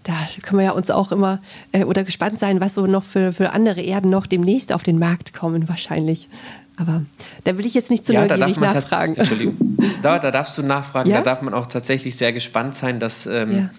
Da 0.04 0.14
können 0.41 0.60
wir 0.60 0.66
ja 0.66 0.72
uns 0.72 0.89
auch 0.91 1.12
immer 1.12 1.39
äh, 1.72 1.84
oder 1.84 2.04
gespannt 2.04 2.39
sein, 2.39 2.62
was 2.62 2.74
so 2.74 2.88
noch 2.88 3.04
für, 3.04 3.34
für 3.34 3.52
andere 3.52 3.82
Erden 3.82 4.10
noch 4.10 4.28
demnächst 4.28 4.72
auf 4.72 4.84
den 4.84 4.97
Markt 4.97 5.34
kommen, 5.34 5.68
wahrscheinlich. 5.68 6.30
Aber 6.78 7.04
da 7.43 7.58
will 7.58 7.66
ich 7.66 7.74
jetzt 7.74 7.91
nicht 7.91 8.06
zu 8.06 8.14
ja, 8.14 8.26
neugierig 8.26 8.60
nachfragen. 8.60 9.16
Entschuldigung. 9.16 9.58
Da, 10.02 10.18
da 10.18 10.32
darfst 10.32 10.58
du 10.58 10.64
nachfragen. 10.64 11.10
Ja? 11.10 11.18
Da 11.18 11.24
darf 11.24 11.41
man 11.41 11.54
auch 11.54 11.66
tatsächlich 11.66 12.16
sehr 12.16 12.32
gespannt 12.32 12.78
sein, 12.78 13.02
dass 13.02 13.26
ähm, 13.26 13.54
ja. 13.54 13.70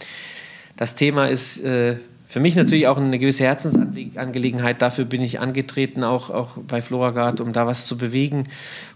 Das 0.81 0.95
Thema 0.95 1.27
ist 1.27 1.63
äh, 1.63 1.97
für 2.27 2.41
mich 2.41 2.57
natürlich 2.57 2.87
auch 2.87 2.97
eine 2.97 3.19
gewisse 3.19 3.45
Herzensangelegenheit. 3.45 4.81
Dafür 4.81 5.05
bin 5.05 5.21
ich 5.21 5.39
angetreten, 5.39 6.03
auch, 6.03 6.31
auch 6.31 6.57
bei 6.57 6.81
Floragard, 6.81 7.43
um 7.43 7.53
da 7.53 7.67
was 7.67 7.85
zu 7.85 7.99
bewegen 7.99 8.47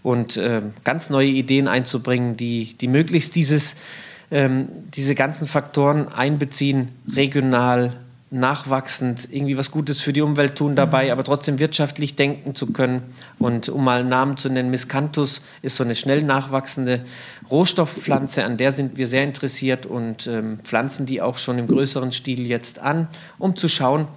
und 0.01 0.35
äh, 0.35 0.63
ganz 0.83 1.11
neue 1.11 1.27
Ideen 1.27 1.67
einzubringen, 1.67 2.37
die, 2.37 2.75
die 2.81 2.87
möglichst 2.87 3.35
dieses, 3.35 3.75
ähm, 4.31 4.67
diese 4.95 5.13
ganzen 5.13 5.47
Faktoren 5.47 6.07
einbeziehen, 6.07 6.87
regional, 7.15 7.93
nachwachsend 8.31 9.27
irgendwie 9.31 9.57
was 9.57 9.69
Gutes 9.69 10.01
für 10.01 10.11
die 10.11 10.21
Umwelt 10.21 10.55
tun 10.55 10.75
dabei, 10.75 11.11
aber 11.11 11.23
trotzdem 11.23 11.59
wirtschaftlich 11.59 12.15
denken 12.15 12.55
zu 12.55 12.67
können. 12.67 13.03
Und 13.37 13.69
um 13.69 13.83
mal 13.83 13.99
einen 13.99 14.09
Namen 14.09 14.37
zu 14.37 14.49
nennen, 14.49 14.71
Miscanthus 14.71 15.41
ist 15.61 15.75
so 15.75 15.83
eine 15.83 15.95
schnell 15.95 16.23
nachwachsende 16.23 17.05
Rohstoffpflanze, 17.51 18.43
an 18.43 18.57
der 18.57 18.71
sind 18.71 18.97
wir 18.97 19.07
sehr 19.07 19.23
interessiert 19.23 19.85
und 19.85 20.25
ähm, 20.25 20.59
pflanzen 20.63 21.05
die 21.05 21.21
auch 21.21 21.37
schon 21.37 21.59
im 21.59 21.67
größeren 21.67 22.11
Stil 22.11 22.47
jetzt 22.47 22.79
an, 22.79 23.07
um 23.37 23.55
zu 23.55 23.67
schauen, 23.67 24.07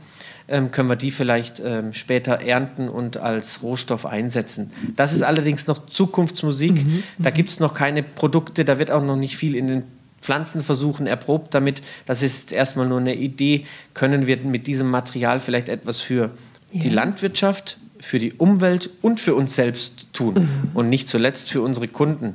ähm, 0.49 0.71
können 0.71 0.89
wir 0.89 0.97
die 0.97 1.11
vielleicht 1.11 1.61
ähm, 1.61 1.93
später 1.93 2.41
ernten 2.41 2.89
und 2.89 3.19
als 3.19 3.63
Rohstoff 3.63 4.07
einsetzen. 4.07 4.73
Das 4.97 5.13
ist 5.13 5.23
allerdings 5.23 5.67
noch 5.67 5.87
Zukunftsmusik. 5.87 6.85
Mhm, 6.85 7.03
da 7.19 7.29
gibt 7.29 7.51
es 7.51 7.61
noch 7.61 7.75
keine 7.75 8.03
Produkte, 8.03 8.65
da 8.65 8.79
wird 8.79 8.91
auch 8.91 9.05
noch 9.05 9.17
nicht 9.17 9.37
viel 9.37 9.55
in 9.55 9.67
den 9.67 9.98
Pflanzenversuchen 10.21 11.07
erprobt 11.07 11.55
damit. 11.55 11.83
Das 12.07 12.23
ist 12.23 12.53
erstmal 12.53 12.87
nur 12.87 12.99
eine 12.99 13.15
Idee. 13.15 13.65
Können 13.95 14.27
wir 14.27 14.37
mit 14.39 14.67
diesem 14.67 14.91
Material 14.91 15.41
vielleicht 15.41 15.69
etwas 15.69 16.01
für 16.01 16.31
ja. 16.73 16.81
die 16.83 16.91
Landwirtschaft, 16.91 17.79
für 18.01 18.19
die 18.19 18.33
Umwelt 18.33 18.91
und 19.03 19.21
für 19.21 19.35
uns 19.35 19.55
selbst 19.55 20.07
tun 20.13 20.35
mhm. 20.35 20.71
und 20.75 20.89
nicht 20.89 21.09
zuletzt 21.09 21.51
für 21.51 21.63
unsere 21.63 21.89
Kunden 21.89 22.35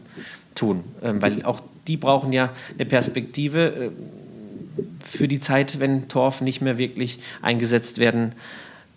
tun, 0.55 0.83
ähm, 1.01 1.21
weil 1.21 1.43
auch 1.43 1.61
die 1.87 1.97
brauchen 1.97 2.31
ja 2.33 2.49
eine 2.77 2.85
Perspektive 2.85 3.67
äh, 3.67 3.89
für 5.05 5.27
die 5.27 5.39
Zeit, 5.39 5.79
wenn 5.79 6.07
Torf 6.07 6.41
nicht 6.41 6.61
mehr 6.61 6.77
wirklich 6.77 7.19
eingesetzt 7.41 7.99
werden 7.99 8.33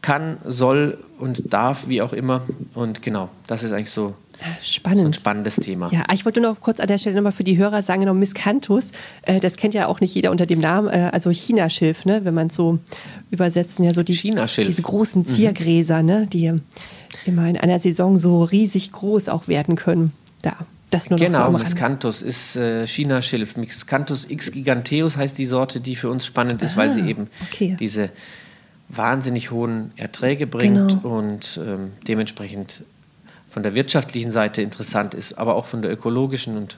kann, 0.02 0.38
soll 0.44 0.98
und 1.18 1.52
darf, 1.52 1.88
wie 1.88 2.00
auch 2.00 2.12
immer. 2.12 2.42
Und 2.74 3.02
genau, 3.02 3.28
das 3.46 3.62
ist 3.62 3.72
eigentlich 3.72 3.90
so 3.90 4.14
Spannend. 4.62 5.02
So 5.02 5.08
ein 5.08 5.14
spannendes 5.14 5.56
Thema. 5.56 5.90
Ja, 5.92 6.04
ich 6.12 6.24
wollte 6.24 6.40
noch 6.40 6.60
kurz 6.60 6.80
an 6.80 6.88
der 6.88 6.98
Stelle 6.98 7.16
nochmal 7.16 7.32
für 7.32 7.44
die 7.44 7.56
Hörer 7.56 7.82
sagen, 7.82 8.00
genau, 8.00 8.14
Miscanthus, 8.14 8.92
äh, 9.22 9.40
das 9.40 9.56
kennt 9.56 9.74
ja 9.74 9.86
auch 9.86 10.00
nicht 10.00 10.14
jeder 10.14 10.30
unter 10.30 10.46
dem 10.46 10.60
Namen, 10.60 10.88
äh, 10.88 11.10
also 11.12 11.30
Chinaschilf, 11.30 12.04
ne, 12.04 12.24
wenn 12.24 12.34
man 12.34 12.48
es 12.48 12.54
so 12.54 12.78
übersetzt, 13.30 13.78
ja 13.78 13.92
so 13.92 14.02
die, 14.02 14.14
diese 14.14 14.82
großen 14.82 15.22
mhm. 15.22 15.26
Ziergräser, 15.26 16.00
mhm. 16.00 16.06
ne, 16.06 16.28
die 16.32 16.52
immer 17.24 17.48
in 17.48 17.56
einer 17.56 17.78
Saison 17.78 18.18
so 18.18 18.44
riesig 18.44 18.92
groß 18.92 19.28
auch 19.28 19.48
werden 19.48 19.76
können. 19.76 20.12
Da. 20.42 20.54
Das 20.90 21.10
nur 21.10 21.18
genau, 21.18 21.50
so 21.50 21.58
Miscanthus 21.58 22.22
ist 22.22 22.54
äh, 22.54 22.86
China-Schilf. 22.86 23.56
Miscanthus 23.56 24.30
x 24.30 24.52
giganteus 24.52 25.16
heißt 25.16 25.36
die 25.36 25.44
Sorte, 25.44 25.80
die 25.80 25.96
für 25.96 26.08
uns 26.08 26.24
spannend 26.24 26.62
ist, 26.62 26.74
ah, 26.74 26.76
weil 26.78 26.92
sie 26.92 27.00
eben 27.00 27.26
okay. 27.42 27.76
diese 27.80 28.10
wahnsinnig 28.88 29.50
hohen 29.50 29.90
Erträge 29.96 30.46
bringt 30.46 31.02
genau. 31.02 31.18
und 31.18 31.60
ähm, 31.66 31.92
dementsprechend 32.06 32.84
von 33.56 33.62
der 33.62 33.74
wirtschaftlichen 33.74 34.32
Seite 34.32 34.60
interessant 34.60 35.14
ist, 35.14 35.38
aber 35.38 35.54
auch 35.54 35.64
von 35.64 35.80
der 35.80 35.90
ökologischen. 35.90 36.58
Und 36.58 36.76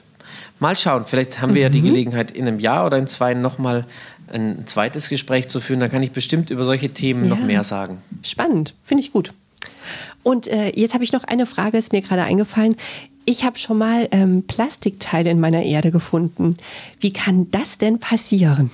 mal 0.59 0.77
schauen, 0.77 1.03
vielleicht 1.05 1.41
haben 1.41 1.53
wir 1.53 1.59
mhm. 1.59 1.63
ja 1.63 1.69
die 1.69 1.81
mhm. 1.81 1.87
Gelegenheit, 1.87 2.31
in 2.31 2.47
einem 2.47 2.61
Jahr 2.61 2.85
oder 2.85 2.97
in 2.97 3.05
zwei 3.05 3.33
nochmal 3.33 3.83
ein 4.31 4.63
zweites 4.65 5.09
Gespräch 5.09 5.49
zu 5.49 5.59
führen. 5.59 5.81
Da 5.81 5.89
kann 5.89 6.01
ich 6.03 6.11
bestimmt 6.11 6.51
über 6.51 6.63
solche 6.63 6.87
Themen 6.87 7.23
ja. 7.23 7.31
noch 7.31 7.41
mehr 7.41 7.65
sagen. 7.65 7.97
Spannend, 8.23 8.75
finde 8.85 9.03
ich 9.03 9.11
gut. 9.11 9.33
Und 10.23 10.47
äh, 10.47 10.69
jetzt 10.73 10.93
habe 10.93 11.03
ich 11.03 11.11
noch 11.11 11.25
eine 11.25 11.45
Frage, 11.45 11.77
ist 11.77 11.91
mir 11.91 12.01
gerade 12.01 12.23
eingefallen. 12.23 12.77
Ich 13.25 13.43
habe 13.43 13.57
schon 13.57 13.77
mal 13.77 14.07
ähm, 14.11 14.43
Plastikteile 14.47 15.31
in 15.31 15.41
meiner 15.41 15.63
Erde 15.63 15.91
gefunden. 15.91 16.55
Wie 17.01 17.11
kann 17.11 17.51
das 17.51 17.77
denn 17.77 17.99
passieren? 17.99 18.71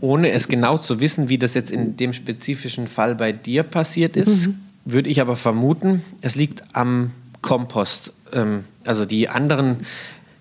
Ohne 0.00 0.32
es 0.32 0.48
genau 0.48 0.76
zu 0.76 1.00
wissen, 1.00 1.30
wie 1.30 1.38
das 1.38 1.54
jetzt 1.54 1.70
in 1.70 1.96
dem 1.96 2.12
spezifischen 2.12 2.88
Fall 2.88 3.14
bei 3.14 3.32
dir 3.32 3.62
passiert 3.62 4.18
ist, 4.18 4.48
mhm. 4.48 4.58
würde 4.84 5.08
ich 5.08 5.22
aber 5.22 5.36
vermuten, 5.36 6.02
es 6.20 6.34
liegt 6.34 6.62
am 6.74 7.12
Kompost. 7.42 8.12
Ähm, 8.32 8.64
also 8.84 9.04
die 9.04 9.28
anderen 9.28 9.84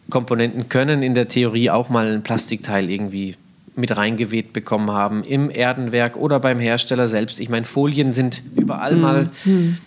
Komponenten 0.10 0.70
können 0.70 1.04
in 1.04 1.16
der 1.16 1.28
Theorie 1.28 1.70
auch 1.70 1.89
mal 1.89 2.12
ein 2.12 2.24
Plastikteil 2.24 2.89
irgendwie 2.89 3.36
mit 3.76 3.95
reingeweht 3.95 4.54
bekommen 4.54 4.91
haben 4.91 5.24
im 5.24 5.49
Erdenwerk 5.49 6.18
oder 6.18 6.39
beim 6.39 6.60
Hersteller 6.60 7.08
selbst. 7.08 7.39
Ich 7.39 7.49
meine, 7.49 7.66
Folien 7.66 8.14
sind 8.14 8.41
überall 8.56 8.95
mhm. 8.95 9.02
mal 9.02 9.30
hm. 9.43 9.78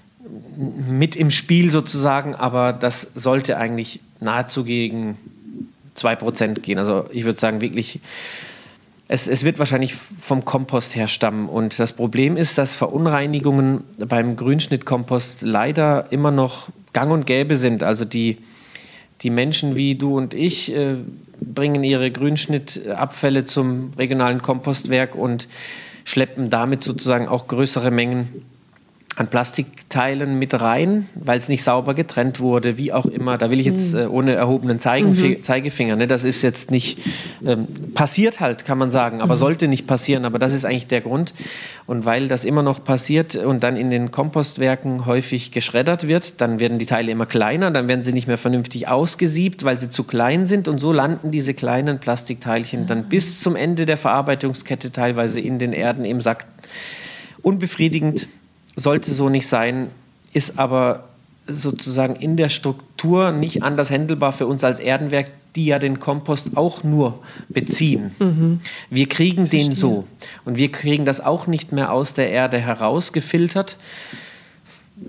mit 0.89 1.17
im 1.17 1.31
Spiel 1.31 1.71
sozusagen, 1.71 2.35
aber 2.35 2.73
das 2.73 3.09
sollte 3.15 3.57
eigentlich 3.57 4.01
nahezu 4.21 4.65
gegen 4.65 5.19
2% 5.97 6.61
gehen. 6.61 6.79
Also 6.79 7.07
ich 7.13 7.25
würde 7.25 7.39
sagen, 7.39 7.61
wirklich, 7.61 8.01
es, 9.07 9.29
es 9.29 9.45
wird 9.45 9.59
wahrscheinlich 9.59 9.95
vom 9.95 10.45
Kompost 10.45 10.97
her 10.97 11.07
stammen. 11.07 11.49
Und 11.49 11.79
das 11.79 11.93
Problem 11.93 12.37
ist, 12.37 12.57
dass 12.57 12.75
Verunreinigungen 12.75 13.85
beim 13.99 14.37
Grünschnittkompost 14.37 15.43
leider 15.43 16.11
immer 16.11 16.31
noch 16.31 16.69
gang 16.95 17.13
und 17.13 17.27
gäbe 17.27 17.57
sind. 17.57 17.83
Also 17.83 18.07
die, 18.07 18.39
die 19.21 19.29
Menschen 19.29 19.77
wie 19.77 19.95
du 19.95 20.17
und 20.17 20.33
ich 20.33 20.75
äh, 20.75 20.95
bringen 21.41 21.85
ihre 21.85 22.11
Grünschnittabfälle 22.11 23.45
zum 23.45 23.93
regionalen 23.99 24.41
Kompostwerk 24.41 25.15
und 25.15 25.49
schleppen 26.05 26.49
damit 26.49 26.83
sozusagen 26.83 27.29
auch 27.29 27.49
größere 27.49 27.91
Mengen 27.91 28.29
an 29.17 29.29
Plastikteilen 29.29 30.39
mit 30.39 30.61
rein, 30.61 31.09
weil 31.15 31.39
es 31.39 31.49
nicht 31.49 31.63
sauber 31.63 31.95
getrennt 31.95 32.41
wurde, 32.41 32.77
wie 32.77 32.93
auch 32.93 33.07
immer. 33.07 33.39
Da 33.39 33.49
will 33.51 33.61
ich 33.61 33.67
jetzt 33.67 33.95
mhm. 33.95 34.01
äh, 34.01 34.07
ohne 34.07 34.35
erhobenen 34.35 34.81
Zeigenf 34.81 35.23
Zeigefinger, 35.43 35.95
ne? 35.95 36.07
das 36.09 36.25
ist 36.25 36.43
jetzt 36.43 36.73
nicht 36.73 36.99
ähm, 37.45 37.69
passiert 37.95 38.41
halt, 38.41 38.65
kann 38.65 38.77
man 38.77 38.91
sagen, 38.91 39.21
aber 39.21 39.37
mhm. 39.37 39.39
sollte 39.39 39.69
nicht 39.69 39.87
passieren. 39.87 40.25
Aber 40.25 40.41
das 40.41 40.53
ist 40.53 40.65
eigentlich 40.65 40.89
der 40.89 41.01
Grund. 41.01 41.33
Und 41.87 42.05
weil 42.05 42.27
das 42.27 42.45
immer 42.45 42.63
noch 42.63 42.83
passiert 42.83 43.37
und 43.37 43.63
dann 43.63 43.77
in 43.77 43.91
den 43.91 44.11
Kompostwerken 44.11 45.07
häufig 45.07 45.53
geschreddert 45.53 46.09
wird, 46.09 46.41
dann 46.41 46.59
werden 46.59 46.79
die 46.79 46.87
Teile 46.87 47.13
immer 47.13 47.27
kleiner, 47.27 47.71
dann 47.71 47.87
werden 47.87 48.03
sie 48.03 48.13
nicht 48.13 48.27
mehr 48.27 48.39
vernünftig 48.39 48.89
ausgesiebt, 48.89 49.65
weil 49.65 49.79
sie 49.79 49.91
zu 49.91 50.03
klein 50.03 50.47
sind. 50.47 50.67
Und 50.67 50.79
so 50.79 50.93
landen 50.93 51.31
diese 51.31 51.55
kleinen 51.55 52.01
Plastikteilchen 52.01 52.87
dann 52.87 53.05
bis 53.05 53.41
zum 53.41 53.55
Ende 53.55 53.87
der 53.87 53.97
Verarbeitungskette 53.97 54.91
teilweise 54.91 55.41
in 55.41 55.61
den 55.61 55.73
Erden 55.73 56.05
im 56.05 56.21
Sack. 56.21 56.47
Unbefriedigend 57.43 58.27
sollte 58.77 59.13
so 59.13 59.29
nicht 59.29 59.47
sein, 59.47 59.89
ist 60.33 60.59
aber 60.59 61.05
sozusagen 61.47 62.17
in 62.17 62.37
der 62.37 62.49
Struktur 62.49 63.31
nicht 63.31 63.63
anders 63.63 63.91
händelbar 63.91 64.33
für 64.33 64.47
uns 64.47 64.65
als 64.65 64.79
Erdenwerk, 64.79 65.31
die 65.57 65.67
ja 65.67 65.79
den 65.79 66.01
Kompost 66.01 66.57
auch 66.57 66.83
nur 66.83 67.21
beziehen. 67.49 68.15
Mhm. 68.19 68.61
Wir 68.91 69.09
kriegen 69.09 69.51
den 69.51 69.73
so 69.73 70.05
und 70.45 70.57
wir 70.57 70.73
kriegen 70.73 71.05
das 71.05 71.21
auch 71.21 71.47
nicht 71.47 71.71
mehr 71.71 71.93
aus 71.93 72.15
der 72.15 72.31
Erde 72.31 72.59
herausgefiltert, 72.59 73.77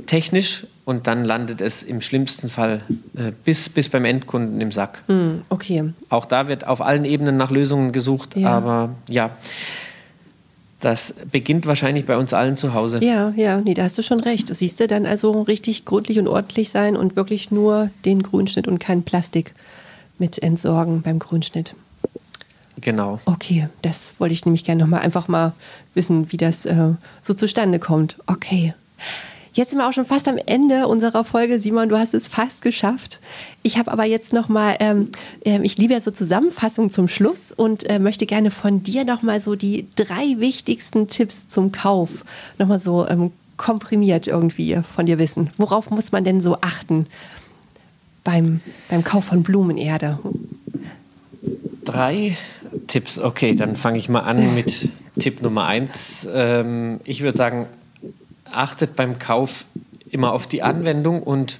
technisch, 0.05 0.67
und 0.83 1.07
dann 1.07 1.25
landet 1.25 1.61
es 1.61 1.81
im 1.81 1.99
schlimmsten 1.99 2.47
Fall 2.47 2.81
äh, 3.15 3.31
bis, 3.43 3.69
bis 3.69 3.89
beim 3.89 4.05
Endkunden 4.05 4.61
im 4.61 4.71
Sack. 4.71 5.01
Mhm, 5.07 5.41
okay. 5.49 5.93
Auch 6.09 6.25
da 6.25 6.47
wird 6.47 6.67
auf 6.67 6.81
allen 6.81 7.05
Ebenen 7.05 7.37
nach 7.37 7.49
Lösungen 7.49 7.91
gesucht, 7.91 8.35
ja. 8.35 8.49
aber 8.49 8.91
ja. 9.09 9.31
Das 10.85 11.15
beginnt 11.31 11.65
wahrscheinlich 11.65 12.05
bei 12.05 12.15
uns 12.15 12.31
allen 12.31 12.57
zu 12.57 12.75
Hause. 12.75 13.03
Ja, 13.03 13.33
ja, 13.35 13.59
nee, 13.59 13.73
da 13.73 13.85
hast 13.85 13.97
du 13.97 14.03
schon 14.03 14.19
recht. 14.19 14.51
Du 14.51 14.53
siehst 14.53 14.79
du 14.79 14.85
dann 14.85 15.07
also 15.07 15.41
richtig 15.41 15.83
gründlich 15.83 16.19
und 16.19 16.27
ordentlich 16.27 16.69
sein 16.69 16.95
und 16.95 17.15
wirklich 17.15 17.49
nur 17.49 17.89
den 18.05 18.21
Grünschnitt 18.21 18.67
und 18.67 18.77
kein 18.77 19.01
Plastik 19.01 19.55
mit 20.19 20.43
entsorgen 20.43 21.01
beim 21.01 21.17
Grünschnitt. 21.17 21.73
Genau. 22.79 23.19
Okay, 23.25 23.67
das 23.81 24.13
wollte 24.19 24.33
ich 24.33 24.45
nämlich 24.45 24.63
gerne 24.63 24.83
nochmal 24.83 24.99
einfach 24.99 25.27
mal 25.27 25.53
wissen, 25.95 26.31
wie 26.31 26.37
das 26.37 26.67
äh, 26.67 26.91
so 27.19 27.33
zustande 27.33 27.79
kommt. 27.79 28.17
Okay. 28.27 28.75
Jetzt 29.55 29.69
sind 29.69 29.79
wir 29.79 29.87
auch 29.87 29.93
schon 29.93 30.05
fast 30.05 30.27
am 30.27 30.37
Ende 30.37 30.85
unserer 30.85 31.23
Folge. 31.23 31.61
Simon, 31.61 31.87
du 31.87 31.97
hast 31.97 32.13
es 32.13 32.27
fast 32.27 32.61
geschafft. 32.61 33.21
Ich 33.63 33.77
habe 33.77 33.89
aber 33.89 34.03
jetzt 34.03 34.33
noch 34.33 34.49
mal, 34.49 34.75
ähm, 34.81 35.07
äh, 35.45 35.61
ich 35.63 35.77
liebe 35.77 35.93
ja 35.93 36.01
so 36.01 36.11
Zusammenfassungen 36.11 36.91
zum 36.91 37.07
Schluss 37.07 37.53
und 37.53 37.89
äh, 37.89 37.97
möchte 37.97 38.25
gerne 38.25 38.51
von 38.51 38.83
dir 38.83 39.05
noch 39.05 39.21
mal 39.21 39.39
so 39.39 39.55
die 39.55 39.87
drei 39.95 40.35
wichtigsten 40.39 41.07
Tipps 41.07 41.47
zum 41.47 41.71
Kauf 41.71 42.09
noch 42.57 42.67
mal 42.67 42.79
so 42.79 43.07
ähm, 43.07 43.31
komprimiert 43.55 44.27
irgendwie 44.27 44.77
von 44.93 45.05
dir 45.05 45.19
wissen. 45.19 45.49
Worauf 45.55 45.89
muss 45.89 46.11
man 46.11 46.25
denn 46.25 46.41
so 46.41 46.57
achten 46.59 47.07
beim, 48.25 48.59
beim 48.89 49.05
Kauf 49.05 49.23
von 49.23 49.41
Blumenerde? 49.41 50.19
Drei 51.85 52.37
Tipps. 52.87 53.19
Okay, 53.19 53.55
dann 53.55 53.77
fange 53.77 53.99
ich 53.99 54.09
mal 54.09 54.19
an 54.19 54.53
mit 54.53 54.89
Tipp 55.17 55.41
Nummer 55.41 55.65
eins. 55.65 56.27
Ähm, 56.29 56.99
ich 57.05 57.21
würde 57.21 57.37
sagen, 57.37 57.67
achtet 58.55 58.95
beim 58.95 59.19
Kauf 59.19 59.65
immer 60.09 60.31
auf 60.31 60.47
die 60.47 60.63
Anwendung 60.63 61.21
und 61.21 61.59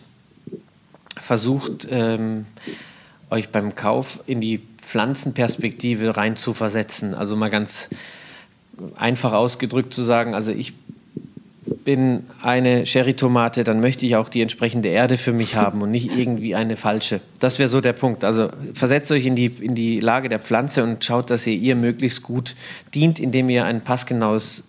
versucht 1.18 1.88
ähm, 1.90 2.46
euch 3.30 3.50
beim 3.50 3.76
Kauf 3.76 4.20
in 4.28 4.42
die 4.42 4.62
Pflanzenperspektive 4.82 6.16
rein 6.16 6.36
zu 6.36 6.54
versetzen. 6.54 7.14
Also 7.14 7.36
mal 7.36 7.50
ganz 7.50 7.90
einfach 8.96 9.34
ausgedrückt 9.34 9.94
zu 9.94 10.04
sagen, 10.04 10.36
also 10.36 10.52
ich 10.52 10.74
bin 11.84 12.28
eine 12.44 12.86
Sherry-Tomate, 12.86 13.64
dann 13.64 13.80
möchte 13.80 14.06
ich 14.06 14.16
auch 14.16 14.30
die 14.30 14.42
entsprechende 14.42 14.90
Erde 14.90 15.18
für 15.18 15.34
mich 15.34 15.56
haben 15.56 15.82
und 15.82 15.90
nicht 15.90 16.16
irgendwie 16.16 16.54
eine 16.54 16.78
falsche. 16.78 17.22
Das 17.40 17.58
wäre 17.58 17.68
so 17.68 17.82
der 17.82 17.94
Punkt. 17.94 18.24
Also 18.24 18.50
versetzt 18.76 19.12
euch 19.12 19.26
in 19.26 19.36
die, 19.36 19.48
in 19.48 19.74
die 19.74 20.00
Lage 20.00 20.30
der 20.30 20.40
Pflanze 20.40 20.84
und 20.84 21.04
schaut, 21.04 21.32
dass 21.32 21.48
ihr 21.48 21.56
ihr 21.56 21.76
möglichst 21.76 22.22
gut 22.22 22.56
dient, 22.94 23.20
indem 23.20 23.50
ihr 23.50 23.66
ein 23.66 23.82
passgenaues, 23.82 24.64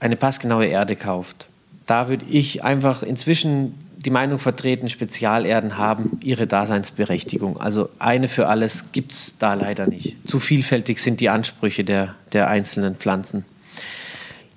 eine 0.00 0.16
passgenaue 0.16 0.66
Erde 0.66 0.96
kauft 0.96 1.46
da 1.86 2.08
würde 2.08 2.24
ich 2.30 2.64
einfach 2.64 3.02
inzwischen 3.02 3.74
die 4.04 4.10
Meinung 4.10 4.38
vertreten, 4.38 4.88
Spezialerden 4.88 5.78
haben 5.78 6.18
ihre 6.22 6.46
Daseinsberechtigung. 6.46 7.60
Also 7.60 7.88
eine 7.98 8.28
für 8.28 8.48
alles 8.48 8.86
gibt 8.92 9.12
es 9.12 9.34
da 9.38 9.54
leider 9.54 9.86
nicht. 9.86 10.16
Zu 10.28 10.40
vielfältig 10.40 10.98
sind 10.98 11.20
die 11.20 11.28
Ansprüche 11.28 11.84
der, 11.84 12.14
der 12.32 12.48
einzelnen 12.48 12.96
Pflanzen. 12.96 13.44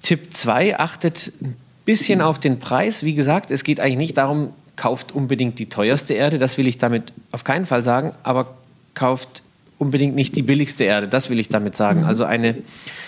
Tipp 0.01 0.34
2, 0.34 0.80
achtet 0.80 1.32
ein 1.41 1.55
bisschen 1.86 2.21
auf 2.21 2.39
den 2.39 2.59
Preis. 2.59 3.03
Wie 3.03 3.13
gesagt, 3.13 3.51
es 3.51 3.63
geht 3.63 3.80
eigentlich 3.80 3.97
nicht 3.97 4.17
darum, 4.17 4.53
kauft 4.76 5.13
unbedingt 5.13 5.59
die 5.59 5.69
teuerste 5.69 6.13
Erde, 6.13 6.38
das 6.38 6.57
will 6.57 6.67
ich 6.67 6.78
damit 6.78 7.13
auf 7.32 7.43
keinen 7.43 7.65
Fall 7.65 7.84
sagen, 7.84 8.13
aber 8.23 8.55
kauft 8.93 9.43
unbedingt 9.78 10.15
nicht 10.15 10.36
die 10.36 10.41
billigste 10.41 10.84
Erde, 10.84 11.07
das 11.07 11.30
will 11.30 11.39
ich 11.39 11.49
damit 11.49 11.76
sagen. 11.76 12.01
Mhm. 12.01 12.07
Also 12.07 12.26
eine 12.26 12.55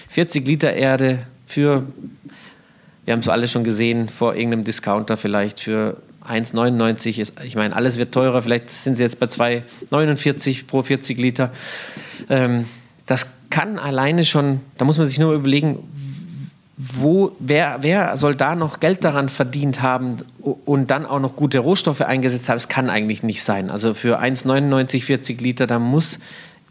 40 0.09 0.47
Liter 0.47 0.73
Erde 0.73 1.19
für 1.45 1.83
wir 3.07 3.13
haben 3.13 3.21
es 3.21 3.29
alle 3.29 3.47
schon 3.47 3.63
gesehen, 3.63 4.09
vor 4.09 4.35
irgendeinem 4.35 4.65
Discounter 4.65 5.15
vielleicht 5.15 5.61
für 5.61 5.95
1,99 6.27 7.21
ist, 7.21 7.35
ich 7.41 7.55
meine, 7.55 7.73
alles 7.73 7.97
wird 7.97 8.13
teurer, 8.13 8.41
vielleicht 8.41 8.69
sind 8.69 8.97
sie 8.97 9.03
jetzt 9.03 9.17
bei 9.17 9.27
2,49 9.27 10.67
pro 10.67 10.83
40 10.83 11.17
Liter. 11.17 11.49
Ähm, 12.29 12.65
das 13.05 13.27
kann 13.49 13.79
alleine 13.79 14.25
schon, 14.25 14.59
da 14.77 14.83
muss 14.83 14.97
man 14.97 15.07
sich 15.07 15.19
nur 15.19 15.33
überlegen, 15.33 15.79
wo, 16.75 17.31
wer, 17.39 17.77
wer 17.79 18.17
soll 18.17 18.35
da 18.35 18.55
noch 18.55 18.81
Geld 18.81 19.05
daran 19.05 19.29
verdient 19.29 19.81
haben 19.81 20.17
und 20.41 20.91
dann 20.91 21.05
auch 21.05 21.21
noch 21.21 21.37
gute 21.37 21.59
Rohstoffe 21.59 22.01
eingesetzt 22.01 22.49
haben? 22.49 22.57
Es 22.57 22.67
kann 22.67 22.89
eigentlich 22.89 23.23
nicht 23.23 23.41
sein. 23.41 23.69
Also 23.69 23.93
für 23.93 24.19
1,99, 24.19 25.01
40 25.03 25.39
Liter, 25.39 25.65
da 25.65 25.79
muss 25.79 26.19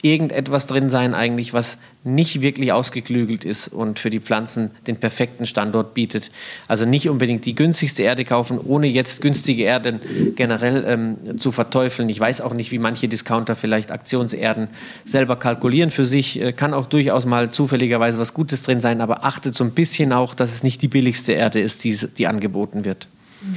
irgendetwas 0.02 0.66
drin 0.66 0.90
sein 0.90 1.14
eigentlich, 1.14 1.52
was 1.54 1.78
nicht 2.04 2.40
wirklich 2.40 2.72
ausgeklügelt 2.72 3.44
ist 3.44 3.68
und 3.68 3.98
für 3.98 4.10
die 4.10 4.20
Pflanzen 4.20 4.70
den 4.86 4.98
perfekten 4.98 5.46
Standort 5.46 5.94
bietet. 5.94 6.30
Also 6.68 6.84
nicht 6.84 7.08
unbedingt 7.08 7.46
die 7.46 7.54
günstigste 7.54 8.02
Erde 8.02 8.24
kaufen, 8.24 8.58
ohne 8.62 8.86
jetzt 8.86 9.22
günstige 9.22 9.64
Erden 9.64 10.00
generell 10.36 10.84
ähm, 10.86 11.40
zu 11.40 11.50
verteufeln. 11.50 12.08
Ich 12.08 12.20
weiß 12.20 12.42
auch 12.42 12.52
nicht, 12.52 12.70
wie 12.70 12.78
manche 12.78 13.08
Discounter 13.08 13.56
vielleicht 13.56 13.90
Aktionserden 13.90 14.68
selber 15.04 15.36
kalkulieren 15.36 15.90
für 15.90 16.04
sich. 16.04 16.40
Äh, 16.40 16.52
kann 16.52 16.74
auch 16.74 16.86
durchaus 16.86 17.26
mal 17.26 17.50
zufälligerweise 17.50 18.18
was 18.18 18.34
Gutes 18.34 18.62
drin 18.62 18.80
sein, 18.80 19.00
aber 19.00 19.24
achtet 19.24 19.56
so 19.56 19.64
ein 19.64 19.72
bisschen 19.72 20.12
auch, 20.12 20.34
dass 20.34 20.52
es 20.52 20.62
nicht 20.62 20.82
die 20.82 20.88
billigste 20.88 21.32
Erde 21.32 21.60
ist, 21.60 21.84
die, 21.84 21.98
die 22.18 22.26
angeboten 22.26 22.84
wird. 22.84 23.08
Mhm. 23.40 23.56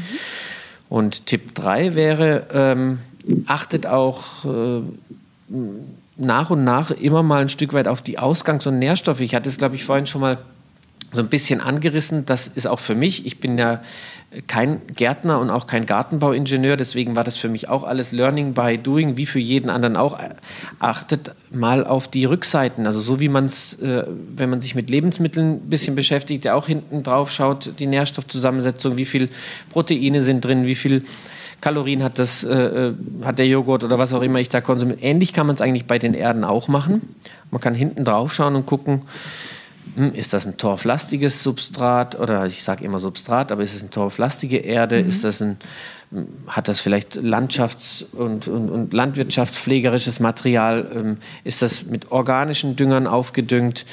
Und 0.89 1.27
Tipp 1.27 1.53
3 1.53 1.93
wäre, 1.93 2.47
ähm, 2.51 2.99
achtet 3.45 3.85
auch 3.85 4.45
äh, 4.45 4.81
nach 6.19 6.49
und 6.49 6.63
nach 6.63 6.91
immer 6.91 7.23
mal 7.23 7.41
ein 7.41 7.49
Stück 7.49 7.73
weit 7.73 7.87
auf 7.87 8.01
die 8.01 8.19
Ausgangs- 8.19 8.67
und 8.67 8.79
Nährstoffe. 8.79 9.21
Ich 9.21 9.35
hatte 9.35 9.49
es, 9.49 9.57
glaube 9.57 9.75
ich, 9.75 9.85
vorhin 9.85 10.05
schon 10.05 10.21
mal 10.21 10.37
so 11.11 11.21
ein 11.21 11.27
bisschen 11.27 11.61
angerissen. 11.61 12.25
Das 12.25 12.47
ist 12.47 12.67
auch 12.67 12.79
für 12.79 12.95
mich. 12.95 13.25
Ich 13.25 13.39
bin 13.39 13.57
ja 13.57 13.81
kein 14.45 14.81
Gärtner 14.95 15.39
und 15.39 15.49
auch 15.49 15.65
kein 15.65 15.87
Gartenbauingenieur, 15.87 16.77
deswegen 16.77 17.15
war 17.15 17.23
das 17.23 17.37
für 17.37 17.49
mich 17.49 17.67
auch 17.67 17.83
alles 17.83 18.11
Learning 18.11 18.53
by 18.53 18.77
Doing, 18.77 19.17
wie 19.17 19.25
für 19.25 19.39
jeden 19.39 19.71
anderen 19.71 19.97
auch. 19.97 20.19
Achtet 20.77 21.31
mal 21.51 21.83
auf 21.83 22.07
die 22.07 22.25
Rückseiten, 22.25 22.85
also 22.85 22.99
so 22.99 23.19
wie 23.19 23.29
man 23.29 23.45
es, 23.45 23.79
äh, 23.79 24.05
wenn 24.35 24.51
man 24.51 24.61
sich 24.61 24.75
mit 24.75 24.89
Lebensmitteln 24.89 25.53
ein 25.53 25.69
bisschen 25.69 25.95
beschäftigt, 25.95 26.45
ja 26.45 26.53
auch 26.53 26.67
hinten 26.67 27.01
drauf 27.01 27.31
schaut, 27.31 27.73
die 27.79 27.87
Nährstoffzusammensetzung, 27.87 28.97
wie 28.97 29.05
viel 29.05 29.29
Proteine 29.71 30.21
sind 30.21 30.45
drin, 30.45 30.67
wie 30.67 30.75
viel 30.75 31.03
Kalorien 31.61 32.03
hat, 32.03 32.19
das, 32.19 32.43
äh, 32.43 32.53
äh, 32.53 32.93
hat 33.23 33.39
der 33.39 33.47
Joghurt 33.47 33.83
oder 33.83 33.99
was 33.99 34.13
auch 34.13 34.21
immer 34.21 34.39
ich 34.39 34.49
da 34.49 34.61
konsumiere. 34.61 34.99
Ähnlich 35.01 35.33
kann 35.33 35.47
man 35.47 35.55
es 35.55 35.61
eigentlich 35.61 35.85
bei 35.85 35.99
den 35.99 36.13
Erden 36.13 36.43
auch 36.43 36.67
machen. 36.67 37.15
Man 37.51 37.61
kann 37.61 37.73
hinten 37.73 38.05
drauf 38.05 38.33
schauen 38.33 38.55
und 38.55 38.65
gucken, 38.65 39.01
hm, 39.95 40.13
ist 40.13 40.33
das 40.33 40.45
ein 40.45 40.57
torflastiges 40.57 41.43
Substrat 41.43 42.19
oder 42.19 42.45
ich 42.45 42.63
sage 42.63 42.85
immer 42.85 42.99
Substrat, 42.99 43.51
aber 43.51 43.63
ist 43.63 43.75
es 43.75 43.81
eine 43.81 43.89
torflastige 43.89 44.57
Erde? 44.57 45.01
Mhm. 45.01 45.09
Ist 45.09 45.23
das 45.23 45.41
ein, 45.41 45.57
hm, 46.11 46.27
hat 46.47 46.67
das 46.67 46.79
vielleicht 46.79 47.15
Landschafts- 47.15 48.05
und, 48.13 48.47
und, 48.47 48.69
und 48.69 48.93
landwirtschaftspflegerisches 48.93 50.19
Material? 50.19 50.89
Ähm, 50.95 51.17
ist 51.43 51.61
das 51.61 51.83
mit 51.83 52.11
organischen 52.11 52.75
Düngern 52.75 53.07
aufgedüngt? 53.07 53.85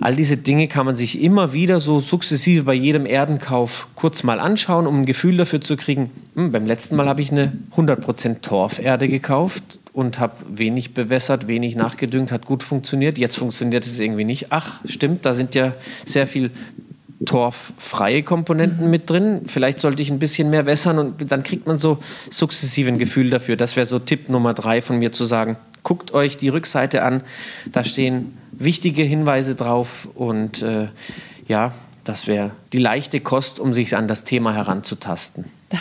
All 0.00 0.16
diese 0.16 0.36
Dinge 0.36 0.68
kann 0.68 0.86
man 0.86 0.96
sich 0.96 1.22
immer 1.22 1.52
wieder 1.52 1.78
so 1.78 2.00
sukzessive 2.00 2.64
bei 2.64 2.74
jedem 2.74 3.06
Erdenkauf 3.06 3.88
kurz 3.94 4.22
mal 4.22 4.40
anschauen, 4.40 4.86
um 4.86 5.00
ein 5.00 5.06
Gefühl 5.06 5.36
dafür 5.36 5.60
zu 5.60 5.76
kriegen. 5.76 6.10
Hm, 6.34 6.50
beim 6.50 6.66
letzten 6.66 6.96
Mal 6.96 7.08
habe 7.08 7.20
ich 7.20 7.30
eine 7.30 7.52
100% 7.76 8.40
Torferde 8.40 9.08
gekauft 9.08 9.78
und 9.92 10.18
habe 10.18 10.34
wenig 10.48 10.94
bewässert, 10.94 11.46
wenig 11.46 11.76
nachgedüngt, 11.76 12.32
hat 12.32 12.46
gut 12.46 12.62
funktioniert. 12.62 13.18
Jetzt 13.18 13.36
funktioniert 13.36 13.86
es 13.86 14.00
irgendwie 14.00 14.24
nicht. 14.24 14.46
Ach, 14.50 14.80
stimmt, 14.84 15.26
da 15.26 15.34
sind 15.34 15.54
ja 15.54 15.72
sehr 16.06 16.26
viel 16.26 16.50
torffreie 17.24 18.22
Komponenten 18.22 18.90
mit 18.90 19.08
drin. 19.08 19.42
Vielleicht 19.46 19.78
sollte 19.80 20.02
ich 20.02 20.10
ein 20.10 20.18
bisschen 20.18 20.50
mehr 20.50 20.66
wässern 20.66 20.98
und 20.98 21.30
dann 21.30 21.42
kriegt 21.42 21.66
man 21.66 21.78
so 21.78 21.98
sukzessive 22.30 22.88
ein 22.88 22.98
Gefühl 22.98 23.30
dafür. 23.30 23.56
Das 23.56 23.76
wäre 23.76 23.86
so 23.86 23.98
Tipp 23.98 24.28
Nummer 24.28 24.54
drei 24.54 24.82
von 24.82 24.98
mir 24.98 25.12
zu 25.12 25.24
sagen. 25.24 25.56
Guckt 25.82 26.12
euch 26.14 26.36
die 26.36 26.48
Rückseite 26.48 27.02
an. 27.02 27.22
Da 27.70 27.84
stehen 27.84 28.36
wichtige 28.64 29.02
Hinweise 29.02 29.54
drauf 29.54 30.08
und 30.14 30.62
äh, 30.62 30.88
ja, 31.48 31.72
das 32.04 32.26
wäre 32.26 32.50
die 32.72 32.78
leichte 32.78 33.20
Kost, 33.20 33.60
um 33.60 33.74
sich 33.74 33.96
an 33.96 34.08
das 34.08 34.24
Thema 34.24 34.54
heranzutasten. 34.54 35.44
Ja. 35.72 35.80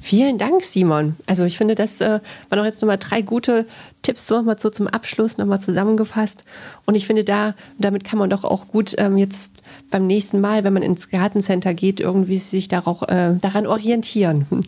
Vielen 0.00 0.36
Dank, 0.36 0.62
Simon. 0.62 1.16
Also 1.24 1.44
ich 1.44 1.56
finde, 1.56 1.74
das 1.74 2.02
äh, 2.02 2.20
waren 2.50 2.58
auch 2.58 2.64
jetzt 2.66 2.82
nochmal 2.82 2.98
drei 2.98 3.22
gute 3.22 3.66
Tipps 4.02 4.28
nochmal 4.28 4.58
so 4.58 4.68
zum 4.68 4.86
Abschluss 4.86 5.38
nochmal 5.38 5.62
zusammengefasst. 5.62 6.44
Und 6.84 6.94
ich 6.94 7.06
finde, 7.06 7.24
da 7.24 7.54
damit 7.78 8.04
kann 8.04 8.18
man 8.18 8.28
doch 8.28 8.44
auch 8.44 8.68
gut 8.68 8.94
ähm, 8.98 9.16
jetzt 9.16 9.54
beim 9.90 10.06
nächsten 10.06 10.42
Mal, 10.42 10.62
wenn 10.62 10.74
man 10.74 10.82
ins 10.82 11.08
Gartencenter 11.08 11.72
geht, 11.72 12.00
irgendwie 12.00 12.36
sich 12.36 12.68
darauf, 12.68 13.00
äh, 13.08 13.32
daran 13.40 13.66
orientieren. 13.66 14.46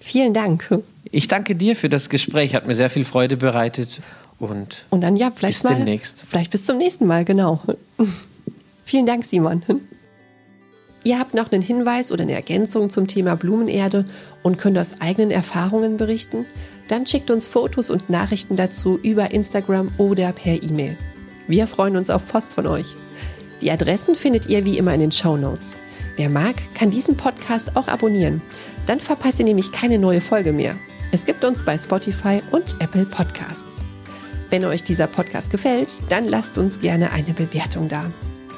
Vielen 0.00 0.34
Dank. 0.34 0.68
Ich 1.12 1.28
danke 1.28 1.54
dir 1.54 1.76
für 1.76 1.88
das 1.88 2.08
Gespräch, 2.08 2.56
hat 2.56 2.66
mir 2.66 2.74
sehr 2.74 2.90
viel 2.90 3.04
Freude 3.04 3.36
bereitet. 3.36 4.00
Und, 4.42 4.86
und 4.90 5.02
dann 5.02 5.14
ja, 5.14 5.30
vielleicht 5.30 5.62
bis 5.62 5.70
mal, 5.70 5.76
demnächst. 5.76 6.24
Vielleicht 6.28 6.50
bis 6.50 6.64
zum 6.64 6.76
nächsten 6.76 7.06
Mal, 7.06 7.24
genau. 7.24 7.60
Vielen 8.84 9.06
Dank, 9.06 9.24
Simon. 9.24 9.62
Ihr 11.04 11.20
habt 11.20 11.34
noch 11.34 11.52
einen 11.52 11.62
Hinweis 11.62 12.10
oder 12.10 12.22
eine 12.22 12.32
Ergänzung 12.32 12.90
zum 12.90 13.06
Thema 13.06 13.36
Blumenerde 13.36 14.04
und 14.42 14.58
könnt 14.58 14.78
aus 14.78 15.00
eigenen 15.00 15.30
Erfahrungen 15.30 15.96
berichten? 15.96 16.44
Dann 16.88 17.06
schickt 17.06 17.30
uns 17.30 17.46
Fotos 17.46 17.88
und 17.88 18.10
Nachrichten 18.10 18.56
dazu 18.56 18.98
über 19.02 19.30
Instagram 19.30 19.92
oder 19.98 20.32
per 20.32 20.60
E-Mail. 20.60 20.96
Wir 21.46 21.68
freuen 21.68 21.96
uns 21.96 22.10
auf 22.10 22.26
Post 22.26 22.52
von 22.52 22.66
euch. 22.66 22.96
Die 23.60 23.70
Adressen 23.70 24.16
findet 24.16 24.46
ihr 24.46 24.64
wie 24.64 24.76
immer 24.76 24.94
in 24.94 25.00
den 25.00 25.12
Show 25.12 25.36
Notes. 25.36 25.78
Wer 26.16 26.30
mag, 26.30 26.56
kann 26.74 26.90
diesen 26.90 27.16
Podcast 27.16 27.76
auch 27.76 27.86
abonnieren. 27.86 28.42
Dann 28.86 28.98
verpasst 28.98 29.38
ihr 29.38 29.44
nämlich 29.44 29.70
keine 29.70 29.98
neue 29.98 30.20
Folge 30.20 30.52
mehr. 30.52 30.74
Es 31.12 31.26
gibt 31.26 31.44
uns 31.44 31.64
bei 31.64 31.78
Spotify 31.78 32.42
und 32.50 32.76
Apple 32.80 33.04
Podcasts. 33.04 33.81
Wenn 34.52 34.66
euch 34.66 34.84
dieser 34.84 35.06
Podcast 35.06 35.50
gefällt, 35.50 36.02
dann 36.10 36.28
lasst 36.28 36.58
uns 36.58 36.78
gerne 36.78 37.10
eine 37.12 37.32
Bewertung 37.32 37.88
da. 37.88 38.10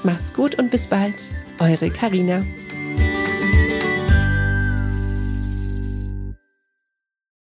Macht's 0.02 0.34
gut 0.34 0.58
und 0.58 0.72
bis 0.72 0.88
bald. 0.88 1.30
Eure 1.60 1.88
Karina. 1.88 2.44